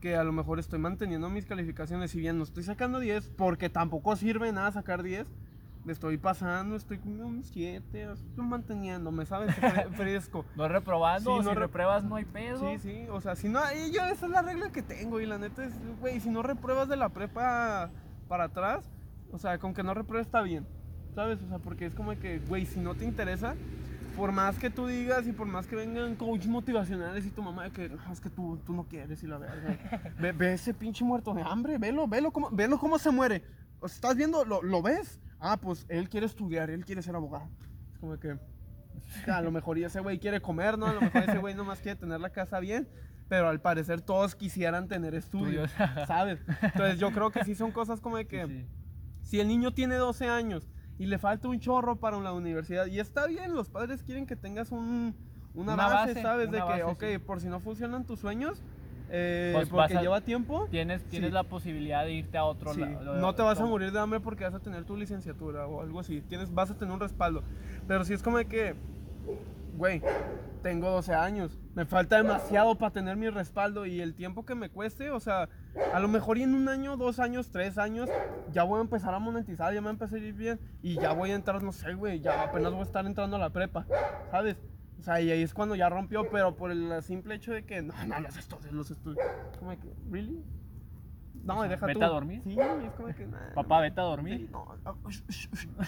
que 0.00 0.16
a 0.16 0.24
lo 0.24 0.32
mejor 0.32 0.58
estoy 0.58 0.78
manteniendo 0.78 1.28
mis 1.28 1.46
calificaciones, 1.46 2.10
si 2.10 2.20
bien 2.20 2.38
no 2.38 2.44
estoy 2.44 2.62
sacando 2.62 2.98
10, 3.00 3.30
porque 3.36 3.68
tampoco 3.68 4.14
sirve 4.16 4.52
nada 4.52 4.70
sacar 4.72 5.02
10, 5.02 5.26
me 5.84 5.92
estoy 5.92 6.18
pasando, 6.18 6.76
estoy 6.76 6.98
con 6.98 7.20
un 7.20 7.42
7, 7.42 8.12
estoy 8.12 8.44
manteniéndome, 8.44 9.24
¿sabes? 9.26 9.50
Fre- 9.56 9.90
Fresco. 9.92 10.44
No 10.56 10.68
reprobando, 10.68 11.32
Sí, 11.36 11.38
si 11.40 11.44
no 11.48 11.54
re- 11.54 11.60
repruebas 11.60 12.04
no 12.04 12.16
hay 12.16 12.24
pedo. 12.26 12.58
Sí, 12.60 12.78
sí, 12.78 13.06
o 13.10 13.20
sea, 13.20 13.36
si 13.36 13.48
no, 13.48 13.60
y 13.72 13.92
yo 13.92 14.04
esa 14.04 14.26
es 14.26 14.32
la 14.32 14.42
regla 14.42 14.70
que 14.70 14.82
tengo 14.82 15.20
y 15.20 15.26
la 15.26 15.38
neta 15.38 15.64
es, 15.64 15.72
güey, 16.00 16.20
si 16.20 16.30
no 16.30 16.42
repruebas 16.42 16.88
de 16.88 16.96
la 16.96 17.08
prepa 17.08 17.90
para 18.28 18.44
atrás, 18.44 18.84
o 19.32 19.38
sea, 19.38 19.58
con 19.58 19.72
que 19.74 19.82
no 19.82 19.94
repruebes 19.94 20.26
está 20.26 20.42
bien, 20.42 20.66
¿sabes? 21.18 21.42
O 21.42 21.48
sea, 21.48 21.58
porque 21.58 21.86
es 21.86 21.94
como 21.94 22.16
que, 22.16 22.38
güey, 22.46 22.64
si 22.64 22.78
no 22.78 22.94
te 22.94 23.04
interesa, 23.04 23.56
por 24.16 24.30
más 24.30 24.56
que 24.56 24.70
tú 24.70 24.86
digas 24.86 25.26
y 25.26 25.32
por 25.32 25.48
más 25.48 25.66
que 25.66 25.74
vengan 25.74 26.14
coach 26.14 26.46
motivacionales 26.46 27.26
y 27.26 27.30
tu 27.30 27.42
mamá 27.42 27.64
de 27.64 27.70
que, 27.72 27.88
no, 27.88 28.12
es 28.12 28.20
que 28.20 28.30
tú, 28.30 28.56
tú 28.64 28.72
no 28.72 28.84
quieres 28.84 29.20
y 29.24 29.26
la 29.26 29.36
verga, 29.38 30.12
ve, 30.20 30.30
ve 30.30 30.52
ese 30.52 30.72
pinche 30.74 31.04
muerto 31.04 31.34
de 31.34 31.42
hambre, 31.42 31.76
velo, 31.76 32.06
velo 32.06 32.30
cómo, 32.30 32.50
velo 32.52 32.78
cómo 32.78 33.00
se 33.00 33.10
muere, 33.10 33.42
o 33.80 33.88
sea, 33.88 33.96
¿estás 33.96 34.14
viendo? 34.16 34.44
¿Lo, 34.44 34.62
¿Lo 34.62 34.80
ves? 34.80 35.18
Ah, 35.40 35.56
pues 35.56 35.86
él 35.88 36.08
quiere 36.08 36.26
estudiar, 36.26 36.70
él 36.70 36.84
quiere 36.84 37.02
ser 37.02 37.16
abogado, 37.16 37.48
es 37.92 37.98
como 37.98 38.16
que... 38.16 38.38
A 39.26 39.40
lo 39.40 39.50
mejor 39.50 39.76
ese 39.78 39.98
güey 39.98 40.20
quiere 40.20 40.40
comer, 40.40 40.78
¿no? 40.78 40.86
A 40.86 40.92
lo 40.92 41.00
mejor 41.00 41.24
ese 41.24 41.38
güey 41.38 41.54
nomás 41.56 41.80
quiere 41.80 41.98
tener 41.98 42.20
la 42.20 42.30
casa 42.30 42.60
bien, 42.60 42.88
pero 43.28 43.48
al 43.48 43.60
parecer 43.60 44.02
todos 44.02 44.36
quisieran 44.36 44.86
tener 44.86 45.16
estudios, 45.16 45.72
Estudios. 45.72 46.06
¿sabes? 46.06 46.38
Entonces 46.62 47.00
yo 47.00 47.10
creo 47.10 47.30
que 47.32 47.42
sí 47.44 47.56
son 47.56 47.72
cosas 47.72 48.00
como 48.00 48.18
de 48.18 48.26
que 48.28 48.46
Sí, 48.46 48.52
sí. 48.52 48.66
si 49.22 49.40
el 49.40 49.48
niño 49.48 49.72
tiene 49.72 49.96
12 49.96 50.28
años 50.28 50.68
y 50.98 51.06
le 51.06 51.18
falta 51.18 51.48
un 51.48 51.60
chorro 51.60 51.96
para 51.96 52.18
la 52.20 52.32
universidad, 52.32 52.86
y 52.86 52.98
está 53.00 53.26
bien, 53.26 53.54
los 53.54 53.68
padres 53.68 54.02
quieren 54.02 54.26
que 54.26 54.36
tengas 54.36 54.72
un, 54.72 55.14
una, 55.54 55.74
Una 55.74 55.86
base, 55.86 56.08
base, 56.14 56.22
¿sabes? 56.22 56.48
una 56.48 56.56
de 56.58 56.62
que, 56.62 56.82
base, 56.82 56.82
ok, 56.84 57.04
sí. 57.12 57.18
por 57.18 57.40
si 57.40 57.48
no 57.48 57.60
funcionan 57.60 58.04
tus 58.04 58.18
sueños, 58.20 58.62
eh, 59.10 59.52
Pues 59.54 59.68
porque 59.70 59.96
a- 59.96 60.02
lleva 60.02 60.20
tiempo, 60.20 60.66
Tienes, 60.70 61.02
tienes 61.04 61.30
Sí. 61.30 61.34
la 61.34 61.42
posibilidad 61.44 62.04
de 62.04 62.12
irte 62.12 62.36
a 62.36 62.44
otro 62.44 62.74
Sí, 62.74 62.80
lado. 62.80 63.14
no 63.16 63.34
te 63.34 63.42
vas 63.42 63.58
a 63.60 63.64
morir 63.64 63.90
de 63.92 63.98
hambre 64.00 64.20
porque 64.20 64.44
vas 64.44 64.54
a 64.54 64.60
tener 64.60 64.84
tu 64.84 64.96
licenciatura 64.96 65.66
o 65.66 65.80
algo 65.80 66.00
así. 66.00 66.20
Tienes, 66.28 66.52
vas 66.52 66.70
a 66.70 66.74
tener 66.76 66.92
un 66.92 67.00
respaldo. 67.00 67.42
Pero 67.86 68.04
si 68.04 68.12
es 68.12 68.22
como 68.22 68.36
de 68.36 68.44
que, 68.46 68.74
güey, 69.78 70.02
tengo 70.62 70.90
12 70.90 71.14
años, 71.14 71.58
me 71.74 71.86
falta 71.86 72.16
demasiado 72.16 72.74
para 72.76 72.92
tener 72.92 73.16
mi 73.16 73.30
respaldo 73.30 73.86
y 73.86 74.00
el 74.00 74.14
tiempo 74.14 74.44
que 74.44 74.54
me 74.54 74.68
cueste, 74.68 75.10
o 75.10 75.20
sea, 75.20 75.48
A 75.92 76.00
lo 76.00 76.08
mejor 76.08 76.38
y 76.38 76.42
en 76.42 76.54
un 76.54 76.68
año, 76.68 76.96
dos 76.96 77.18
años, 77.18 77.50
tres 77.50 77.78
años, 77.78 78.08
ya 78.52 78.62
voy 78.62 78.78
a 78.78 78.82
empezar 78.82 79.14
a 79.14 79.18
monetizar, 79.18 79.72
ya 79.72 79.80
me 79.80 79.86
va 79.86 79.90
a 79.90 79.92
empezar 79.94 80.18
a 80.18 80.22
ir 80.22 80.34
bien 80.34 80.60
y 80.82 80.94
ya 80.94 81.12
voy 81.12 81.30
a 81.30 81.34
entrar, 81.34 81.62
no 81.62 81.72
sé, 81.72 81.94
güey, 81.94 82.20
ya 82.20 82.42
apenas 82.42 82.72
voy 82.72 82.80
a 82.80 82.84
estar 82.84 83.06
entrando 83.06 83.36
a 83.36 83.38
la 83.38 83.50
prepa, 83.50 83.86
¿sabes? 84.30 84.56
O 84.98 85.02
sea, 85.02 85.20
y 85.20 85.30
ahí 85.30 85.42
es 85.42 85.54
cuando 85.54 85.76
ya 85.76 85.88
rompió, 85.88 86.28
pero 86.30 86.56
por 86.56 86.70
el 86.70 87.02
simple 87.02 87.36
hecho 87.36 87.52
de 87.52 87.64
que, 87.64 87.82
no, 87.82 87.94
no, 88.06 88.20
los 88.20 88.36
estudios, 88.36 88.72
los 88.72 88.90
estudios. 88.90 89.24
¿really? 90.10 90.44
No, 91.48 91.62
deja 91.62 91.86
¿vete 91.86 91.98
tú. 91.98 92.04
a 92.04 92.08
dormir? 92.08 92.42
Sí, 92.44 92.58
es 92.58 92.92
como 92.92 93.08
que, 93.08 93.26
nah, 93.26 93.54
Papá, 93.54 93.80
vete 93.80 94.00
a 94.00 94.04
dormir. 94.04 94.50
No, 94.52 94.66
ah. 94.84 94.94
Z. 95.10 95.86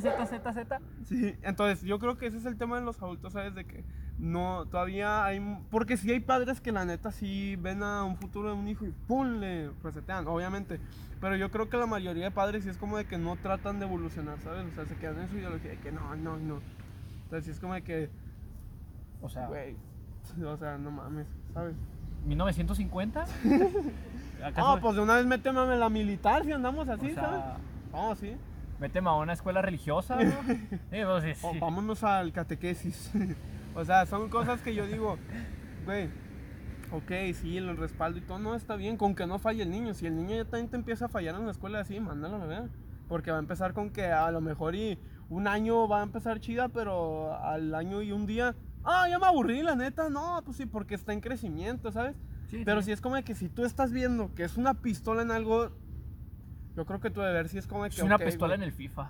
Z, 0.00 0.26
Z, 0.26 0.52
Z. 0.52 0.80
Sí, 1.04 1.36
entonces 1.42 1.82
yo 1.82 1.98
creo 1.98 2.16
que 2.16 2.26
ese 2.26 2.38
es 2.38 2.46
el 2.46 2.56
tema 2.56 2.78
de 2.78 2.86
los 2.86 3.02
adultos, 3.02 3.34
¿sabes? 3.34 3.54
De 3.54 3.66
que 3.66 3.84
no, 4.18 4.66
todavía 4.66 5.24
hay... 5.26 5.40
Porque 5.70 5.98
sí 5.98 6.10
hay 6.10 6.20
padres 6.20 6.62
que 6.62 6.72
la 6.72 6.86
neta 6.86 7.12
sí 7.12 7.56
ven 7.56 7.82
a 7.82 8.02
un 8.04 8.16
futuro 8.16 8.48
de 8.48 8.54
un 8.54 8.66
hijo 8.66 8.86
y 8.86 8.92
¡pum! 8.92 9.40
le 9.40 9.70
resetean, 9.82 10.26
obviamente. 10.26 10.80
Pero 11.20 11.36
yo 11.36 11.50
creo 11.50 11.68
que 11.68 11.76
la 11.76 11.86
mayoría 11.86 12.24
de 12.24 12.30
padres 12.30 12.64
sí 12.64 12.70
es 12.70 12.78
como 12.78 12.96
de 12.96 13.04
que 13.04 13.18
no 13.18 13.36
tratan 13.36 13.78
de 13.78 13.84
evolucionar, 13.84 14.40
¿sabes? 14.40 14.64
O 14.72 14.74
sea, 14.74 14.86
se 14.86 14.96
quedan 14.96 15.20
en 15.20 15.28
su 15.28 15.36
ideología 15.36 15.72
de 15.72 15.78
que 15.80 15.92
no, 15.92 16.16
no, 16.16 16.38
no. 16.38 16.60
Entonces 17.24 17.44
sí 17.44 17.50
es 17.50 17.60
como 17.60 17.74
de 17.74 17.82
que, 17.82 18.10
O 19.20 19.28
sea, 19.28 19.48
güey, 19.48 19.76
o 20.46 20.56
sea, 20.56 20.78
no 20.78 20.90
mames, 20.90 21.26
¿sabes? 21.52 21.76
1950. 22.26 23.24
¿Acaso- 24.44 24.66
Ah, 24.66 24.78
pues 24.80 24.96
de 24.96 25.02
una 25.02 25.16
vez 25.16 25.26
méteme 25.26 25.60
a 25.60 25.64
la 25.66 25.88
militar 25.88 26.44
si 26.44 26.52
andamos 26.52 26.88
o 26.88 26.92
así, 26.92 27.12
sea, 27.12 27.22
¿sabes? 27.22 27.40
No, 27.92 28.14
sí. 28.16 28.36
méteme 28.78 29.08
a 29.10 29.14
una 29.14 29.32
escuela 29.34 29.60
religiosa, 29.62 30.16
¿no? 30.16 30.30
Sí, 30.90 31.00
pues, 31.04 31.24
sí, 31.38 31.46
O 31.46 31.52
sí. 31.52 31.58
vámonos 31.60 32.02
al 32.04 32.32
catequesis. 32.32 33.10
o 33.74 33.84
sea, 33.84 34.06
son 34.06 34.28
cosas 34.30 34.60
que 34.62 34.74
yo 34.74 34.86
digo, 34.86 35.18
güey, 35.84 36.08
ok, 36.92 37.34
sí, 37.34 37.58
el 37.58 37.76
respaldo 37.76 38.18
y 38.18 38.22
todo, 38.22 38.38
no 38.38 38.54
está 38.54 38.76
bien, 38.76 38.96
con 38.96 39.14
que 39.14 39.26
no 39.26 39.38
falle 39.38 39.62
el 39.62 39.70
niño. 39.70 39.92
Si 39.92 40.06
el 40.06 40.16
niño 40.16 40.36
ya 40.36 40.44
también 40.44 40.68
te 40.70 40.76
empieza 40.76 41.04
a 41.06 41.08
fallar 41.08 41.34
en 41.34 41.44
la 41.44 41.50
escuela 41.52 41.80
así, 41.80 42.00
mándalo 42.00 42.36
a 42.36 42.46
ver. 42.46 42.62
Porque 43.08 43.30
va 43.30 43.36
a 43.38 43.40
empezar 43.40 43.74
con 43.74 43.90
que 43.90 44.06
a 44.06 44.30
lo 44.30 44.40
mejor 44.40 44.74
y 44.76 44.98
un 45.28 45.48
año 45.48 45.86
va 45.88 46.00
a 46.00 46.02
empezar 46.04 46.40
chida, 46.40 46.68
pero 46.68 47.34
al 47.42 47.74
año 47.74 48.00
y 48.02 48.12
un 48.12 48.24
día, 48.26 48.54
ah, 48.84 49.06
ya 49.08 49.18
me 49.18 49.26
aburrí, 49.26 49.62
la 49.62 49.74
neta, 49.76 50.08
no, 50.10 50.40
pues 50.44 50.56
sí, 50.56 50.66
porque 50.66 50.94
está 50.94 51.12
en 51.12 51.20
crecimiento, 51.20 51.90
¿sabes? 51.92 52.16
Sí, 52.48 52.62
Pero 52.64 52.80
sí. 52.82 52.86
si 52.86 52.92
es 52.92 53.00
como 53.00 53.14
de 53.16 53.22
que 53.22 53.34
si 53.34 53.48
tú 53.48 53.64
estás 53.64 53.92
viendo 53.92 54.34
que 54.34 54.44
es 54.44 54.56
una 54.56 54.74
pistola 54.74 55.22
en 55.22 55.30
algo, 55.30 55.70
yo 56.76 56.86
creo 56.86 57.00
que 57.00 57.10
tu 57.10 57.20
deber 57.20 57.48
sí 57.48 57.58
es 57.58 57.66
como 57.66 57.84
de 57.84 57.90
que. 57.90 57.96
Es 57.96 58.02
una 58.02 58.16
ok, 58.16 58.24
pistola 58.24 58.54
güey. 58.56 58.62
en 58.62 58.62
el 58.68 58.72
FIFA. 58.72 59.02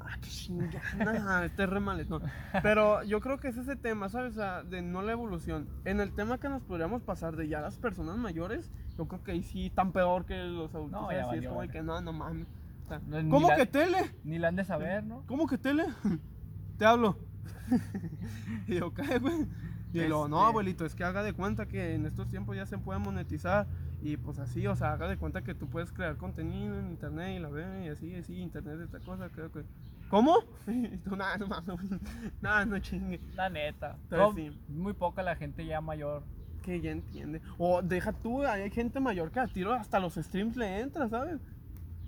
Ah, 0.00 0.16
qué 0.20 0.28
chingada, 0.28 1.44
este 1.44 1.64
es 1.64 1.68
re 1.68 1.80
mal, 1.80 2.04
no. 2.08 2.20
Pero 2.62 3.02
yo 3.02 3.20
creo 3.20 3.38
que 3.38 3.48
es 3.48 3.56
ese 3.56 3.76
tema, 3.76 4.08
¿sabes? 4.08 4.32
O 4.32 4.36
sea, 4.36 4.62
de 4.62 4.82
no 4.82 5.02
la 5.02 5.12
evolución. 5.12 5.68
En 5.84 6.00
el 6.00 6.12
tema 6.14 6.38
que 6.38 6.48
nos 6.48 6.62
podríamos 6.62 7.02
pasar 7.02 7.36
de 7.36 7.48
ya 7.48 7.60
las 7.60 7.76
personas 7.76 8.16
mayores, 8.16 8.70
yo 8.96 9.06
creo 9.06 9.22
que 9.22 9.32
ahí 9.32 9.42
sí 9.42 9.70
tan 9.70 9.92
peor 9.92 10.24
que 10.26 10.36
los 10.44 10.74
adultos. 10.74 11.00
No, 11.00 11.12
ya 11.12 11.28
Sí, 11.30 11.38
es 11.38 11.46
como 11.48 11.60
de 11.62 11.68
que 11.68 11.82
no, 11.82 12.00
no 12.00 12.12
mames. 12.12 12.46
O 12.84 12.88
sea, 12.88 13.00
No, 13.06 13.30
¿Cómo 13.30 13.48
la- 13.48 13.56
que 13.56 13.66
tele? 13.66 13.98
Ni 14.24 14.38
la 14.38 14.48
han 14.48 14.56
de 14.56 14.64
saber, 14.64 15.04
¿no? 15.04 15.22
¿Cómo 15.26 15.46
que 15.46 15.58
tele? 15.58 15.84
Te 16.78 16.84
hablo. 16.86 17.18
y 18.66 18.76
yo, 18.76 18.92
¿qué, 18.94 19.18
güey? 19.18 19.46
Y 19.92 20.00
luego, 20.00 20.28
no, 20.28 20.38
Este- 20.38 20.48
abuelito, 20.48 20.84
es 20.84 20.94
que 20.94 21.04
haga 21.04 21.22
de 21.22 21.32
cuenta 21.32 21.66
que 21.66 21.94
en 21.94 22.04
estos 22.06 22.28
tiempos 22.28 22.56
ya 22.56 22.66
se 22.66 22.78
puede 22.78 22.98
monetizar. 22.98 23.66
Y 24.02 24.16
pues 24.16 24.38
así, 24.38 24.66
o 24.66 24.76
sea, 24.76 24.92
haga 24.92 25.08
de 25.08 25.16
cuenta 25.16 25.42
que 25.42 25.54
tú 25.54 25.68
puedes 25.68 25.92
crear 25.92 26.16
contenido 26.16 26.78
en 26.78 26.88
internet 26.90 27.36
y 27.36 27.38
la 27.40 27.48
ve 27.48 27.86
y 27.86 27.88
así, 27.88 28.14
así, 28.14 28.36
internet 28.36 28.76
es 28.76 28.80
esta 28.82 29.00
cosa, 29.00 29.28
creo 29.30 29.50
que. 29.50 29.64
¿Cómo? 30.10 30.36
Y 30.68 30.98
tú, 30.98 31.16
nada, 31.16 31.36
no 31.38 31.46
mames, 31.48 31.76
nada, 32.40 32.64
no 32.66 32.78
chingue. 32.78 33.20
La 33.34 33.48
neta. 33.48 33.96
Pero 34.08 34.28
No, 34.28 34.34
sí. 34.34 34.50
Muy 34.68 34.92
poca 34.92 35.22
la 35.22 35.36
gente 35.36 35.64
ya 35.66 35.80
mayor. 35.80 36.22
Que 36.62 36.80
ya 36.80 36.90
entiende. 36.90 37.40
O 37.56 37.80
deja 37.82 38.12
tú, 38.12 38.44
hay 38.44 38.70
gente 38.70 39.00
mayor 39.00 39.30
que 39.30 39.40
a 39.40 39.46
tiro 39.46 39.72
hasta 39.72 39.98
los 39.98 40.14
streams 40.16 40.56
le 40.56 40.80
entra, 40.80 41.08
¿sabes? 41.08 41.40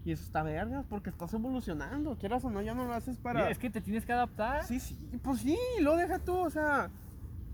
Y 0.05 0.13
eso 0.13 0.23
está 0.25 0.43
vergas 0.43 0.87
porque 0.89 1.11
estás 1.11 1.33
evolucionando, 1.35 2.17
quieras 2.17 2.43
o 2.45 2.51
no, 2.51 2.63
ya 2.63 2.73
no 2.75 2.87
lo 2.87 2.95
haces 2.95 3.19
para. 3.19 3.51
Es 3.51 3.59
que 3.59 3.69
te 3.69 3.81
tienes 3.83 4.07
que 4.07 4.13
adaptar. 4.13 4.65
Sí, 4.65 4.81
sí, 4.81 4.97
pues 5.23 5.41
sí, 5.41 5.59
lo 5.81 5.95
deja 5.97 6.19
tú, 6.19 6.37
o 6.39 6.49
sea, 6.51 6.89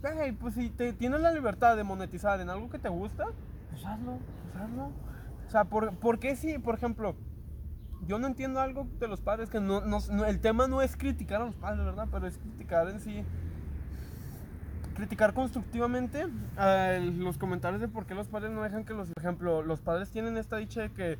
güey, 0.01 0.31
pues 0.33 0.55
si 0.55 0.71
te 0.71 0.93
tienes 0.93 1.21
la 1.21 1.33
libertad 1.33 1.77
de 1.77 1.83
monetizar 1.83 2.41
en 2.41 2.49
algo 2.49 2.71
que 2.71 2.79
te 2.79 2.89
gusta, 2.89 3.25
Pues 3.71 3.85
hazlo. 3.85 4.19
pues 4.53 4.65
hazlo. 4.65 4.85
O 5.47 5.51
sea, 5.51 5.65
¿por, 5.65 5.93
por 5.97 6.19
qué 6.21 6.37
si, 6.37 6.59
por 6.61 6.77
ejemplo, 6.77 7.17
yo 8.07 8.19
no 8.21 8.29
entiendo 8.29 8.61
algo 8.61 8.87
de 9.01 9.09
los 9.09 9.21
padres 9.21 9.51
que 9.51 9.59
no, 9.59 9.81
no- 9.81 9.99
no- 10.13 10.25
el 10.25 10.39
tema 10.41 10.69
no 10.69 10.83
es 10.83 10.97
criticar 10.97 11.43
a 11.43 11.47
los 11.47 11.57
padres, 11.57 11.85
¿verdad? 11.85 12.07
Pero 12.13 12.27
es 12.29 12.39
criticar 12.39 12.89
en 12.89 13.01
sí, 13.01 13.25
criticar 14.95 15.35
constructivamente 15.35 16.27
eh, 16.59 17.13
los 17.19 17.37
comentarios 17.39 17.81
de 17.81 17.89
por 17.89 18.07
qué 18.07 18.15
los 18.15 18.29
padres 18.29 18.51
no 18.53 18.63
dejan 18.63 18.85
que 18.85 18.95
los, 18.95 19.09
por 19.11 19.23
ejemplo, 19.23 19.63
los 19.63 19.81
padres 19.81 20.11
tienen 20.11 20.37
esta 20.39 20.57
dicha 20.57 20.81
de 20.83 20.91
que 20.93 21.19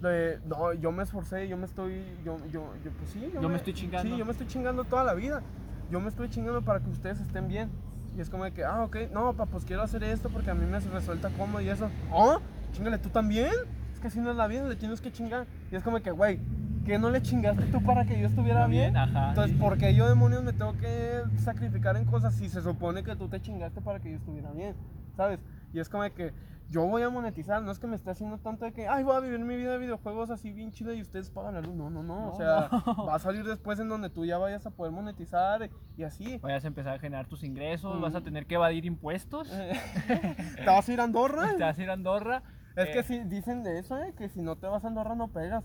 de, 0.00 0.40
no, 0.44 0.72
yo 0.74 0.92
me 0.92 1.02
esforcé, 1.02 1.48
yo 1.48 1.56
me 1.56 1.64
estoy, 1.64 2.02
yo, 2.24 2.38
yo, 2.50 2.72
yo 2.84 2.90
pues 2.92 3.10
sí, 3.10 3.30
Yo 3.32 3.48
me 3.48 3.56
estoy 3.56 3.72
chingando. 3.72 4.10
Sí, 4.10 4.16
yo 4.16 4.24
me 4.24 4.32
estoy 4.32 4.46
chingando 4.46 4.84
toda 4.84 5.04
la 5.04 5.14
vida. 5.14 5.42
Yo 5.90 6.00
me 6.00 6.08
estoy 6.08 6.28
chingando 6.28 6.62
para 6.62 6.80
que 6.80 6.90
ustedes 6.90 7.20
estén 7.20 7.48
bien. 7.48 7.70
Y 8.16 8.20
es 8.20 8.30
como 8.30 8.44
de 8.44 8.52
que, 8.52 8.64
ah, 8.64 8.82
ok, 8.84 8.96
no, 9.12 9.32
papá, 9.32 9.50
pues 9.50 9.64
quiero 9.64 9.82
hacer 9.82 10.02
esto 10.04 10.30
porque 10.30 10.50
a 10.50 10.54
mí 10.54 10.64
me 10.64 10.80
resulta 10.80 11.30
cómodo 11.30 11.60
y 11.60 11.68
eso. 11.68 11.88
¿Oh? 12.10 12.38
Chingale 12.72 12.98
tú 12.98 13.08
también. 13.08 13.52
Es 13.92 14.00
que 14.00 14.08
así 14.08 14.20
no 14.20 14.30
es 14.30 14.36
la 14.36 14.46
vida, 14.46 14.68
le 14.68 14.76
tienes 14.76 15.00
que 15.00 15.12
chingar. 15.12 15.46
Y 15.70 15.76
es 15.76 15.82
como 15.82 15.96
de 15.96 16.02
que, 16.02 16.10
güey, 16.10 16.40
¿que 16.84 16.98
no 16.98 17.10
le 17.10 17.22
chingaste 17.22 17.64
tú 17.66 17.82
para 17.82 18.04
que 18.04 18.18
yo 18.18 18.26
estuviera 18.26 18.66
bien? 18.66 18.96
Ajá. 18.96 19.30
Entonces, 19.30 19.56
¿por 19.56 19.78
qué 19.78 19.94
yo, 19.94 20.08
demonios, 20.08 20.42
me 20.42 20.52
tengo 20.52 20.74
que 20.78 21.22
sacrificar 21.38 21.96
en 21.96 22.04
cosas 22.04 22.34
si 22.34 22.48
se 22.48 22.62
supone 22.62 23.02
que 23.02 23.16
tú 23.16 23.28
te 23.28 23.40
chingaste 23.40 23.80
para 23.80 24.00
que 24.00 24.10
yo 24.10 24.16
estuviera 24.16 24.50
bien? 24.52 24.74
¿Sabes? 25.16 25.40
Y 25.72 25.80
es 25.80 25.88
como 25.88 26.02
de 26.02 26.12
que 26.12 26.32
yo 26.68 26.84
voy 26.86 27.02
a 27.02 27.10
monetizar, 27.10 27.62
no 27.62 27.70
es 27.70 27.78
que 27.78 27.86
me 27.86 27.94
esté 27.96 28.10
haciendo 28.10 28.38
tanto 28.38 28.64
de 28.64 28.72
que, 28.72 28.88
ay, 28.88 29.04
voy 29.04 29.14
a 29.16 29.20
vivir 29.20 29.38
mi 29.40 29.56
vida 29.56 29.72
de 29.72 29.78
videojuegos 29.78 30.30
así 30.30 30.52
bien 30.52 30.72
chido 30.72 30.92
y 30.92 31.00
ustedes 31.00 31.30
pagan 31.30 31.54
la 31.54 31.60
luz. 31.60 31.74
No, 31.74 31.90
no, 31.90 32.02
no. 32.02 32.20
No, 32.22 32.28
o 32.32 32.36
sea, 32.36 32.68
no. 32.86 33.06
va 33.06 33.14
a 33.14 33.18
salir 33.18 33.44
después 33.44 33.78
en 33.78 33.88
donde 33.88 34.10
tú 34.10 34.24
ya 34.24 34.38
vayas 34.38 34.66
a 34.66 34.70
poder 34.70 34.92
monetizar 34.92 35.70
y 35.96 36.02
así. 36.02 36.38
Vayas 36.38 36.64
a 36.64 36.68
empezar 36.68 36.94
a 36.94 36.98
generar 36.98 37.26
tus 37.26 37.44
ingresos, 37.44 37.96
Mm. 37.98 38.02
vas 38.02 38.14
a 38.14 38.20
tener 38.20 38.46
que 38.46 38.56
evadir 38.56 38.84
impuestos. 38.84 39.48
¿Te 40.56 40.64
vas 40.66 40.88
a 40.88 40.92
ir 40.92 41.00
a 41.00 41.04
Andorra? 41.04 41.48
Te 41.56 41.62
vas 41.64 41.78
a 41.78 41.82
ir 41.82 41.90
a 41.90 41.92
Andorra. 41.94 42.42
Es 42.74 42.88
que 42.90 42.98
Eh, 42.98 43.02
si 43.04 43.18
dicen 43.24 43.62
de 43.62 43.78
eso, 43.78 43.96
eh, 43.98 44.12
que 44.18 44.28
si 44.28 44.42
no 44.42 44.56
te 44.56 44.66
vas 44.66 44.84
a 44.84 44.88
Andorra 44.88 45.14
no 45.14 45.28
pegas. 45.28 45.64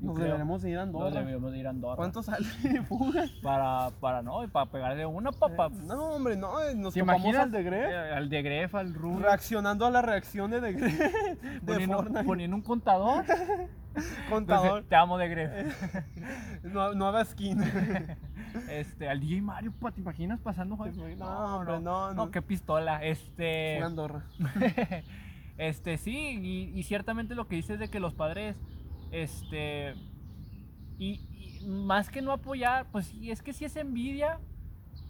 Nos 0.00 0.14
creo. 0.14 0.26
deberemos 0.26 0.62
de 0.62 0.70
ir 0.70 0.78
a 0.78 0.86
Nos 0.86 0.94
Andorra. 0.94 1.24
debemos 1.24 1.50
de 1.52 1.58
ir 1.58 1.66
a 1.66 1.70
Andorra. 1.70 1.96
¿Cuánto 1.96 2.22
sale? 2.22 2.46
Fuga. 2.88 3.24
Para, 3.42 3.90
para, 4.00 4.22
no, 4.22 4.46
para 4.48 4.70
pegar 4.70 4.96
de 4.96 5.04
una, 5.06 5.32
papá. 5.32 5.68
No, 5.70 6.10
hombre, 6.14 6.36
no, 6.36 6.60
eh, 6.62 6.74
nos 6.76 6.94
¿Te 6.94 7.00
imaginas? 7.00 7.42
al 7.42 7.50
de 7.50 7.62
Gref. 7.64 7.90
Eh, 7.90 7.96
al 8.14 8.28
de 8.28 8.42
Gref, 8.42 8.74
al 8.76 8.94
Rubio. 8.94 9.20
Reaccionando 9.26 9.86
a 9.86 9.90
la 9.90 10.00
reacción 10.02 10.50
de, 10.52 10.60
de, 10.60 10.72
de 10.72 11.60
Poniendo, 11.66 11.96
Fortnite. 11.96 12.24
poniendo 12.24 12.56
un 12.56 12.62
contador. 12.62 13.24
Contador. 14.30 14.64
Entonces, 14.66 14.88
te 14.88 14.94
amo 14.94 15.18
de 15.18 15.28
Gref. 15.28 16.04
No, 16.62 16.94
nueva 16.94 17.24
skin. 17.24 17.60
Este, 18.70 19.08
al 19.08 19.18
DJ 19.18 19.42
Mario, 19.42 19.72
pa, 19.80 19.90
¿te 19.90 20.00
imaginas 20.00 20.38
pasando? 20.40 20.76
Te 20.76 20.90
imaginas- 20.90 21.18
no, 21.18 21.56
hombre, 21.56 21.80
no, 21.80 22.14
no. 22.14 22.30
qué 22.30 22.40
pistola. 22.40 23.02
Este. 23.04 23.74
Fue 23.78 23.86
Andorra. 23.86 24.22
este, 25.56 25.98
sí, 25.98 26.16
y, 26.72 26.78
y 26.78 26.82
ciertamente 26.84 27.34
lo 27.34 27.48
que 27.48 27.56
dices 27.56 27.78
de 27.80 27.88
que 27.88 27.98
los 27.98 28.14
padres, 28.14 28.56
este, 29.10 29.94
y, 30.98 31.60
y 31.60 31.66
más 31.66 32.10
que 32.10 32.22
no 32.22 32.32
apoyar, 32.32 32.86
pues 32.90 33.06
sí, 33.06 33.30
es 33.30 33.42
que 33.42 33.52
sí 33.52 33.64
es 33.64 33.76
envidia, 33.76 34.38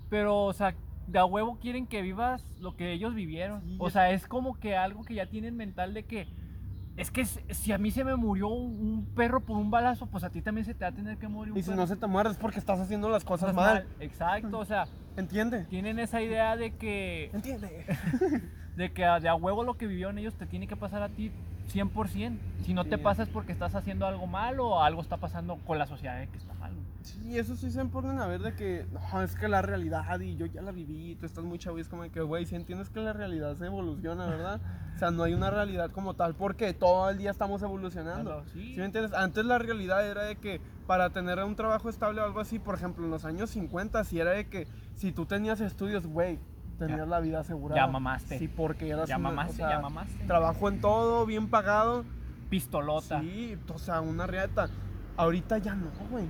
pero, 0.08 0.44
o 0.44 0.52
sea, 0.52 0.74
de 1.08 1.18
a 1.18 1.24
huevo 1.24 1.58
quieren 1.58 1.87
que 1.87 2.02
vivas 2.02 2.44
lo 2.61 2.76
que 2.76 2.92
ellos 2.92 3.14
vivieron. 3.14 3.62
Sí, 3.62 3.76
o 3.80 3.90
sea, 3.90 4.11
es 4.11 4.26
como 4.26 4.58
que 4.58 4.76
algo 4.76 5.04
que 5.04 5.14
ya 5.14 5.26
tienen 5.26 5.56
mental 5.56 5.94
de 5.94 6.04
que, 6.04 6.28
es 6.96 7.11
que 7.11 7.24
si 7.24 7.72
a 7.72 7.78
mí 7.78 7.90
se 7.90 8.04
me 8.04 8.16
murió 8.16 8.48
un, 8.48 9.06
perro 9.14 9.40
por 9.40 9.56
un 9.56 9.70
balazo, 9.70 10.06
pues 10.06 10.24
a 10.24 10.30
ti 10.30 10.42
también 10.42 10.64
se 10.64 10.74
te 10.74 10.84
va 10.84 10.90
a 10.90 10.94
tener 10.94 11.16
que 11.16 11.28
morir 11.28 11.52
un 11.52 11.58
Y 11.58 11.62
si 11.62 11.70
perro. 11.70 11.82
no 11.82 11.87
se 11.87 11.96
te 11.96 12.06
muere 12.06 12.30
es 12.30 12.37
porque 12.37 12.58
estás 12.58 12.78
haciendo 12.80 13.08
las 13.08 13.24
cosas 13.24 13.54
Cosas 13.54 13.74
mal. 13.74 13.87
Exacto, 14.00 14.58
o 14.58 14.64
sea, 14.64 14.87
¿Entiende? 15.16 15.64
tienen 15.64 15.98
esa 15.98 16.20
idea 16.20 16.56
de 16.56 16.76
que 16.76 17.30
¿Entiende? 17.32 17.87
de 18.76 18.92
que 18.92 19.02
de 19.02 19.28
a 19.28 19.34
huevo 19.34 19.64
lo 19.64 19.76
que 19.76 19.87
vivieron 19.87 20.18
ellos 20.18 20.34
te 20.34 20.46
tiene 20.46 20.66
que 20.66 20.76
pasar 20.76 21.02
a 21.02 21.08
ti 21.08 21.32
100%. 21.68 22.38
Si 22.64 22.74
no 22.74 22.85
te 22.85 22.98
pasa 22.98 23.22
es 23.22 23.28
porque 23.28 23.52
estás 23.52 23.74
haciendo 23.74 24.07
algo 24.07 24.26
mal 24.26 24.59
o 24.61 24.83
algo 24.83 25.00
está 25.00 25.16
pasando 25.16 25.57
con 25.66 25.78
la 25.78 25.87
sociedad 25.87 26.26
que 26.28 26.38
está 26.38 26.54
mal. 26.54 26.72
Sí, 27.02 27.38
eso 27.38 27.57
sí 27.57 27.70
se 27.70 27.85
ponen 27.87 28.18
a 28.18 28.26
ver 28.26 28.40
de 28.40 28.54
que, 28.54 28.87
no, 28.92 29.22
es 29.22 29.35
que 29.35 29.48
la 29.48 29.62
realidad 29.62 30.18
y 30.20 30.37
yo 30.37 30.46
ya 30.46 30.62
la 30.62 30.72
viví, 30.72 31.14
tú 31.14 31.26
estás 31.26 31.45
muy 31.45 31.59
chavo 31.59 31.78
y 31.78 31.80
es 31.80 31.88
como 31.88 32.03
de 32.03 32.11
que, 32.11 32.20
güey, 32.20 32.45
si 32.45 32.57
entiendes 32.57 32.90
que 32.90 33.01
la 33.01 33.12
realidad 33.12 33.55
se 33.57 33.66
evoluciona, 33.66 34.26
¿verdad? 34.26 34.61
O 34.95 34.99
sea, 34.99 35.11
no 35.11 35.22
hay 35.22 35.32
una 35.32 35.51
realidad 35.51 35.90
como 35.90 36.14
tal 36.14 36.34
porque 36.34 36.74
todo 36.74 37.09
el 37.09 37.18
día 37.18 37.30
estamos 37.30 37.62
evolucionando. 37.62 38.30
Claro, 38.30 38.45
sí. 38.53 38.74
¿Sí 38.74 38.80
me 38.80 38.86
entiendes? 38.86 39.14
Antes 39.14 39.45
la 39.45 39.59
realidad 39.59 40.07
era 40.07 40.24
de 40.24 40.36
que 40.36 40.61
para 40.86 41.11
tener 41.11 41.43
un 41.45 41.55
trabajo 41.55 41.88
estable 41.88 42.20
o 42.20 42.24
algo 42.24 42.40
así, 42.40 42.59
por 42.59 42.74
ejemplo, 42.74 43.05
en 43.05 43.11
los 43.11 43.24
años 43.24 43.51
50, 43.51 44.03
si 44.05 44.18
era 44.18 44.32
de 44.32 44.49
que 44.49 44.66
si 44.97 45.12
tú 45.12 45.24
tenías 45.24 45.61
estudios, 45.61 46.07
güey, 46.07 46.38
tenías 46.79 46.99
Ya. 47.01 47.07
la 47.07 47.20
vida 47.20 47.41
asegurada. 47.41 47.81
Ya 47.81 47.87
mamaste. 47.87 48.39
Sí, 48.39 48.49
porque 48.49 48.89
eras 48.91 49.09
Ya 49.09 49.16
una- 49.18 49.31
mamaste, 49.31 49.53
o 49.53 49.57
sea, 49.57 49.70
ya 49.70 49.81
mamaste. 49.81 50.24
Trabajo 50.26 50.68
en 50.68 50.81
todo, 50.81 51.26
bien 51.26 51.49
pagado. 51.51 52.05
Pistolota. 52.49 53.20
Sí, 53.20 53.59
o 53.72 53.79
sea, 53.79 54.01
una 54.01 54.26
riata. 54.26 54.68
Ahorita 55.16 55.59
ya 55.59 55.74
no, 55.74 55.91
güey. 56.11 56.24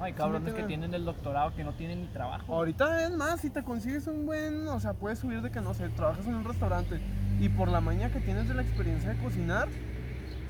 Ay, 0.00 0.12
cabrones 0.12 0.52
me 0.52 0.60
que 0.60 0.66
tienen 0.66 0.92
el 0.92 1.04
doctorado 1.04 1.54
que 1.54 1.62
no 1.62 1.72
tienen 1.74 2.00
ni 2.02 2.08
trabajo. 2.08 2.52
Ahorita 2.54 3.04
es 3.04 3.12
más, 3.12 3.40
si 3.40 3.48
te 3.48 3.62
consigues 3.62 4.06
un 4.08 4.26
buen, 4.26 4.66
o 4.66 4.80
sea, 4.80 4.92
puedes 4.92 5.20
subir 5.20 5.40
de 5.40 5.50
que 5.52 5.60
no 5.60 5.72
sé, 5.72 5.88
trabajas 5.90 6.26
en 6.26 6.34
un 6.34 6.44
restaurante 6.44 7.00
y 7.40 7.48
por 7.48 7.68
la 7.68 7.80
maña 7.80 8.10
que 8.10 8.20
tienes 8.20 8.48
de 8.48 8.54
la 8.54 8.62
experiencia 8.62 9.10
de 9.14 9.22
cocinar, 9.22 9.68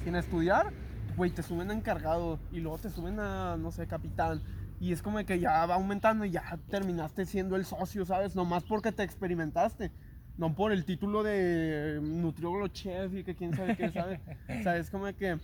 sin 0.03 0.17
estudiar, 0.17 0.73
güey, 1.17 1.31
te 1.31 1.43
suben 1.43 1.71
a 1.71 1.75
encargado 1.75 2.39
y 2.53 2.61
luego 2.61 2.79
te 2.79 2.89
suben 2.91 3.21
a, 3.21 3.57
no 3.59 3.71
sé, 3.71 3.87
capitán. 3.87 4.41
Y 4.81 4.93
es 4.93 5.03
como 5.03 5.25
que 5.25 5.39
ya 5.39 5.65
va 5.67 5.75
aumentando 5.75 6.25
y 6.25 6.31
ya 6.31 6.59
terminaste 6.69 7.27
siendo 7.27 7.57
el 7.57 7.65
socio, 7.65 8.05
¿sabes? 8.05 8.35
Nomás 8.35 8.65
porque 8.65 8.93
te 8.93 9.03
experimentaste. 9.03 9.93
No 10.37 10.55
por 10.55 10.73
el 10.73 10.85
título 10.85 11.23
de 11.23 12.01
nutriólogo 12.03 12.67
chef 12.69 13.15
y 13.15 13.23
que 13.25 13.37
quién 13.37 13.55
sabe 13.55 13.77
qué, 13.77 13.91
¿sabes? 13.93 14.21
o 14.49 14.63
sea, 14.63 14.77
es 14.77 14.91
como 14.91 15.07
que, 15.15 15.39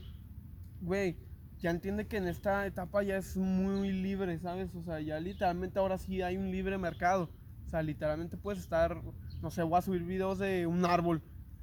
güey, 0.80 1.16
ya 1.60 1.70
entiende 1.70 2.06
que 2.06 2.16
en 2.16 2.26
esta 2.26 2.66
etapa 2.66 3.02
ya 3.02 3.16
es 3.16 3.36
muy 3.36 3.92
libre, 3.92 4.38
¿sabes? 4.40 4.74
O 4.74 4.82
sea, 4.82 5.00
ya 5.00 5.20
literalmente 5.20 5.78
ahora 5.78 5.98
sí 5.98 6.22
hay 6.22 6.36
un 6.36 6.50
libre 6.50 6.76
mercado. 6.78 7.30
O 7.66 7.68
sea, 7.68 7.82
literalmente 7.82 8.36
puedes 8.36 8.60
estar, 8.60 9.00
no 9.42 9.50
sé, 9.50 9.62
voy 9.62 9.78
a 9.78 9.82
subir 9.82 10.02
videos 10.02 10.38
de 10.38 10.66
un 10.66 10.84
árbol. 10.84 11.22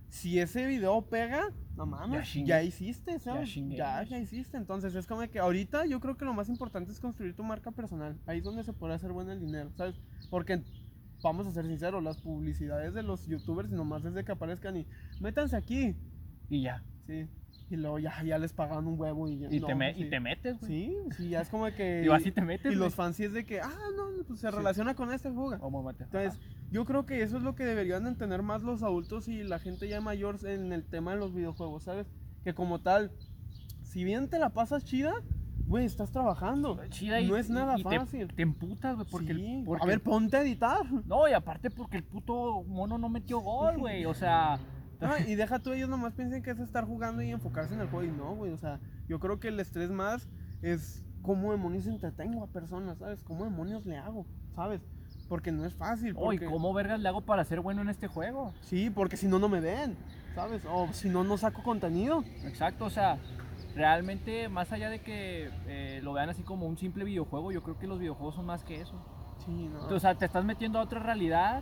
Si 0.10 0.40
ese 0.40 0.66
video 0.66 1.02
pega, 1.02 1.50
no 1.76 1.86
mames, 1.86 2.34
ya, 2.46 2.64
hiciste, 2.64 3.20
¿sabes? 3.20 3.54
Ya, 3.54 4.04
ya 4.04 4.18
hiciste. 4.18 4.58
Entonces 4.58 4.96
es 4.96 5.06
como 5.06 5.22
que 5.30 5.40
ahorita 5.40 5.86
yo 5.86 6.00
creo 6.00 6.18
que 6.18 6.26
lo 6.26 6.34
más 6.34 6.50
importante 6.50 6.92
es 6.92 7.00
construir 7.00 7.36
tu 7.36 7.44
marca 7.44 7.72
personal. 7.72 8.18
Ahí 8.26 8.40
es 8.40 8.44
donde 8.44 8.64
se 8.64 8.74
puede 8.74 8.94
hacer 8.94 9.12
bueno 9.12 9.32
el 9.32 9.40
dinero, 9.40 9.72
¿sabes? 9.76 9.96
Porque 10.30 10.64
vamos 11.22 11.46
a 11.48 11.52
ser 11.52 11.66
sinceros, 11.68 12.04
las 12.04 12.18
publicidades 12.18 12.94
de 12.94 13.04
los 13.04 13.28
youtubers 13.28 13.70
nomás 13.70 14.06
es 14.06 14.14
de 14.14 14.24
que 14.24 14.32
aparezcan 14.32 14.78
y 14.78 14.88
métanse 15.20 15.56
aquí. 15.56 15.96
Y 16.50 16.62
ya. 16.64 16.84
Sí. 17.06 17.28
Y 17.70 17.76
luego 17.76 18.00
ya, 18.00 18.24
ya 18.24 18.38
les 18.38 18.54
pagan 18.54 18.88
un 18.88 18.98
huevo 19.00 19.28
y 19.28 19.40
ya. 19.40 19.48
Y, 19.52 19.60
no, 19.60 19.68
te, 19.68 19.76
me- 19.76 19.94
sí. 19.94 20.04
y 20.04 20.10
te 20.10 20.20
metes, 20.22 20.58
güey. 20.60 20.72
Sí, 20.72 20.98
sí, 21.18 21.30
ya 21.30 21.42
es 21.42 21.50
como 21.50 21.66
que. 21.66 22.00
Digo, 22.02 22.14
así 22.14 22.32
te 22.32 22.42
metes, 22.42 22.72
Y 22.72 22.76
los 22.76 22.96
fans 22.96 23.18
sí 23.18 23.26
es 23.26 23.34
de 23.34 23.46
que, 23.46 23.60
ah, 23.60 23.70
no, 23.98 24.04
pues 24.26 24.40
se 24.40 24.50
Sí. 24.50 24.56
relaciona 24.56 24.96
con 24.96 25.12
este 25.12 25.30
juego. 25.30 25.60
¿Cómo 25.60 25.84
mate? 25.84 26.06
Entonces, 26.06 26.40
yo 26.72 26.86
creo 26.86 27.06
que 27.06 27.22
eso 27.24 27.36
es 27.38 27.44
lo 27.44 27.56
que 27.56 27.66
deberían 27.66 28.04
de 28.04 28.10
entender 28.12 28.42
más 28.42 28.64
los 28.64 28.84
adultos 28.84 29.28
y 29.28 29.44
la 29.44 29.60
gente 29.60 29.88
ya 29.90 30.00
mayor 30.00 30.38
en 30.46 30.72
el 30.72 30.86
tema 30.86 31.12
de 31.14 31.20
los 31.20 31.34
videojuegos, 31.34 31.84
¿sabes? 31.84 32.08
Que 32.46 32.54
como 32.54 32.80
tal, 32.80 33.12
si 33.84 34.04
bien 34.06 34.30
te 34.30 34.40
la 34.40 34.50
pasas 34.50 34.86
chida, 34.86 35.14
güey, 35.66 35.86
estás 35.86 36.12
trabajando. 36.12 36.80
Chida 36.88 37.20
y, 37.20 37.28
no 37.28 37.36
es 37.36 37.50
y- 37.50 37.52
nada 37.54 37.78
y 37.78 37.84
te- 37.84 38.00
fácil. 38.00 38.28
Te, 38.34 38.42
emputas, 38.44 38.96
güey, 38.96 39.08
porque, 39.12 39.32
el- 39.34 39.64
porque 39.66 39.84
A 39.84 39.88
ver, 39.88 40.00
ponte 40.02 40.38
a 40.38 40.42
editar. 40.42 40.86
No, 41.06 41.28
y 41.28 41.34
aparte 41.34 41.70
porque 41.70 41.98
el 41.98 42.04
puto 42.04 42.64
mono 42.64 42.98
no 42.98 43.10
metió 43.10 43.40
gol, 43.40 43.78
güey. 43.78 44.06
O 44.06 44.14
sea, 44.14 44.58
Ah, 45.02 45.18
y 45.26 45.36
deja 45.36 45.60
tú, 45.60 45.74
ellos 45.74 45.90
nomás 45.90 46.14
piensen 46.14 46.42
que 46.42 46.52
es 46.52 46.60
estar 46.60 46.86
jugando 46.86 47.22
y 47.22 47.32
enfocarse 47.32 47.74
en 47.74 47.82
el 47.82 47.90
juego. 47.90 48.12
Y 48.12 48.16
no, 48.16 48.36
güey, 48.36 48.52
o 48.52 48.58
sea, 48.58 48.80
yo 49.08 49.20
creo 49.20 49.40
que 49.40 49.50
el 49.50 49.60
estrés 49.60 49.92
más 49.92 50.28
es 50.62 51.04
cómo 51.22 51.52
demonios 51.52 51.88
entretengo 51.88 52.44
a 52.44 52.48
personas, 52.48 52.98
¿sabes? 52.98 53.24
¿Cómo 53.24 53.44
demonios 53.44 53.86
le 53.86 53.98
hago? 53.98 54.26
¿Sabes? 54.56 54.82
Porque 55.28 55.52
no 55.52 55.66
es 55.66 55.74
fácil. 55.74 56.16
Porque... 56.16 56.46
¿cómo 56.46 56.74
vergas 56.74 57.00
le 57.00 57.10
hago 57.10 57.22
para 57.22 57.44
ser 57.44 57.60
bueno 57.60 57.82
en 57.82 57.90
este 57.90 58.08
juego? 58.08 58.54
Sí, 58.62 58.90
porque 58.90 59.18
si 59.18 59.28
no, 59.28 59.40
no 59.40 59.50
me 59.50 59.60
ven, 59.60 59.98
¿sabes? 60.34 60.64
O 60.66 60.88
si 60.94 61.10
no, 61.10 61.24
no 61.24 61.38
saco 61.38 61.64
contenido. 61.64 62.24
Exacto, 62.46 62.86
o 62.86 62.90
sea, 62.90 63.20
realmente, 63.76 64.50
más 64.50 64.72
allá 64.72 64.90
de 64.90 65.00
que 65.00 65.52
eh, 65.68 66.00
lo 66.02 66.14
vean 66.14 66.30
así 66.30 66.44
como 66.44 66.66
un 66.66 66.78
simple 66.78 67.04
videojuego, 67.04 67.52
yo 67.52 67.62
creo 67.62 67.78
que 67.78 67.88
los 67.88 68.00
videojuegos 68.00 68.36
son 68.36 68.46
más 68.46 68.64
que 68.64 68.82
eso. 68.82 68.96
Sí, 69.46 69.70
no. 69.72 69.96
O 69.96 70.00
sea, 70.00 70.16
te 70.16 70.26
estás 70.26 70.46
metiendo 70.46 70.80
a 70.80 70.82
otra 70.82 71.00
realidad, 71.00 71.62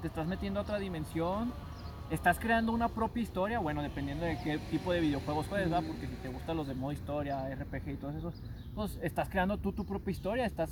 te 0.00 0.08
estás 0.08 0.26
metiendo 0.26 0.60
a 0.60 0.62
otra 0.62 0.78
dimensión, 0.78 1.52
estás 2.10 2.38
creando 2.38 2.72
una 2.72 2.88
propia 2.88 3.22
historia, 3.22 3.58
bueno, 3.58 3.82
dependiendo 3.82 4.24
de 4.24 4.38
qué 4.42 4.58
tipo 4.70 4.92
de 4.92 5.00
videojuegos 5.00 5.46
juegues, 5.48 5.70
¿verdad? 5.70 5.86
Porque 5.86 6.06
si 6.06 6.16
te 6.16 6.28
gustan 6.28 6.56
los 6.56 6.66
de 6.68 6.74
modo 6.74 6.92
historia, 6.92 7.48
RPG 7.54 7.88
y 7.88 7.96
todos 7.96 8.14
esos, 8.14 8.42
pues 8.74 8.98
estás 9.02 9.28
creando 9.28 9.58
tú 9.58 9.72
tu 9.72 9.84
propia 9.84 10.10
historia, 10.10 10.44
estás 10.44 10.70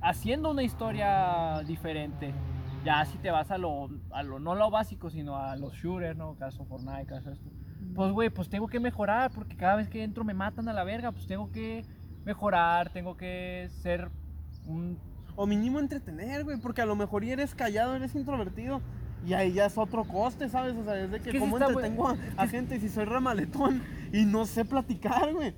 haciendo 0.00 0.50
una 0.50 0.62
historia 0.62 1.62
diferente. 1.66 2.32
Ya 2.84 3.04
si 3.04 3.18
te 3.18 3.30
vas 3.30 3.50
a 3.50 3.58
lo, 3.58 3.90
a 4.10 4.22
lo 4.22 4.38
no 4.38 4.54
lo 4.54 4.70
básico, 4.70 5.10
sino 5.10 5.36
a 5.36 5.54
los 5.56 5.74
shooters, 5.74 6.16
¿no? 6.16 6.34
Caso 6.36 6.64
Fortnite, 6.64 7.06
caso 7.06 7.30
esto. 7.30 7.50
Pues, 7.94 8.12
güey, 8.12 8.30
pues 8.30 8.48
tengo 8.48 8.68
que 8.68 8.80
mejorar 8.80 9.30
porque 9.32 9.56
cada 9.56 9.76
vez 9.76 9.88
que 9.88 10.02
entro 10.02 10.24
me 10.24 10.34
matan 10.34 10.68
a 10.68 10.72
la 10.72 10.84
verga, 10.84 11.12
pues 11.12 11.26
tengo 11.26 11.50
que 11.50 11.84
mejorar, 12.24 12.90
tengo 12.90 13.16
que 13.16 13.68
ser 13.82 14.10
un 14.66 14.98
O 15.36 15.46
mínimo 15.46 15.78
entretener, 15.78 16.44
güey, 16.44 16.58
porque 16.58 16.82
a 16.82 16.86
lo 16.86 16.96
mejor 16.96 17.24
eres 17.24 17.54
callado, 17.54 17.94
eres 17.96 18.14
introvertido. 18.14 18.80
Y 19.26 19.34
ahí 19.34 19.52
ya 19.52 19.66
es 19.66 19.76
otro 19.76 20.04
coste, 20.04 20.48
¿sabes? 20.48 20.74
O 20.76 20.84
sea, 20.84 20.98
es 20.98 21.10
de 21.10 21.20
que 21.20 21.32
sí 21.32 21.38
cómo 21.38 21.56
está, 21.58 21.68
entretengo 21.68 22.08
a, 22.08 22.16
a 22.36 22.46
gente 22.48 22.80
si 22.80 22.88
soy 22.88 23.04
ramaletón 23.04 23.82
y 24.12 24.24
no 24.24 24.46
sé 24.46 24.64
platicar, 24.64 25.32
güey. 25.34 25.54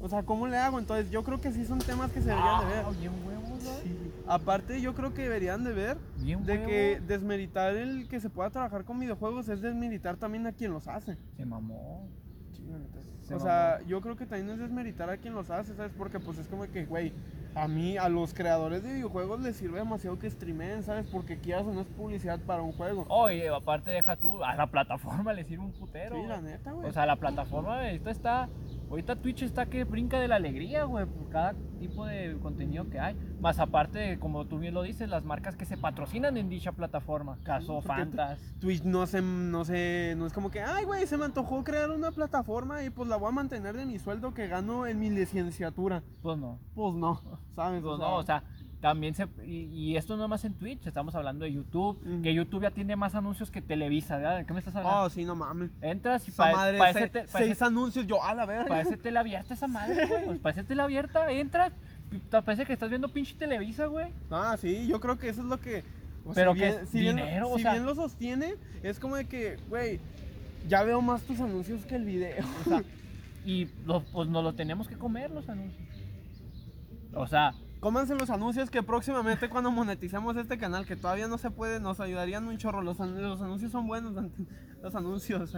O 0.00 0.08
sea, 0.08 0.24
¿cómo 0.24 0.48
le 0.48 0.56
hago? 0.56 0.78
Entonces, 0.78 1.10
yo 1.10 1.22
creo 1.22 1.40
que 1.40 1.52
sí 1.52 1.64
son 1.64 1.78
temas 1.78 2.10
que 2.10 2.20
se 2.20 2.30
deberían 2.30 2.60
de 2.60 2.66
ver. 2.74 2.84
Ah, 2.84 2.90
bien 2.98 3.12
huevos. 3.24 3.62
Sí. 3.84 3.96
Aparte, 4.26 4.80
yo 4.80 4.94
creo 4.94 5.14
que 5.14 5.22
deberían 5.22 5.62
de 5.62 5.72
ver 5.72 5.96
Bien 6.16 6.44
de 6.44 6.54
huevo. 6.54 6.66
que 6.66 7.00
desmeritar 7.06 7.76
el 7.76 8.08
que 8.08 8.18
se 8.18 8.28
pueda 8.28 8.50
trabajar 8.50 8.84
con 8.84 8.98
videojuegos 8.98 9.48
es 9.48 9.60
desmeritar 9.60 10.16
también 10.16 10.46
a 10.46 10.52
quien 10.52 10.72
los 10.72 10.88
hace. 10.88 11.16
Se 11.36 11.46
mamó. 11.46 12.08
Se 12.52 12.62
o 13.34 13.40
sea, 13.40 13.80
yo 13.86 14.00
creo 14.00 14.16
que 14.16 14.26
también 14.26 14.50
es 14.50 14.58
desmeritar 14.58 15.10
a 15.10 15.16
quien 15.16 15.34
los 15.34 15.50
hace, 15.50 15.74
¿sabes? 15.74 15.92
Porque 15.96 16.20
pues 16.20 16.38
es 16.38 16.48
como 16.48 16.64
que, 16.70 16.84
güey, 16.84 17.12
a 17.54 17.68
mí, 17.68 17.96
a 17.98 18.08
los 18.08 18.32
creadores 18.32 18.82
de 18.82 18.94
videojuegos 18.94 19.40
les 19.40 19.56
sirve 19.56 19.78
demasiado 19.78 20.18
que 20.18 20.30
streamen, 20.30 20.82
¿sabes? 20.82 21.06
Porque 21.06 21.38
quieras 21.38 21.64
o 21.66 21.72
no 21.72 21.82
es 21.82 21.86
publicidad 21.88 22.40
para 22.40 22.62
un 22.62 22.72
juego. 22.72 23.04
Oye, 23.08 23.48
aparte 23.48 23.90
deja 23.90 24.16
tú, 24.16 24.42
a 24.42 24.54
la 24.54 24.66
plataforma 24.68 25.32
le 25.32 25.44
sirve 25.44 25.64
un 25.64 25.72
putero. 25.72 26.16
sí, 26.16 26.26
la 26.26 26.40
neta, 26.40 26.72
güey. 26.72 26.88
O 26.88 26.92
sea, 26.92 27.06
la 27.06 27.16
plataforma 27.16 27.82
ahorita 27.82 28.10
está, 28.10 28.48
ahorita 28.92 29.16
Twitch 29.16 29.42
está 29.42 29.66
que 29.66 29.84
brinca 29.84 30.20
de 30.20 30.28
la 30.28 30.36
alegría, 30.36 30.84
güey, 30.84 31.06
por 31.06 31.30
cada 31.30 31.54
tipo 31.78 32.04
de 32.04 32.36
contenido 32.42 32.90
que 32.90 33.00
hay. 33.00 33.16
Más 33.40 33.58
aparte, 33.58 34.18
como 34.18 34.46
tú 34.46 34.58
bien 34.58 34.74
lo 34.74 34.82
dices, 34.82 35.08
las 35.08 35.24
marcas 35.24 35.56
que 35.56 35.64
se 35.64 35.78
patrocinan 35.78 36.36
en 36.36 36.50
dicha 36.50 36.72
plataforma. 36.72 37.38
Caso 37.42 37.80
Fantas. 37.80 38.38
Twitch 38.60 38.82
no 38.82 39.06
se, 39.06 39.22
no 39.22 39.64
sé, 39.64 40.14
no 40.18 40.26
es 40.26 40.34
como 40.34 40.50
que, 40.50 40.60
ay, 40.60 40.84
güey, 40.84 41.06
se 41.06 41.16
me 41.16 41.24
antojó 41.24 41.64
crear 41.64 41.90
una 41.90 42.12
plataforma 42.12 42.84
y 42.84 42.90
pues 42.90 43.08
la 43.08 43.16
voy 43.16 43.28
a 43.28 43.32
mantener 43.32 43.74
de 43.78 43.86
mi 43.86 43.98
sueldo 43.98 44.34
que 44.34 44.46
gano 44.46 44.86
en 44.86 45.00
mi 45.00 45.08
licenciatura. 45.08 46.02
Pues 46.20 46.36
no. 46.36 46.58
Pues 46.74 46.94
no, 46.94 47.18
¿sabes? 47.54 47.82
Pues 47.82 47.98
no, 47.98 48.16
o 48.16 48.22
sea, 48.22 48.44
también 48.82 49.14
se. 49.14 49.26
Y, 49.46 49.68
y 49.72 49.96
esto 49.96 50.18
no 50.18 50.28
más 50.28 50.44
en 50.44 50.52
Twitch, 50.52 50.86
estamos 50.86 51.14
hablando 51.14 51.46
de 51.46 51.52
YouTube. 51.54 51.98
Que 52.22 52.34
YouTube 52.34 52.62
ya 52.62 52.70
tiene 52.72 52.94
más 52.96 53.14
anuncios 53.14 53.50
que 53.50 53.62
Televisa, 53.62 54.16
¿verdad? 54.18 54.36
¿De 54.38 54.44
qué 54.44 54.52
me 54.52 54.58
estás 54.58 54.76
hablando? 54.76 55.02
Oh, 55.04 55.08
sí, 55.08 55.24
no 55.24 55.34
mames. 55.34 55.70
Entras 55.80 56.26
y 56.28 56.32
Esa 56.32 56.42
pa- 56.50 56.52
madre, 56.56 56.76
parece, 56.78 56.98
se- 57.00 57.08
te- 57.08 57.28
seis 57.28 57.62
anuncios, 57.62 58.06
yo, 58.06 58.22
a 58.22 58.34
la 58.34 58.44
verga. 58.44 58.66
parece 58.66 58.98
tele 58.98 59.18
abierta 59.18 59.54
esa 59.54 59.68
madre, 59.68 60.06
güey. 60.06 60.24
Pues 60.26 60.38
parece 60.40 60.64
tele 60.64 60.82
abierta, 60.82 61.30
entras, 61.30 61.72
te 62.28 62.42
parece 62.42 62.66
que 62.66 62.74
estás 62.74 62.90
viendo 62.90 63.08
pinche 63.08 63.34
Televisa, 63.36 63.86
güey. 63.86 64.08
Ah, 64.30 64.56
sí, 64.60 64.86
yo 64.86 65.00
creo 65.00 65.16
que 65.16 65.28
eso 65.30 65.40
es 65.40 65.46
lo 65.46 65.58
que. 65.60 65.82
o 66.26 66.32
Pero 66.34 66.52
si 66.52 66.58
que 66.58 66.66
bien, 66.66 66.80
es 66.82 66.88
si 66.90 66.98
bien- 67.00 67.16
dinero, 67.16 67.48
o 67.50 67.56
si 67.56 67.62
sea. 67.62 67.72
bien 67.72 67.86
lo 67.86 67.94
sostiene, 67.94 68.54
es 68.82 68.98
como 68.98 69.16
de 69.16 69.24
que, 69.26 69.56
güey, 69.70 70.00
ya 70.68 70.82
veo 70.82 71.00
más 71.00 71.22
tus 71.22 71.38
anuncios 71.40 71.86
que 71.86 71.94
el 71.94 72.04
video. 72.04 72.44
O 72.66 72.68
sea, 72.68 72.82
y 73.46 73.68
lo- 73.86 74.02
pues 74.02 74.28
nos 74.28 74.42
lo 74.42 74.54
tenemos 74.54 74.88
que 74.88 74.96
comer 74.96 75.30
los 75.30 75.48
anuncios. 75.48 75.80
O 77.14 77.26
sea, 77.26 77.54
Cómanse 77.82 78.14
los 78.14 78.30
anuncios 78.30 78.70
que 78.70 78.80
próximamente 78.84 79.48
cuando 79.48 79.72
moneticemos 79.72 80.36
este 80.36 80.56
canal, 80.56 80.86
que 80.86 80.94
todavía 80.94 81.26
no 81.26 81.36
se 81.36 81.50
puede, 81.50 81.80
nos 81.80 81.98
ayudarían 81.98 82.46
un 82.46 82.56
chorro. 82.56 82.80
Los, 82.80 83.00
an- 83.00 83.20
los 83.20 83.42
anuncios 83.42 83.72
son 83.72 83.88
buenos, 83.88 84.14
los 84.80 84.94
anuncios. 84.94 85.52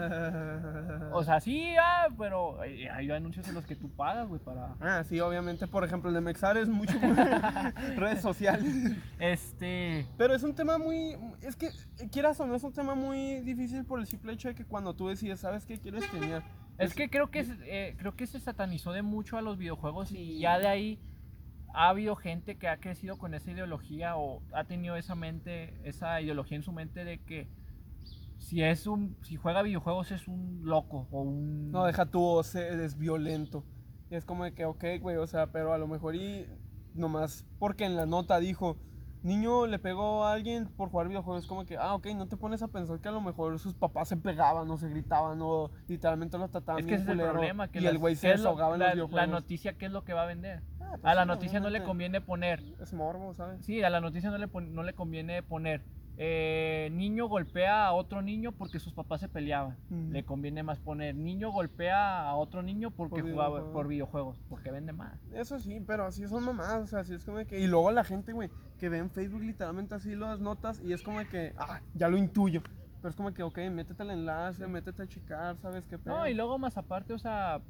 o 1.12 1.22
sea, 1.22 1.38
sí, 1.42 1.74
ah, 1.78 2.06
pero 2.16 2.58
hay, 2.62 2.86
hay 2.86 3.10
anuncios 3.10 3.46
en 3.48 3.54
los 3.54 3.66
que 3.66 3.76
tú 3.76 3.90
pagas, 3.90 4.26
güey, 4.26 4.40
para. 4.40 4.74
Ah, 4.80 5.04
sí, 5.06 5.20
obviamente, 5.20 5.66
por 5.66 5.84
ejemplo, 5.84 6.08
el 6.08 6.14
de 6.14 6.22
Mexar 6.22 6.56
es 6.56 6.66
mucho 6.66 6.94
redes 7.96 8.22
sociales. 8.22 8.96
Este. 9.18 10.06
Pero 10.16 10.34
es 10.34 10.42
un 10.42 10.54
tema 10.54 10.78
muy. 10.78 11.18
Es 11.42 11.56
que, 11.56 11.68
quieras 12.10 12.40
o 12.40 12.46
no, 12.46 12.54
es 12.54 12.64
un 12.64 12.72
tema 12.72 12.94
muy 12.94 13.40
difícil 13.40 13.84
por 13.84 14.00
el 14.00 14.06
simple 14.06 14.32
hecho 14.32 14.48
de 14.48 14.54
que 14.54 14.64
cuando 14.64 14.94
tú 14.94 15.08
decides, 15.08 15.40
¿sabes 15.40 15.66
qué 15.66 15.78
quieres 15.78 16.10
tener? 16.10 16.42
Es 16.78 16.94
que 16.94 17.10
creo 17.10 17.30
que, 17.30 17.44
se- 17.44 17.56
eh, 17.64 17.96
creo 17.98 18.16
que 18.16 18.26
se 18.26 18.40
satanizó 18.40 18.92
de 18.92 19.02
mucho 19.02 19.36
a 19.36 19.42
los 19.42 19.58
videojuegos 19.58 20.10
y 20.10 20.38
ya 20.40 20.58
de 20.58 20.68
ahí 20.68 20.98
ha 21.74 21.88
habido 21.88 22.14
gente 22.16 22.56
que 22.56 22.68
ha 22.68 22.78
crecido 22.78 23.18
con 23.18 23.34
esa 23.34 23.50
ideología 23.50 24.16
o 24.16 24.42
ha 24.52 24.64
tenido 24.64 24.96
esa 24.96 25.14
mente, 25.14 25.74
esa 25.82 26.20
ideología 26.20 26.56
en 26.56 26.62
su 26.62 26.72
mente 26.72 27.04
de 27.04 27.18
que 27.18 27.48
si 28.38 28.62
es 28.62 28.86
un, 28.86 29.16
si 29.22 29.36
juega 29.36 29.62
videojuegos 29.62 30.12
es 30.12 30.28
un 30.28 30.60
loco 30.64 31.08
o 31.10 31.22
un 31.22 31.72
No, 31.72 31.84
deja 31.84 32.06
tú, 32.06 32.40
eres 32.54 32.96
violento. 32.96 33.64
Y 34.10 34.14
es 34.14 34.24
como 34.24 34.44
de 34.44 34.54
que, 34.54 34.64
ok, 34.64 34.84
güey, 35.00 35.16
o 35.16 35.26
sea, 35.26 35.50
pero 35.50 35.72
a 35.72 35.78
lo 35.78 35.88
mejor 35.88 36.14
y 36.14 36.46
nomás 36.94 37.44
porque 37.58 37.84
en 37.84 37.96
la 37.96 38.06
nota 38.06 38.38
dijo, 38.38 38.76
niño 39.24 39.66
le 39.66 39.78
pegó 39.78 40.24
a 40.24 40.32
alguien 40.32 40.68
por 40.76 40.90
jugar 40.90 41.08
videojuegos, 41.08 41.46
como 41.46 41.64
que, 41.64 41.76
ah, 41.76 41.94
ok, 41.94 42.06
no 42.14 42.28
te 42.28 42.36
pones 42.36 42.62
a 42.62 42.68
pensar 42.68 43.00
que 43.00 43.08
a 43.08 43.12
lo 43.12 43.20
mejor 43.20 43.58
sus 43.58 43.74
papás 43.74 44.08
se 44.08 44.16
pegaban 44.16 44.70
o 44.70 44.76
se 44.76 44.88
gritaban 44.88 45.40
o 45.42 45.70
literalmente 45.88 46.38
lo 46.38 46.48
trataban 46.48 46.80
Es 46.80 46.86
que 46.86 46.94
ese 46.94 47.02
es 47.04 47.08
el 47.08 47.16
culero, 47.16 47.32
problema, 47.32 47.68
que 47.68 47.78
y 47.80 47.82
las- 47.82 47.92
el 47.92 47.98
güey 47.98 48.14
¿qué 48.14 48.20
se 48.20 48.28
desahogaba 48.28 48.74
en 48.74 48.80
los 48.80 48.92
videojuegos. 48.92 49.16
la 49.16 49.26
noticia, 49.26 49.72
¿qué 49.72 49.86
es 49.86 49.92
lo 49.92 50.04
que 50.04 50.12
va 50.12 50.22
a 50.22 50.26
vender? 50.26 50.62
Ah, 50.80 50.90
pues 51.00 51.04
A 51.04 51.14
la 51.14 51.22
sí, 51.22 51.28
noticia 51.28 51.60
no 51.60 51.70
le 51.70 51.82
conviene 51.82 52.20
poner, 52.20 52.62
Es 52.78 52.92
morbo, 52.92 53.34
¿sabes? 53.34 53.64
sí, 53.64 53.82
a 53.82 53.90
la 53.90 54.00
noticia 54.00 54.30
no 54.30 54.38
le, 54.38 54.46
pon- 54.48 54.74
no 54.74 54.82
le 54.82 54.92
conviene 54.94 55.42
poner, 55.42 55.82
eh, 56.16 56.90
niño 56.92 57.26
golpea 57.26 57.86
a 57.86 57.92
otro 57.92 58.22
niño 58.22 58.52
porque 58.52 58.78
sus 58.78 58.92
papás 58.92 59.20
se 59.20 59.28
peleaban. 59.28 59.76
Le 60.10 60.24
conviene 60.24 60.62
más 60.62 60.78
poner, 60.78 61.14
niño 61.14 61.50
golpea 61.50 62.28
a 62.28 62.36
otro 62.36 62.62
niño 62.62 62.90
porque 62.92 63.20
Por 63.20 63.30
jugaba 63.30 63.48
videojuegos. 63.48 63.72
por 63.72 63.88
videojuegos, 63.88 64.42
porque 64.48 64.70
vende 64.70 64.92
más. 64.92 65.20
Eso 65.32 65.58
sí, 65.58 65.80
pero 65.84 66.06
así 66.06 66.26
son 66.28 66.44
mamás, 66.44 66.82
o 66.82 66.86
sea, 66.86 67.00
así 67.00 67.14
es 67.14 67.24
como 67.24 67.38
de 67.38 67.46
que... 67.46 67.58
Y 67.58 67.66
luego 67.66 67.90
la 67.90 68.04
gente, 68.04 68.32
güey, 68.32 68.50
que 68.78 68.88
ve 68.88 68.98
en 68.98 69.10
Facebook 69.10 69.42
literalmente 69.42 69.94
así 69.96 70.14
las 70.14 70.40
notas 70.40 70.80
y 70.80 70.92
es 70.92 71.02
como 71.02 71.18
de 71.18 71.26
que, 71.26 71.52
ah, 71.58 71.80
ya 71.94 72.08
lo 72.08 72.16
intuyo. 72.16 72.62
Pero 73.00 73.10
es 73.10 73.16
como 73.16 73.34
que, 73.34 73.42
ok, 73.42 73.58
métete 73.72 74.02
el 74.02 74.10
enlace, 74.10 74.66
métete 74.68 75.02
a 75.02 75.08
checar, 75.08 75.58
¿sabes 75.58 75.84
qué 75.86 75.98
pedo? 75.98 76.16
No, 76.16 76.28
y 76.28 76.34
luego 76.34 76.58
más 76.58 76.78
aparte, 76.78 77.12
o 77.12 77.18
sea, 77.18 77.60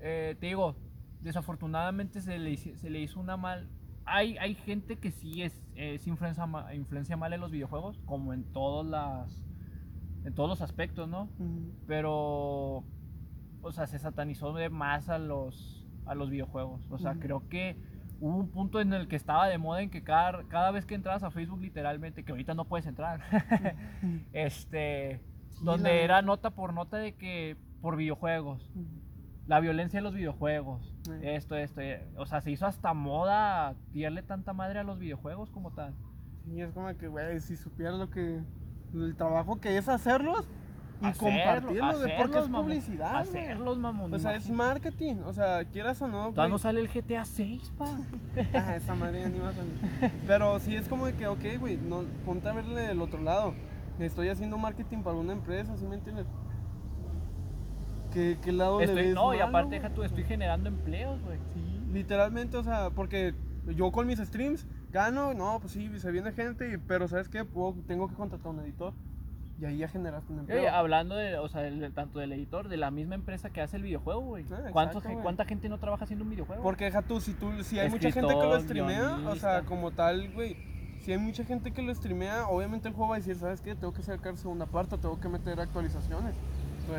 eh, 0.00 0.36
te 0.38 0.46
digo, 0.46 0.76
desafortunadamente 1.22 2.20
se 2.20 2.38
le, 2.38 2.56
se 2.56 2.90
le 2.90 3.00
hizo 3.00 3.18
una 3.20 3.36
mal... 3.36 3.68
Hay, 4.10 4.36
hay 4.38 4.54
gente 4.54 4.96
que 4.98 5.10
sí 5.10 5.42
es, 5.42 5.62
es 5.74 6.06
influencia, 6.06 6.46
ma- 6.46 6.74
influencia 6.74 7.16
mal 7.16 7.32
en 7.32 7.40
los 7.40 7.50
videojuegos, 7.50 7.98
como 8.06 8.32
en 8.32 8.44
todas 8.52 8.86
las... 8.86 9.44
En 10.24 10.34
todos 10.34 10.48
los 10.50 10.60
aspectos, 10.62 11.08
¿no? 11.08 11.28
Pero, 11.86 12.84
o 13.62 13.72
sea, 13.72 13.86
se 13.86 13.98
satanizó 13.98 14.52
de 14.52 14.68
más 14.68 15.08
a 15.08 15.18
los, 15.18 15.86
a 16.06 16.14
los 16.14 16.28
videojuegos. 16.30 16.90
O 16.90 16.98
sea, 16.98 17.14
creo 17.20 17.48
que 17.48 17.76
hubo 18.20 18.36
un 18.36 18.48
punto 18.50 18.80
en 18.80 18.92
el 18.92 19.06
que 19.08 19.16
estaba 19.16 19.46
de 19.48 19.58
moda 19.58 19.80
en 19.80 19.90
que 19.90 20.02
cada, 20.02 20.42
cada 20.48 20.70
vez 20.72 20.84
que 20.86 20.96
entrabas 20.96 21.22
a 21.22 21.30
Facebook, 21.30 21.60
literalmente, 21.60 22.24
que 22.24 22.32
ahorita 22.32 22.54
no 22.54 22.64
puedes 22.66 22.86
entrar, 22.86 23.20
este, 24.32 25.20
Sí, 25.50 25.64
donde 25.64 25.90
la 25.90 25.94
era 25.96 26.22
nota 26.22 26.50
por 26.50 26.72
nota 26.74 26.98
de 26.98 27.14
que 27.14 27.56
por 27.80 27.96
videojuegos. 27.96 28.70
La 29.48 29.58
violencia 29.60 29.98
de 29.98 30.04
los 30.04 30.14
videojuegos, 30.14 30.94
Sí. 31.02 31.10
esto, 31.22 31.56
esto, 31.56 31.80
eh, 31.80 32.06
o 32.16 32.26
sea, 32.26 32.40
se 32.40 32.50
hizo 32.52 32.66
hasta 32.66 32.94
moda 32.94 33.74
tirarle 33.92 34.22
tanta 34.22 34.52
madre 34.52 34.78
a 34.78 34.84
los 34.84 34.98
videojuegos 34.98 35.50
como 35.50 35.72
tal. 35.72 35.94
Y 36.46 36.60
es 36.60 36.70
como 36.72 36.94
que, 36.96 37.08
güey, 37.08 37.40
si 37.40 37.56
supieras 37.56 37.98
lo 37.98 38.08
que. 38.10 38.40
El 38.94 39.16
trabajo 39.16 39.60
que 39.60 39.76
es 39.76 39.86
hacerlos 39.88 40.46
y 41.02 41.04
Hacerlo- 41.06 41.18
compartirlo, 41.18 41.98
de 41.98 42.14
porque 42.18 42.38
es 42.38 42.48
mamón, 42.48 42.62
publicidad. 42.62 43.10
güey. 43.10 43.44
Hacerlos, 43.44 43.78
mamón. 43.78 44.14
O 44.14 44.18
sea, 44.18 44.34
es 44.34 44.48
imagínate. 44.48 44.80
marketing. 44.80 45.14
O 45.26 45.32
sea, 45.34 45.64
quieras 45.66 46.00
o 46.00 46.08
no. 46.08 46.30
Todavía 46.30 46.52
no 46.52 46.58
sale 46.58 46.80
el 46.80 46.88
GTA 46.88 47.24
6, 47.26 47.70
pa. 47.76 47.84
Ah, 48.54 48.76
esa 48.76 48.94
madre 48.94 49.20
ya 49.22 49.28
ni 49.28 49.38
va 49.40 49.50
a 49.50 49.52
salir. 49.52 50.12
Pero 50.26 50.58
sí 50.60 50.74
es 50.76 50.88
como 50.88 51.04
de 51.06 51.14
que, 51.14 51.26
ok, 51.26 51.44
güey, 51.60 51.76
no, 51.76 52.02
ponte 52.24 52.48
a 52.48 52.52
verle 52.54 52.80
del 52.82 53.00
otro 53.02 53.20
lado. 53.20 53.52
Estoy 53.98 54.28
haciendo 54.28 54.56
marketing 54.58 54.98
para 55.02 55.16
una 55.16 55.32
empresa, 55.34 55.76
¿sí 55.76 55.84
me 55.86 55.96
entiendes? 55.96 56.26
¿Qué, 58.12 58.38
qué 58.42 58.52
lado 58.52 58.78
le 58.78 58.86
Estoy, 58.86 59.02
ves 59.06 59.14
no, 59.14 59.34
y 59.34 59.38
malo, 59.38 59.48
aparte, 59.48 59.68
güey? 59.68 59.80
deja 59.80 59.94
tú, 59.94 60.02
estoy 60.02 60.24
generando 60.24 60.68
empleos, 60.68 61.20
güey. 61.22 61.38
Sí, 61.54 61.80
literalmente, 61.92 62.56
o 62.56 62.62
sea, 62.62 62.90
porque 62.90 63.34
yo 63.66 63.90
con 63.92 64.06
mis 64.06 64.18
streams 64.18 64.66
gano, 64.90 65.34
no, 65.34 65.58
pues 65.60 65.72
sí, 65.74 65.90
se 65.98 66.10
viene 66.10 66.32
gente, 66.32 66.72
y- 66.72 66.76
pero 66.78 67.06
¿sabes 67.08 67.28
qué? 67.28 67.44
Puedo, 67.44 67.74
tengo 67.86 68.08
que 68.08 68.14
contratar 68.14 68.46
a 68.46 68.50
un 68.50 68.60
editor. 68.60 68.94
Y 69.60 69.64
ahí 69.64 69.78
ya 69.78 69.88
generaste 69.88 70.32
un 70.32 70.38
empleo. 70.38 70.58
Oye, 70.60 70.68
hablando 70.68 71.16
de, 71.16 71.36
o 71.36 71.48
sea, 71.48 71.68
tanto 71.92 72.20
del 72.20 72.32
editor, 72.32 72.68
de 72.68 72.76
la 72.76 72.92
misma 72.92 73.16
empresa 73.16 73.50
que 73.50 73.60
hace 73.60 73.76
el 73.76 73.82
videojuego, 73.82 74.20
güey. 74.20 74.44
Ah, 74.52 74.68
¿Cuántos- 74.70 74.98
exacto, 74.98 75.08
güey. 75.14 75.22
¿Cuánta 75.24 75.44
gente 75.46 75.68
no 75.68 75.78
trabaja 75.78 76.04
haciendo 76.04 76.24
un 76.24 76.30
videojuego? 76.30 76.62
Porque 76.62 76.84
deja 76.84 77.02
tú, 77.02 77.20
si, 77.20 77.34
tú, 77.34 77.50
si 77.64 77.76
hay 77.80 77.90
mucha 77.90 78.12
gente 78.12 78.28
que 78.34 78.34
lo 78.34 78.56
Escritor, 78.56 78.88
streamea, 78.88 79.28
o 79.28 79.34
sea, 79.34 79.62
como 79.62 79.90
tal, 79.90 80.32
güey, 80.32 80.56
si 81.00 81.10
hay 81.10 81.18
mucha 81.18 81.42
gente 81.44 81.72
que 81.72 81.82
lo 81.82 81.92
streamea, 81.92 82.46
obviamente 82.46 82.86
el 82.86 82.94
juego 82.94 83.10
va 83.10 83.16
a 83.16 83.18
decir, 83.18 83.34
¿sabes 83.34 83.60
qué? 83.60 83.74
Tengo 83.74 83.92
que 83.92 84.02
sacar 84.02 84.36
segunda 84.36 84.66
parte, 84.66 84.96
tengo 84.96 85.18
que 85.18 85.28
meter 85.28 85.58
actualizaciones. 85.60 86.34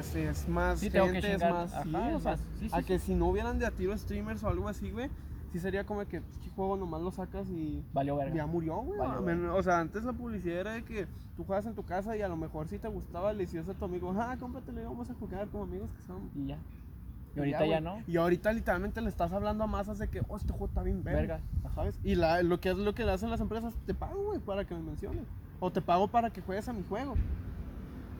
Si 0.04 0.20
es 0.20 0.48
más 0.48 0.80
Sí, 0.80 0.90
tengo 0.90 1.08
que 1.08 1.14
gente, 1.22 1.34
es 1.34 1.52
más, 1.52 1.74
ajá, 1.74 1.84
sí, 1.84 2.14
o 2.16 2.20
sea, 2.20 2.38
sí, 2.38 2.70
a 2.72 2.82
que 2.84 3.00
si 3.00 3.16
no 3.16 3.28
hubieran 3.28 3.60
de 3.60 3.66
a 3.66 3.72
tiro 3.72 3.98
streamers 3.98 4.44
o 4.44 4.48
algo 4.48 4.68
así, 4.70 4.92
güey, 4.92 5.10
sí 5.52 5.60
sería 5.60 5.84
como 5.84 6.02
que, 6.06 6.22
¿qué 6.44 6.50
juego 6.56 6.78
nomás 6.78 7.02
lo 7.02 7.12
sacas 7.12 7.50
y 7.50 7.84
Valió 7.94 8.18
verga. 8.18 8.36
ya 8.36 8.46
murió, 8.46 8.78
güey? 8.78 9.00
Valió 9.00 9.56
o 9.56 9.64
sea, 9.64 9.80
antes 9.80 10.04
la 10.04 10.14
publicidad 10.14 10.60
era 10.60 10.72
de 10.74 10.84
que 10.84 11.08
tú 11.36 11.44
juegas 11.44 11.66
en 11.66 11.74
tu 11.74 11.84
casa 11.84 12.16
y 12.16 12.22
a 12.22 12.28
lo 12.28 12.38
mejor 12.38 12.68
si 12.68 12.78
te 12.78 12.88
gustaba 12.88 13.34
le 13.34 13.46
decías 13.46 13.68
a 13.68 13.74
tu 13.74 13.86
amigo, 13.86 14.14
ah, 14.18 14.38
cómpratelo 14.40 14.80
y 14.80 14.84
vamos 14.84 15.10
a 15.10 15.14
jugar 15.16 15.48
como 15.48 15.64
amigos 15.64 15.90
que 15.96 16.04
somos. 16.04 16.36
Y 16.36 16.48
ya. 16.48 16.60
Y 17.36 17.40
ahorita 17.40 17.66
ya, 17.66 17.82
no. 17.82 18.02
Y 18.08 18.18
ahorita 18.18 18.52
literalmente 18.54 19.02
le 19.02 19.10
estás 19.10 19.32
hablando 19.32 19.64
a 19.64 19.68
masas 19.68 20.00
de 20.00 20.08
que, 20.08 20.22
oh, 20.28 20.38
este 20.38 20.52
juego 20.52 20.66
está 20.66 20.84
bien 20.84 21.04
verga. 21.04 21.40
Verga. 21.62 21.74
¿Sabes? 21.76 22.00
Y 22.04 22.16
la, 22.16 22.42
lo 22.42 22.60
que 22.60 22.74
lo 22.74 22.94
que 22.94 23.06
le 23.06 23.12
hacen 23.12 23.30
las 23.30 23.40
empresas, 23.40 23.74
te 23.86 23.94
pago, 23.94 24.24
güey, 24.24 24.40
para 24.40 24.66
que 24.66 24.74
me 24.74 24.82
menciones. 24.82 25.26
O 25.60 25.72
te 25.72 25.82
pago 25.82 26.08
para 26.08 26.32
que 26.32 26.42
juegues 26.42 26.68
a 26.68 26.74
mi 26.74 26.84
juego. 26.84 27.16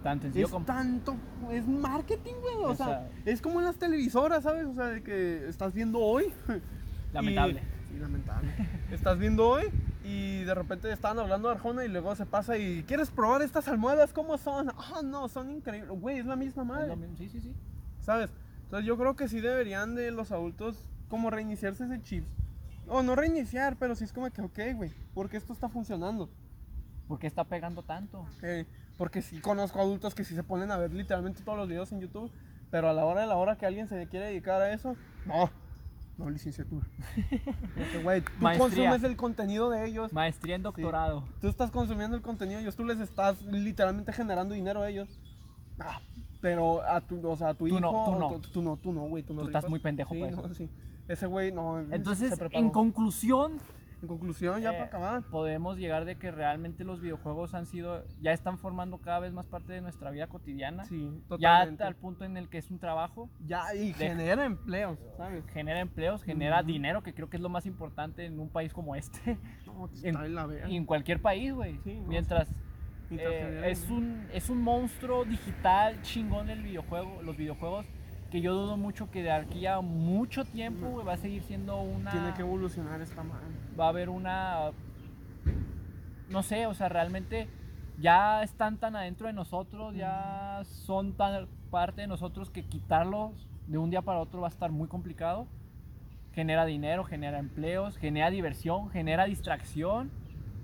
Tan 0.04 0.22
sencillo 0.22 0.46
Es 0.46 0.52
como. 0.52 0.66
tanto, 0.66 1.16
es 1.52 1.68
marketing, 1.68 2.36
güey. 2.42 2.56
O, 2.66 2.76
sea, 2.76 3.10
es 3.26 3.42
como 3.42 3.60
en 3.60 3.66
las 3.66 3.78
televisoras, 3.78 4.44
¿sabes? 4.44 4.66
O 4.66 4.74
sea, 4.74 4.86
de 4.86 5.04
que 5.04 5.48
estás 5.48 5.74
viendo 5.74 6.00
hoy. 6.00 6.32
Lamentable. 7.14 7.62
y- 7.62 7.94
sí, 7.94 8.00
lamentable. 8.00 8.50
estás 8.92 9.18
viendo 9.18 9.48
hoy 9.48 9.66
y 10.04 10.44
de 10.44 10.54
repente 10.56 10.92
estaban 10.92 11.20
hablando 11.20 11.50
de 11.50 11.56
Arjona 11.56 11.84
y 11.84 11.88
luego 11.90 12.16
se 12.16 12.26
pasa 12.26 12.58
y 12.58 12.84
¿quieres 12.84 13.10
probar 13.10 13.42
estas 13.42 13.68
almohadas? 13.68 14.14
¿Cómo 14.14 14.38
son? 14.38 14.70
Ah, 14.70 15.02
no, 15.04 15.28
son 15.28 15.50
increíbles. 15.52 15.90
Güey, 16.00 16.20
es 16.20 16.26
la 16.26 16.36
misma 16.36 16.64
madre. 16.64 16.96
Sí, 17.18 17.30
sí, 17.30 17.42
sí. 17.42 17.54
¿Sabes? 18.00 18.30
Entonces 18.66 18.86
yo 18.88 18.98
creo 18.98 19.16
que 19.16 19.28
sí 19.28 19.40
deberían 19.42 19.96
de 19.96 20.12
los 20.12 20.32
adultos 20.32 20.86
como 21.10 21.30
reiniciarse 21.32 21.86
ese 21.86 22.02
chip. 22.04 22.24
O 22.88 23.02
no 23.04 23.16
reiniciar, 23.16 23.76
pero 23.78 23.96
sí 23.96 24.04
es 24.04 24.14
como 24.14 24.30
que, 24.32 24.42
ok, 24.42 24.60
güey, 24.76 24.92
porque 25.14 25.38
esto 25.38 25.54
está 25.54 25.68
funcionando. 25.70 26.30
¿Por 27.08 27.18
qué 27.20 27.28
está 27.28 27.44
pegando 27.44 27.82
tanto? 27.84 28.26
Eh, 28.44 28.66
porque 29.00 29.22
sí 29.22 29.40
conozco 29.40 29.80
adultos 29.80 30.14
que 30.14 30.26
sí 30.26 30.36
se 30.36 30.44
ponen 30.44 30.72
a 30.72 30.78
ver 30.78 30.94
literalmente 30.94 31.42
todos 31.42 31.58
los 31.58 31.70
videos 31.70 31.90
en 31.94 32.02
YouTube, 32.02 32.30
pero 32.70 32.90
a 32.90 32.94
la 32.94 33.06
hora 33.06 33.22
de 33.22 33.28
la 33.28 33.38
hora 33.38 33.56
que 33.58 33.66
alguien 33.66 33.88
se 33.88 34.06
quiere 34.10 34.26
dedicar 34.28 34.62
a 34.62 34.74
eso, 34.74 34.98
no, 35.26 35.50
no 36.18 36.30
licenciatura. 36.30 36.86
Porque, 37.78 38.04
güey, 38.04 38.22
tú 38.22 38.32
Maestría. 38.42 38.90
consumes 38.90 39.04
el 39.10 39.16
contenido 39.16 39.70
de 39.70 39.86
ellos, 39.88 40.12
Maestría 40.12 40.56
en 40.56 40.64
doctorado. 40.64 41.24
tú 41.40 41.48
estás 41.48 41.72
consumiendo 41.72 42.18
el 42.18 42.22
contenido 42.22 42.58
de 42.58 42.64
ellos, 42.64 42.76
tú 42.76 42.84
les 42.84 43.00
estás 43.00 43.42
literalmente 43.44 44.12
generando 44.12 44.54
dinero 44.54 44.82
a 44.82 44.90
ellos. 44.90 45.18
Ah, 45.80 46.02
pero 46.42 46.82
a 46.84 47.00
tu, 47.00 47.26
o 47.26 47.38
sea, 47.38 47.50
a 47.50 47.54
tu 47.54 47.68
Tú 47.70 47.78
hijo, 47.78 47.80
no, 47.80 47.90
tú 48.06 48.16
no. 48.20 48.30
tu- 48.42 48.50
tú 48.52 48.62
no, 48.62 48.76
tú 48.76 48.92
no, 48.92 49.04
güey, 49.04 49.24
tú 49.24 49.34
no 49.34 49.44
Tú 49.44 49.48
estás 49.48 49.70
muy 49.70 49.80
pendejo 49.80 50.14
Sí, 50.14 50.22
no, 50.22 50.54
sí. 50.54 50.70
Ese 51.08 51.26
güey 51.26 51.54
no. 51.54 51.80
Entonces, 51.90 52.38
en 52.52 52.70
conclusión, 52.70 53.54
En 54.02 54.08
conclusión, 54.08 54.62
ya 54.62 54.70
eh, 54.70 54.74
para 54.74 54.86
acabar. 54.86 55.24
podemos 55.24 55.78
llegar 55.78 56.06
de 56.06 56.18
que 56.18 56.32
realmente 56.32 56.84
los 56.84 57.02
videojuegos 57.02 57.54
han 57.54 57.66
sido, 57.66 58.06
ya 58.22 58.32
están 58.32 58.58
formando 58.58 59.00
cada 59.00 59.20
vez 59.20 59.34
más 59.34 59.46
parte 59.46 59.74
de 59.74 59.82
nuestra 59.82 60.10
vida 60.12 60.28
cotidiana. 60.28 60.86
Sí, 60.86 61.10
ya 61.22 61.28
totalmente. 61.28 61.84
al 61.84 61.96
punto 61.96 62.24
en 62.26 62.38
el 62.38 62.48
que 62.50 62.60
es 62.60 62.72
un 62.72 62.80
trabajo, 62.80 63.30
Ya, 63.46 63.74
y 63.76 63.94
genera 63.94 64.46
empleos, 64.46 64.98
¿sabes? 65.18 65.44
genera 65.48 65.80
empleos, 65.82 66.24
genera 66.24 66.64
dinero, 66.64 67.04
que 67.04 67.14
creo 67.14 67.30
que 67.30 67.38
es 67.38 67.44
lo 67.44 67.50
más 67.50 67.66
importante 67.66 68.26
en 68.26 68.40
un 68.40 68.50
país 68.50 68.74
como 68.74 68.96
este, 68.96 69.38
No, 69.66 69.90
En- 70.04 70.08
está 70.16 70.26
en 70.26 70.36
la 70.36 70.46
verga. 70.46 70.70
y 70.70 70.78
en 70.78 70.86
cualquier 70.86 71.22
país, 71.22 71.54
güey. 71.54 71.80
Sí, 71.84 72.02
Mientras 72.08 72.48
Mientras 73.10 73.34
eh, 73.34 73.72
es 73.72 73.90
un 73.90 74.28
es 74.32 74.50
un 74.52 74.62
monstruo 74.62 75.26
digital 75.26 76.00
chingón 76.04 76.50
el 76.52 76.62
videojuego, 76.62 77.22
los 77.24 77.36
videojuegos 77.36 77.86
que 78.30 78.42
yo 78.42 78.54
dudo 78.54 78.78
mucho 78.78 79.10
que 79.10 79.24
de 79.24 79.32
aquí 79.32 79.66
a 79.66 79.82
mucho 79.82 80.46
tiempo 80.46 80.88
güey, 80.90 81.06
va 81.06 81.14
a 81.14 81.18
seguir 81.18 81.42
siendo 81.44 81.82
una 81.82 82.12
Tiene 82.12 82.34
que 82.34 82.42
evolucionar 82.42 83.02
esta 83.02 83.24
madre. 83.24 83.48
va 83.80 83.86
a 83.86 83.90
haber 83.90 84.10
una 84.10 84.72
no 86.30 86.44
sé, 86.44 86.68
o 86.68 86.74
sea, 86.76 86.90
realmente 86.90 87.48
ya 87.98 88.44
están 88.44 88.78
tan 88.78 88.96
adentro 88.96 89.28
de 89.28 89.34
nosotros, 89.34 89.96
ya 89.96 90.62
son 90.64 91.14
tan 91.14 91.48
parte 91.72 92.02
de 92.02 92.08
nosotros 92.08 92.50
que 92.52 92.64
quitarlos 92.64 93.48
de 93.68 93.78
un 93.78 93.90
día 93.90 94.02
para 94.04 94.20
otro 94.20 94.42
va 94.42 94.48
a 94.48 94.52
estar 94.52 94.72
muy 94.72 94.88
complicado. 94.88 95.48
Genera 96.34 96.66
dinero, 96.66 97.04
genera 97.04 97.40
empleos, 97.40 97.98
genera 97.98 98.30
diversión, 98.30 98.90
genera 98.92 99.26
distracción, 99.26 100.12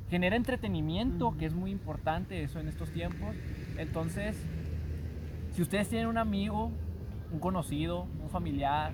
genera 0.09 0.35
entretenimiento, 0.35 1.29
Ujú. 1.29 1.37
que 1.37 1.45
es 1.47 1.55
muy 1.55 1.71
importante 1.71 2.43
eso 2.43 2.59
en 2.59 2.67
estos 2.67 2.91
tiempos. 2.91 3.35
Entonces, 3.77 4.37
si 5.51 5.61
ustedes 5.63 5.89
tienen 5.89 6.07
un 6.07 6.19
amigo, 6.19 6.71
un 7.31 7.39
conocido, 7.39 8.07
un 8.21 8.29
familiar, 8.29 8.93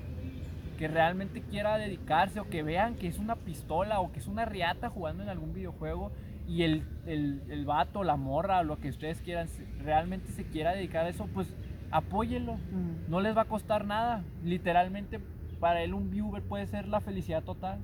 que 0.78 0.88
realmente 0.88 1.42
quiera 1.42 1.78
dedicarse 1.78 2.40
o 2.40 2.50
que 2.50 2.64
vean 2.64 2.96
que 2.96 3.08
es 3.08 3.20
una 3.20 3.36
pistola 3.36 4.00
o 4.00 4.12
que 4.12 4.20
es 4.20 4.28
una 4.28 4.46
riata 4.46 4.90
jugando 4.90 5.22
en 5.22 5.30
algún 5.30 5.54
videojuego 5.54 6.12
y 6.48 6.64
el, 6.64 6.84
el, 7.06 7.44
el 7.50 7.66
vato, 7.66 8.04
la 8.04 8.16
morra, 8.16 8.64
lo 8.64 8.80
que 8.80 8.90
ustedes 8.90 9.22
quieran, 9.22 9.48
realmente 9.84 10.32
se 10.32 10.44
quiera 10.46 10.74
dedicar 10.74 11.06
a 11.06 11.10
eso, 11.10 11.28
pues 11.34 11.56
apóyenlo. 11.92 12.58
No 13.08 13.22
les 13.22 13.36
va 13.36 13.42
a 13.42 13.46
costar 13.46 13.86
nada. 13.86 14.24
Literalmente, 14.44 15.20
para 15.60 15.82
él 15.84 15.94
un 15.94 16.10
viewer 16.10 16.42
puede 16.42 16.66
ser 16.68 16.88
la 16.88 17.00
felicidad 17.02 17.44
total. 17.44 17.80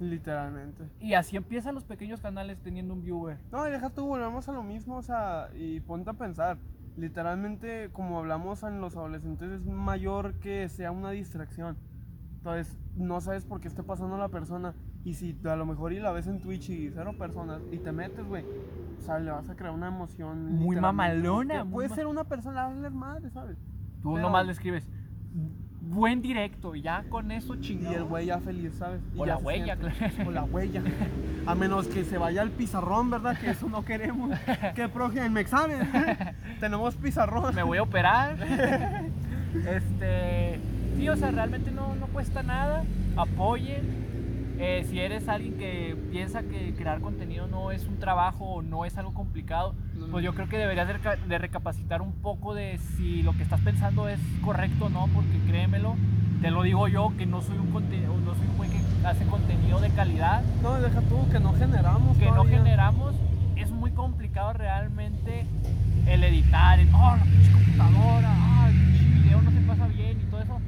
Literalmente. 0.00 0.84
Y 1.00 1.12
así 1.12 1.36
empiezan 1.36 1.74
los 1.74 1.84
pequeños 1.84 2.20
canales 2.20 2.58
teniendo 2.62 2.94
un 2.94 3.02
viewer. 3.02 3.38
No, 3.52 3.68
y 3.68 3.70
deja 3.70 3.90
tú, 3.90 4.06
volvemos 4.06 4.48
a 4.48 4.52
lo 4.52 4.62
mismo, 4.62 4.96
o 4.96 5.02
sea, 5.02 5.50
y 5.54 5.80
ponte 5.80 6.10
a 6.10 6.14
pensar. 6.14 6.56
Literalmente, 7.00 7.88
como 7.92 8.18
hablamos 8.18 8.62
en 8.62 8.80
los 8.82 8.94
adolescentes, 8.94 9.50
es 9.50 9.64
mayor 9.66 10.34
que 10.34 10.68
sea 10.68 10.92
una 10.92 11.10
distracción. 11.10 11.76
Entonces, 12.36 12.76
no 12.94 13.20
sabes 13.22 13.46
por 13.46 13.60
qué 13.60 13.68
esté 13.68 13.82
pasando 13.82 14.18
la 14.18 14.28
persona. 14.28 14.74
Y 15.02 15.14
si 15.14 15.34
a 15.44 15.56
lo 15.56 15.64
mejor 15.64 15.94
y 15.94 15.98
la 15.98 16.12
ves 16.12 16.26
en 16.26 16.40
Twitch 16.40 16.68
y 16.68 16.90
cero 16.90 17.12
personas 17.18 17.62
y 17.72 17.78
te 17.78 17.90
metes, 17.90 18.26
güey, 18.26 18.44
o 18.98 19.02
sea, 19.02 19.18
le 19.18 19.30
vas 19.30 19.48
a 19.48 19.56
crear 19.56 19.72
una 19.72 19.88
emoción. 19.88 20.56
Muy 20.56 20.76
mamalona, 20.78 21.64
muy 21.64 21.72
Puede 21.72 21.88
ma- 21.88 21.94
ser 21.94 22.06
una 22.06 22.24
persona, 22.24 22.62
darle 22.68 22.90
madre, 22.90 23.30
¿sabes? 23.30 23.56
Tú 24.02 24.12
Pero- 24.14 24.26
nomás 24.26 24.44
le 24.44 24.52
escribes 24.52 24.86
buen 25.80 26.20
directo 26.22 26.74
y 26.74 26.82
ya 26.82 27.04
con 27.08 27.30
eso 27.30 27.54
Y 27.54 27.60
chingado. 27.60 27.96
el 27.96 28.04
güey 28.04 28.26
ya 28.26 28.38
feliz, 28.38 28.72
¿sabes? 28.78 29.00
Y 29.14 29.18
O 29.20 29.26
ya 29.26 29.34
la 29.34 29.38
huella, 29.38 29.76
siente. 29.76 29.96
claro. 30.08 30.28
O 30.28 30.32
la 30.32 30.44
huella. 30.44 30.82
A 31.46 31.54
menos 31.54 31.86
que 31.88 32.04
se 32.04 32.18
vaya 32.18 32.42
al 32.42 32.50
pizarrón, 32.50 33.10
¿verdad? 33.10 33.38
Que 33.38 33.50
eso 33.50 33.68
no 33.68 33.84
queremos. 33.84 34.30
Que 34.74 34.88
me 35.32 35.40
examen. 35.40 35.88
Tenemos 36.60 36.94
pizarrón. 36.96 37.54
me 37.54 37.62
voy 37.62 37.78
a 37.78 37.82
operar. 37.82 38.36
este, 39.68 40.60
sí, 40.96 41.08
o 41.08 41.16
sea, 41.16 41.30
realmente 41.30 41.70
no, 41.70 41.94
no 41.96 42.06
cuesta 42.08 42.42
nada. 42.42 42.84
Apoyen. 43.16 44.09
Eh, 44.60 44.84
si 44.88 45.00
eres 45.00 45.26
alguien 45.28 45.54
que 45.56 45.96
piensa 46.10 46.42
que 46.42 46.74
crear 46.76 47.00
contenido 47.00 47.46
no 47.46 47.70
es 47.72 47.86
un 47.86 47.98
trabajo 47.98 48.44
o 48.44 48.62
no 48.62 48.84
es 48.84 48.96
algo 48.98 49.14
complicado, 49.14 49.74
pues 50.10 50.24
yo 50.24 50.34
creo 50.34 50.48
que 50.48 50.58
deberías 50.58 50.86
de, 50.86 50.94
reca- 50.94 51.16
de 51.16 51.38
recapacitar 51.38 52.02
un 52.02 52.12
poco 52.12 52.54
de 52.54 52.78
si 52.96 53.22
lo 53.22 53.32
que 53.32 53.42
estás 53.42 53.60
pensando 53.60 54.08
es 54.08 54.20
correcto 54.44 54.86
o 54.86 54.88
no, 54.90 55.08
porque 55.14 55.38
créemelo, 55.46 55.96
te 56.42 56.50
lo 56.50 56.62
digo 56.62 56.88
yo, 56.88 57.12
que 57.16 57.26
no 57.26 57.40
soy 57.42 57.56
un 57.58 57.70
contenido, 57.70 58.14
no 58.18 58.34
soy 58.34 58.46
un 58.48 58.56
güey 58.56 58.70
que 58.70 58.80
hace 59.06 59.24
contenido 59.26 59.80
de 59.80 59.90
calidad, 59.90 60.42
No, 60.62 60.80
deja 60.80 61.00
tú, 61.02 61.26
que 61.30 61.40
no 61.40 61.52
generamos 61.54 62.16
que 62.18 62.26
no 62.30 62.44
generamos, 62.44 63.14
es 63.56 63.70
muy 63.70 63.90
complicado 63.92 64.52
realmente 64.52 65.46
el 66.06 66.22
editar, 66.24 66.78
el, 66.80 66.88
oh, 66.94 67.16
la 67.16 67.24
computadora, 67.52 68.28
ah, 68.30 68.68
el 68.70 68.76
pinche 68.76 69.04
video 69.22 69.42
no 69.42 69.50
se 69.50 69.60
pasa 69.60 69.86
bien 69.88 70.18
y 70.20 70.24
todo 70.30 70.40
eso. 70.42 70.58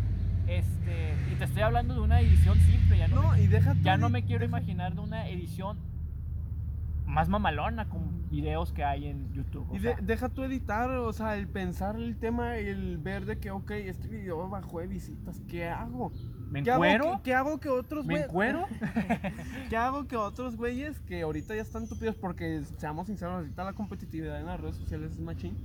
Este, 0.46 1.14
y 1.30 1.31
te 1.42 1.46
estoy 1.46 1.62
hablando 1.62 1.94
de 1.94 2.00
una 2.00 2.20
edición 2.20 2.56
simple, 2.60 2.98
ya 2.98 3.08
no, 3.08 3.20
No, 3.22 3.32
me, 3.32 3.42
y 3.42 3.46
deja 3.48 3.74
ya 3.82 3.96
no 3.96 4.08
me 4.08 4.22
quiero 4.24 4.44
imaginar 4.44 4.94
de 4.94 5.00
una 5.00 5.28
edición 5.28 5.76
más 7.04 7.28
mamalona 7.28 7.88
con 7.88 8.28
videos 8.30 8.72
que 8.72 8.84
hay 8.84 9.08
en 9.08 9.32
YouTube. 9.32 9.66
Y 9.74 9.80
de- 9.80 9.96
deja 10.00 10.28
tú 10.28 10.44
editar, 10.44 10.88
o 10.90 11.12
sea, 11.12 11.36
el 11.36 11.48
pensar 11.48 11.96
el 11.96 12.16
tema, 12.16 12.58
el 12.58 12.96
ver 12.98 13.26
de 13.26 13.38
que, 13.38 13.50
ok, 13.50 13.72
este 13.72 14.06
video 14.06 14.48
bajó 14.48 14.78
de 14.78 14.86
visitas, 14.86 15.42
¿qué 15.48 15.68
hago? 15.68 16.12
¿Me 16.48 16.62
¿Qué 16.62 16.70
hago, 16.70 16.84
encuero? 16.84 17.16
que, 17.16 17.22
qué 17.24 17.34
hago 17.34 17.58
que 17.58 17.68
otros 17.70 18.06
¿Me 18.06 18.14
güey- 18.14 18.24
encuero? 18.24 18.66
¿Qué 19.68 19.76
hago 19.76 20.06
que 20.06 20.16
otros 20.16 20.54
güeyes 20.56 21.00
que 21.00 21.22
ahorita 21.22 21.56
ya 21.56 21.62
están 21.62 21.88
tupidos? 21.88 22.14
Porque, 22.14 22.62
seamos 22.78 23.08
sinceros, 23.08 23.34
ahorita 23.34 23.64
la 23.64 23.72
competitividad 23.72 24.38
en 24.38 24.46
las 24.46 24.60
redes 24.60 24.76
sociales 24.76 25.10
es 25.10 25.18
machín. 25.20 25.58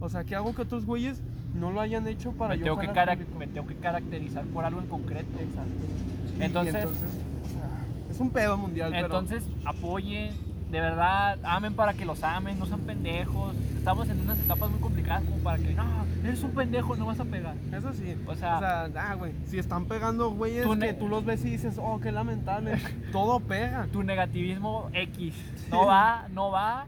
O 0.00 0.08
sea, 0.08 0.24
¿qué 0.24 0.34
hago 0.36 0.54
que 0.54 0.62
otros 0.62 0.84
güeyes 0.86 1.20
no 1.54 1.70
lo 1.72 1.80
hayan 1.80 2.06
hecho 2.06 2.32
para 2.32 2.54
me, 2.54 2.60
yo 2.60 2.76
tengo 2.76 2.92
que 2.92 3.24
me 3.38 3.46
tengo 3.46 3.66
que 3.66 3.74
caracterizar 3.76 4.44
por 4.46 4.64
algo 4.64 4.80
en 4.80 4.86
concreto. 4.86 5.28
Exacto. 5.40 6.40
Entonces- 6.40 6.84
o 6.84 7.48
sea, 7.48 8.10
es 8.10 8.20
un 8.20 8.30
pedo 8.30 8.56
mundial, 8.56 8.90
pero- 8.92 9.06
Entonces, 9.06 9.42
apoyen, 9.64 10.30
de 10.70 10.80
verdad, 10.80 11.38
amen 11.42 11.74
para 11.74 11.94
que 11.94 12.04
los 12.04 12.22
amen, 12.22 12.58
no 12.58 12.66
sean 12.66 12.80
pendejos. 12.80 13.54
Estamos 13.76 14.08
en 14.08 14.20
unas 14.20 14.38
etapas 14.38 14.70
muy 14.70 14.78
complicadas 14.80 15.24
como 15.24 15.38
para 15.38 15.58
que, 15.58 15.72
no, 15.74 15.84
eres 16.22 16.42
un 16.42 16.50
pendejo, 16.52 16.94
no 16.94 17.06
vas 17.06 17.18
a 17.20 17.24
pegar. 17.24 17.54
Eso 17.72 17.92
sí. 17.94 18.14
O 18.26 18.34
sea- 18.36 18.84
ah, 18.94 19.14
güey. 19.14 19.32
Si 19.46 19.58
están 19.58 19.86
pegando 19.86 20.30
güeyes 20.30 20.66
que 20.66 20.76
ne- 20.76 20.92
tú 20.94 21.08
los 21.08 21.24
ves 21.24 21.44
y 21.44 21.50
dices, 21.50 21.76
oh, 21.82 21.98
qué 22.00 22.12
lamentable. 22.12 22.72
todo 23.12 23.40
pega. 23.40 23.86
Tu 23.90 24.02
negativismo 24.04 24.90
X 24.92 25.34
no 25.70 25.86
va, 25.86 26.28
no 26.32 26.50
va. 26.50 26.86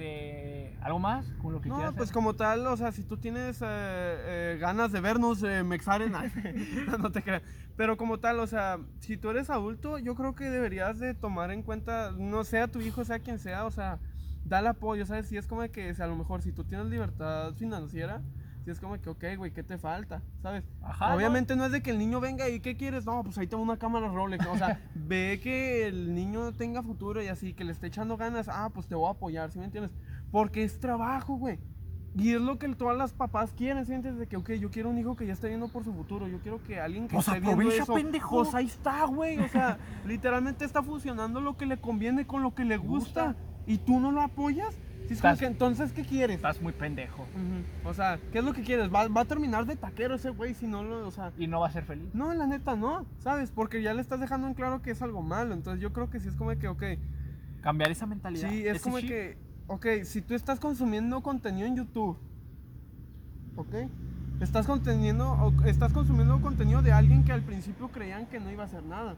Este, 0.00 0.76
¿algo 0.80 0.98
más 0.98 1.26
con 1.42 1.52
lo 1.52 1.60
que 1.60 1.68
No, 1.68 1.74
quieras 1.76 1.94
pues 1.94 2.04
hacer? 2.04 2.14
como 2.14 2.34
tal, 2.34 2.66
o 2.66 2.76
sea, 2.76 2.90
si 2.90 3.02
tú 3.02 3.18
tienes 3.18 3.60
eh, 3.60 3.66
eh, 3.66 4.58
ganas 4.58 4.92
de 4.92 5.00
vernos, 5.00 5.42
eh, 5.42 5.62
Mexaren, 5.62 6.10
no, 6.12 6.20
no 6.98 7.12
te 7.12 7.22
creas. 7.22 7.42
Pero 7.76 7.96
como 7.96 8.18
tal, 8.18 8.40
o 8.40 8.46
sea, 8.46 8.78
si 9.00 9.16
tú 9.16 9.30
eres 9.30 9.50
adulto, 9.50 9.98
yo 9.98 10.14
creo 10.14 10.34
que 10.34 10.44
deberías 10.50 10.98
de 10.98 11.14
tomar 11.14 11.50
en 11.50 11.62
cuenta, 11.62 12.12
no 12.16 12.44
sea 12.44 12.68
tu 12.68 12.80
hijo, 12.80 13.04
sea 13.04 13.18
quien 13.18 13.38
sea, 13.38 13.66
o 13.66 13.70
sea, 13.70 13.98
dale 14.44 14.68
apoyo, 14.68 15.04
¿sabes? 15.04 15.26
Si 15.28 15.36
es 15.36 15.46
como 15.46 15.62
de 15.62 15.70
que, 15.70 15.94
si 15.94 16.02
a 16.02 16.06
lo 16.06 16.16
mejor, 16.16 16.42
si 16.42 16.52
tú 16.52 16.64
tienes 16.64 16.86
libertad 16.86 17.52
financiera, 17.54 18.22
si 18.64 18.70
es 18.70 18.80
como 18.80 19.00
que, 19.00 19.08
ok, 19.08 19.24
güey, 19.36 19.52
¿qué 19.52 19.62
te 19.62 19.78
falta? 19.78 20.22
¿Sabes? 20.42 20.64
Ajá. 20.82 21.14
Obviamente 21.14 21.56
¿no? 21.56 21.64
es 21.64 21.72
de 21.72 21.82
que 21.82 21.90
el 21.90 21.98
niño 21.98 22.20
venga 22.20 22.48
y 22.48 22.60
¿qué 22.60 22.76
quieres? 22.76 23.06
No, 23.06 23.22
pues 23.24 23.38
ahí 23.38 23.46
tengo 23.46 23.62
una 23.62 23.78
cámara 23.78 24.08
Rolex. 24.08 24.46
O 24.46 24.56
sea, 24.56 24.80
ve 24.94 25.40
que 25.42 25.86
el 25.86 26.14
niño 26.14 26.52
tenga 26.52 26.82
futuro 26.82 27.22
y 27.22 27.28
así, 27.28 27.54
que 27.54 27.64
le 27.64 27.72
esté 27.72 27.86
echando 27.86 28.16
ganas. 28.16 28.48
Ah, 28.48 28.70
pues 28.72 28.86
te 28.86 28.94
voy 28.94 29.08
a 29.08 29.12
apoyar, 29.12 29.50
¿sí 29.50 29.58
me 29.58 29.64
entiendes? 29.64 29.92
Porque 30.30 30.62
es 30.62 30.78
trabajo, 30.78 31.36
güey. 31.36 31.58
Y 32.16 32.34
es 32.34 32.40
lo 32.40 32.58
que 32.58 32.68
todas 32.74 32.96
las 32.98 33.12
papás 33.12 33.52
quieren, 33.56 33.84
¿sí 33.84 33.90
me 33.92 33.96
entiendes? 33.96 34.20
De 34.20 34.26
que, 34.26 34.36
ok, 34.36 34.50
yo 34.54 34.70
quiero 34.70 34.90
un 34.90 34.98
hijo 34.98 35.14
que 35.14 35.26
ya 35.26 35.32
esté 35.32 35.48
viendo 35.48 35.68
por 35.68 35.84
su 35.84 35.94
futuro. 35.94 36.26
Yo 36.26 36.40
quiero 36.40 36.62
que 36.62 36.80
alguien 36.80 37.06
que 37.06 37.14
Pues 37.14 37.28
esté 37.28 37.38
viendo 37.40 37.60
aprovecha, 37.60 37.82
eso, 37.84 37.94
pendejo. 37.94 38.42
Pues 38.42 38.54
ahí 38.54 38.66
está, 38.66 39.04
güey. 39.04 39.38
O 39.38 39.48
sea, 39.48 39.78
literalmente 40.06 40.64
está 40.64 40.82
fusionando 40.82 41.40
lo 41.40 41.56
que 41.56 41.66
le 41.66 41.80
conviene 41.80 42.26
con 42.26 42.42
lo 42.42 42.54
que 42.54 42.64
le 42.64 42.76
gusta. 42.76 43.26
gusta. 43.28 43.36
¿Y 43.66 43.78
tú 43.78 44.00
no 44.00 44.10
lo 44.10 44.22
apoyas? 44.22 44.76
Sí, 45.10 45.14
es 45.14 45.20
como 45.22 45.32
Estás- 45.32 45.38
que, 45.40 45.46
entonces, 45.46 45.92
¿qué 45.92 46.04
quieres? 46.04 46.36
Estás 46.36 46.62
muy 46.62 46.72
pendejo. 46.72 47.26
O 47.84 47.92
sea, 47.92 48.20
¿qué 48.30 48.38
es 48.38 48.44
lo 48.44 48.52
que 48.52 48.62
quieres? 48.62 48.94
Va, 48.94 49.08
va 49.08 49.22
a 49.22 49.24
terminar 49.24 49.66
de 49.66 49.74
taquero 49.74 50.14
ese 50.14 50.30
güey 50.30 50.54
si 50.54 50.68
no 50.68 50.84
lo, 50.84 51.04
o 51.08 51.10
sea, 51.10 51.32
y 51.36 51.48
no 51.48 51.58
va 51.58 51.66
a 51.66 51.72
ser 51.72 51.82
feliz. 51.84 52.14
no, 52.14 52.32
la 52.32 52.46
neta 52.46 52.76
no, 52.76 53.04
¿sabes? 53.18 53.50
Porque 53.50 53.82
ya 53.82 53.92
le 53.92 54.02
estás 54.02 54.20
dejando 54.20 54.46
en 54.46 54.54
claro 54.54 54.82
que 54.82 54.92
es 54.92 55.02
algo 55.02 55.20
malo. 55.20 55.52
Entonces 55.52 55.82
yo 55.82 55.92
creo 55.92 56.08
que 56.10 56.20
sí 56.20 56.28
es 56.28 56.36
como 56.36 56.56
que, 56.56 56.68
ok, 56.68 56.82
Cambiar 57.60 57.90
esa 57.90 58.06
mentalidad. 58.06 58.48
sí, 58.50 58.64
es 58.64 58.80
como 58.82 59.00
chip. 59.00 59.08
que, 59.08 59.36
ok, 59.66 59.86
si 60.04 60.22
tú 60.22 60.34
estás 60.34 60.60
consumiendo 60.60 61.20
contenido 61.22 61.66
en 61.66 61.74
YouTube, 61.76 62.16
¿ok? 63.56 63.74
Estás 64.40 64.64
conteniendo, 64.64 65.52
estás 65.66 65.92
consumiendo 65.92 66.40
contenido 66.40 66.82
de 66.82 66.92
alguien 66.92 67.24
que 67.24 67.32
al 67.32 67.42
principio 67.42 67.88
creían 67.88 68.26
que 68.26 68.38
no 68.38 68.48
iba 68.52 68.62
a 68.62 68.66
hacer 68.66 68.84
nada, 68.84 69.16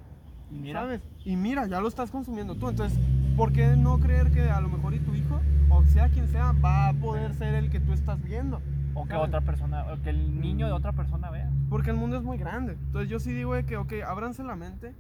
Y 0.53 0.59
mira, 0.59 0.81
¿sabes? 0.81 1.01
Y 1.25 1.37
mira, 1.37 1.67
ya 1.67 1.81
lo 1.81 1.89
estás 1.89 2.11
consumiendo 2.11 2.55
tú. 2.55 2.69
Entonces, 2.69 2.99
¿por 3.37 3.53
qué 3.53 3.77
no 3.77 3.99
creer 3.99 4.31
que 4.31 4.43
a 4.43 4.61
lo 4.61 4.69
mejor 4.69 4.95
y 4.95 5.01
tu 5.01 5.15
hijo, 5.15 5.41
o 5.71 5.85
sea 5.85 6.09
quien 6.09 6.29
sea, 6.29 6.53
va 6.53 6.89
a 6.89 6.93
poder 6.93 7.35
ser 7.35 7.55
el 7.55 7.71
que 7.71 7.81
tú 7.81 7.93
estás 7.93 8.23
viendo? 8.23 8.61
o 8.95 9.05
que 9.05 9.13
¿sabes? 9.13 9.29
otra 9.29 9.41
persona, 9.41 9.87
o 9.93 10.03
que 10.03 10.11
el 10.11 10.41
niño 10.41 10.67
de 10.67 10.73
otra 10.73 10.93
persona 10.93 11.31
vea. 11.31 11.51
Porque 11.69 11.91
el 11.91 11.97
mundo 11.97 12.17
es 12.17 12.23
muy 12.23 12.39
grande. 12.39 12.73
Entonces 12.73 13.09
yo 13.09 13.19
sí 13.19 13.33
digo 13.33 13.55
de 13.55 13.65
que, 13.65 13.77
ok, 13.77 13.95
ábranse 14.07 14.43
la 14.43 14.57
mente 14.57 14.95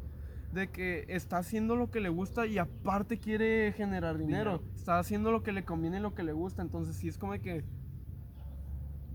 de 0.53 0.69
que 0.69 1.07
está 1.09 1.39
haciendo 1.39 1.77
lo 1.77 1.91
que 1.91 2.01
le 2.01 2.11
gusta 2.11 2.47
y 2.47 2.59
aparte 2.59 3.19
quiere 3.19 3.73
generar 3.73 4.19
dinero. 4.19 4.59
Dinero. 4.59 4.75
Está 4.77 4.99
haciendo 4.99 5.33
lo 5.33 5.43
que 5.43 5.53
le 5.53 5.65
conviene 5.65 5.99
y 5.99 6.01
lo 6.01 6.15
que 6.15 6.23
le 6.23 6.33
gusta. 6.33 6.63
Entonces 6.63 6.97
sí 6.97 7.09
es 7.09 7.19
como 7.19 7.33
de 7.33 7.41
que, 7.41 7.65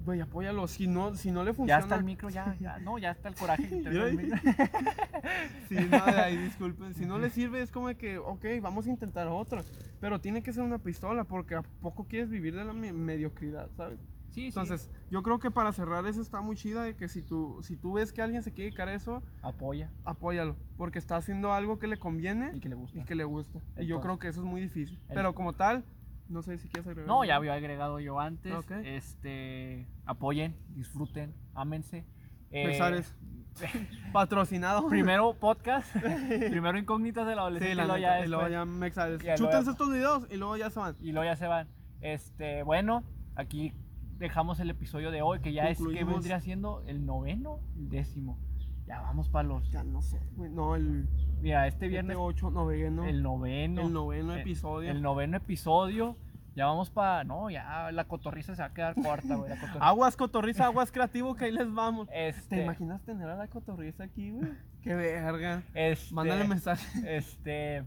güey, 0.07 0.21
apóyalo. 0.21 0.67
Si 0.67 0.87
no, 0.87 1.13
si 1.15 1.31
no 1.31 1.43
le 1.43 1.51
Ya 1.51 1.53
funciona... 1.53 1.81
está 1.81 1.95
el 1.95 2.03
micro, 2.05 2.29
ya, 2.29 2.55
ya, 2.59 2.79
no, 2.79 2.97
ya 2.97 3.11
está 3.11 3.27
el 3.29 3.35
coraje. 3.35 3.67
que 3.67 3.75
te 3.81 3.89
el 4.07 4.15
micro. 4.17 4.39
Sí, 5.69 5.75
ahí, 5.91 6.37
disculpen. 6.37 6.93
Si 6.95 7.05
no 7.05 7.19
le 7.19 7.29
sirve 7.29 7.61
es 7.61 7.71
como 7.71 7.89
que, 7.95 8.17
ok, 8.17 8.45
vamos 8.61 8.87
a 8.87 8.89
intentar 8.89 9.27
otra. 9.27 9.63
Pero 9.99 10.19
tiene 10.21 10.41
que 10.41 10.53
ser 10.53 10.63
una 10.63 10.79
pistola 10.79 11.25
porque 11.25 11.55
a 11.55 11.61
poco 11.61 12.05
quieres 12.05 12.29
vivir 12.29 12.55
de 12.55 12.63
la 12.63 12.73
me- 12.73 12.93
mediocridad, 12.93 13.69
¿sabes? 13.75 13.99
Sí, 14.29 14.41
sí. 14.43 14.47
Entonces, 14.47 14.89
yo 15.09 15.23
creo 15.23 15.39
que 15.39 15.51
para 15.51 15.71
cerrar 15.73 16.05
eso 16.05 16.21
está 16.21 16.39
muy 16.41 16.55
chida 16.55 16.83
de 16.83 16.95
que 16.95 17.07
si 17.09 17.21
tú, 17.21 17.59
si 17.63 17.75
tú 17.75 17.93
ves 17.93 18.13
que 18.13 18.21
alguien 18.21 18.43
se 18.43 18.51
quiere 18.53 18.69
dedicar 18.69 18.87
a 18.87 18.93
eso, 18.93 19.23
apoya 19.41 19.89
apóyalo, 20.05 20.55
porque 20.77 20.99
está 20.99 21.17
haciendo 21.17 21.53
algo 21.53 21.79
que 21.79 21.87
le 21.87 21.97
conviene 21.97 22.51
y 22.53 22.59
que 22.59 22.69
le 22.69 22.75
gusta. 22.75 22.99
y 22.99 23.03
que 23.03 23.15
le 23.15 23.23
gusta. 23.25 23.59
y 23.77 23.87
yo 23.87 23.95
Entonces- 23.95 24.01
creo 24.03 24.19
que 24.19 24.27
eso 24.29 24.39
es 24.41 24.45
muy 24.45 24.61
difícil. 24.61 24.99
el- 25.09 25.15
Pero 25.15 25.33
como 25.35 25.53
tal, 25.53 25.83
no 26.29 26.41
sé 26.41 26.57
si 26.57 26.67
quieres 26.69 26.87
agregar. 26.87 27.07
No, 27.07 27.23
ya 27.25 27.35
había 27.35 27.53
agregado 27.53 27.99
yo 27.99 28.19
antes. 28.19 28.53
Ok. 28.53 28.71
Este, 28.83 29.87
apoyen, 30.05 30.55
disfruten, 30.69 31.33
ámense. 31.53 32.05
Eh, 32.51 32.67
Besares. 32.67 33.13
Patrocinado. 34.13 34.87
primero 34.87 35.33
podcast, 35.33 35.91
primero 36.49 36.77
incógnitas 36.77 37.25
de 37.25 37.35
la 37.35 37.41
Sí, 37.41 37.47
adolescencia 37.47 37.75
la 37.75 37.83
y 37.83 37.87
luego 37.87 37.97
neta, 37.99 38.19
ya 38.19 38.25
y 38.25 38.29
luego 38.29 38.47
ya 38.49 38.65
Mexares. 38.65 39.21
Chútense 39.35 39.71
estos 39.71 39.89
videos 39.91 40.27
y 40.29 40.37
luego 40.37 40.57
ya 40.57 40.69
se 40.69 40.79
van. 40.79 40.95
y 41.01 41.11
luego 41.11 41.25
ya 41.25 41.35
se 41.35 41.47
van. 41.47 41.67
Este, 42.01 42.61
bueno, 42.63 43.03
aquí 43.35 43.73
dejamos 44.19 44.59
el 44.59 44.69
episodio 44.69 45.11
de 45.11 45.21
hoy, 45.21 45.39
que 45.39 45.53
ya 45.53 45.69
es 45.69 45.79
que 45.79 46.03
vendría 46.03 46.39
siendo 46.39 46.83
el 46.85 47.05
noveno, 47.05 47.59
el 47.75 47.89
décimo. 47.89 48.37
Ya 48.85 49.01
vamos 49.01 49.27
para 49.29 49.47
los. 49.47 49.69
Ya 49.71 49.83
no 49.83 50.01
sé. 50.01 50.21
No, 50.37 50.75
el 50.75 51.07
Mira, 51.41 51.67
este 51.67 51.87
viernes 51.87 52.17
8, 52.19 52.49
noveno. 52.51 53.05
el 53.05 53.21
noveno. 53.21 53.81
el 53.81 53.93
noveno 53.93 54.35
episodio. 54.35 54.91
El 54.91 55.01
noveno 55.01 55.37
episodio. 55.37 56.17
Ya 56.55 56.65
vamos 56.65 56.89
para. 56.89 57.23
No, 57.23 57.51
ya 57.51 57.91
la 57.91 58.05
cotorriza 58.05 58.55
se 58.55 58.63
va 58.63 58.69
a 58.69 58.73
quedar 58.73 58.95
corta, 58.95 59.35
güey. 59.35 59.51
Aguas 59.79 60.17
cotorriza, 60.17 60.65
aguas 60.65 60.91
creativo, 60.91 61.35
que 61.35 61.45
ahí 61.45 61.51
les 61.51 61.71
vamos. 61.71 62.09
Este, 62.13 62.55
¿Te 62.55 62.63
imaginas 62.63 63.03
tener 63.03 63.29
a 63.29 63.35
la 63.35 63.47
cotorriza 63.47 64.05
aquí, 64.05 64.31
güey? 64.31 64.51
Qué 64.81 64.95
verga. 64.95 65.61
este, 65.75 66.13
Mándale 66.15 66.47
mensaje. 66.47 66.87
Este. 67.17 67.83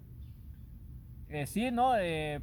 eh, 1.29 1.47
sí, 1.47 1.73
¿no? 1.73 1.97
Eh, 1.99 2.41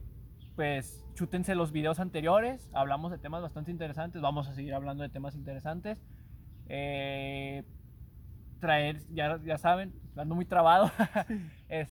pues 0.58 1.06
chútense 1.16 1.56
los 1.56 1.72
videos 1.72 2.02
anteriores. 2.02 2.70
Hablamos 2.74 3.12
de 3.12 3.20
temas 3.20 3.42
bastante 3.42 3.72
interesantes. 3.72 4.22
Vamos 4.22 4.50
a 4.50 4.54
seguir 4.54 4.74
hablando 4.74 5.04
de 5.04 5.10
temas 5.10 5.34
interesantes. 5.34 6.04
Eh, 6.68 7.64
traer, 8.60 8.98
ya, 9.10 9.40
ya 9.44 9.58
saben, 9.58 9.94
ando 10.16 10.36
muy 10.36 10.46
trabado. 10.46 10.92
Es- 11.70 11.86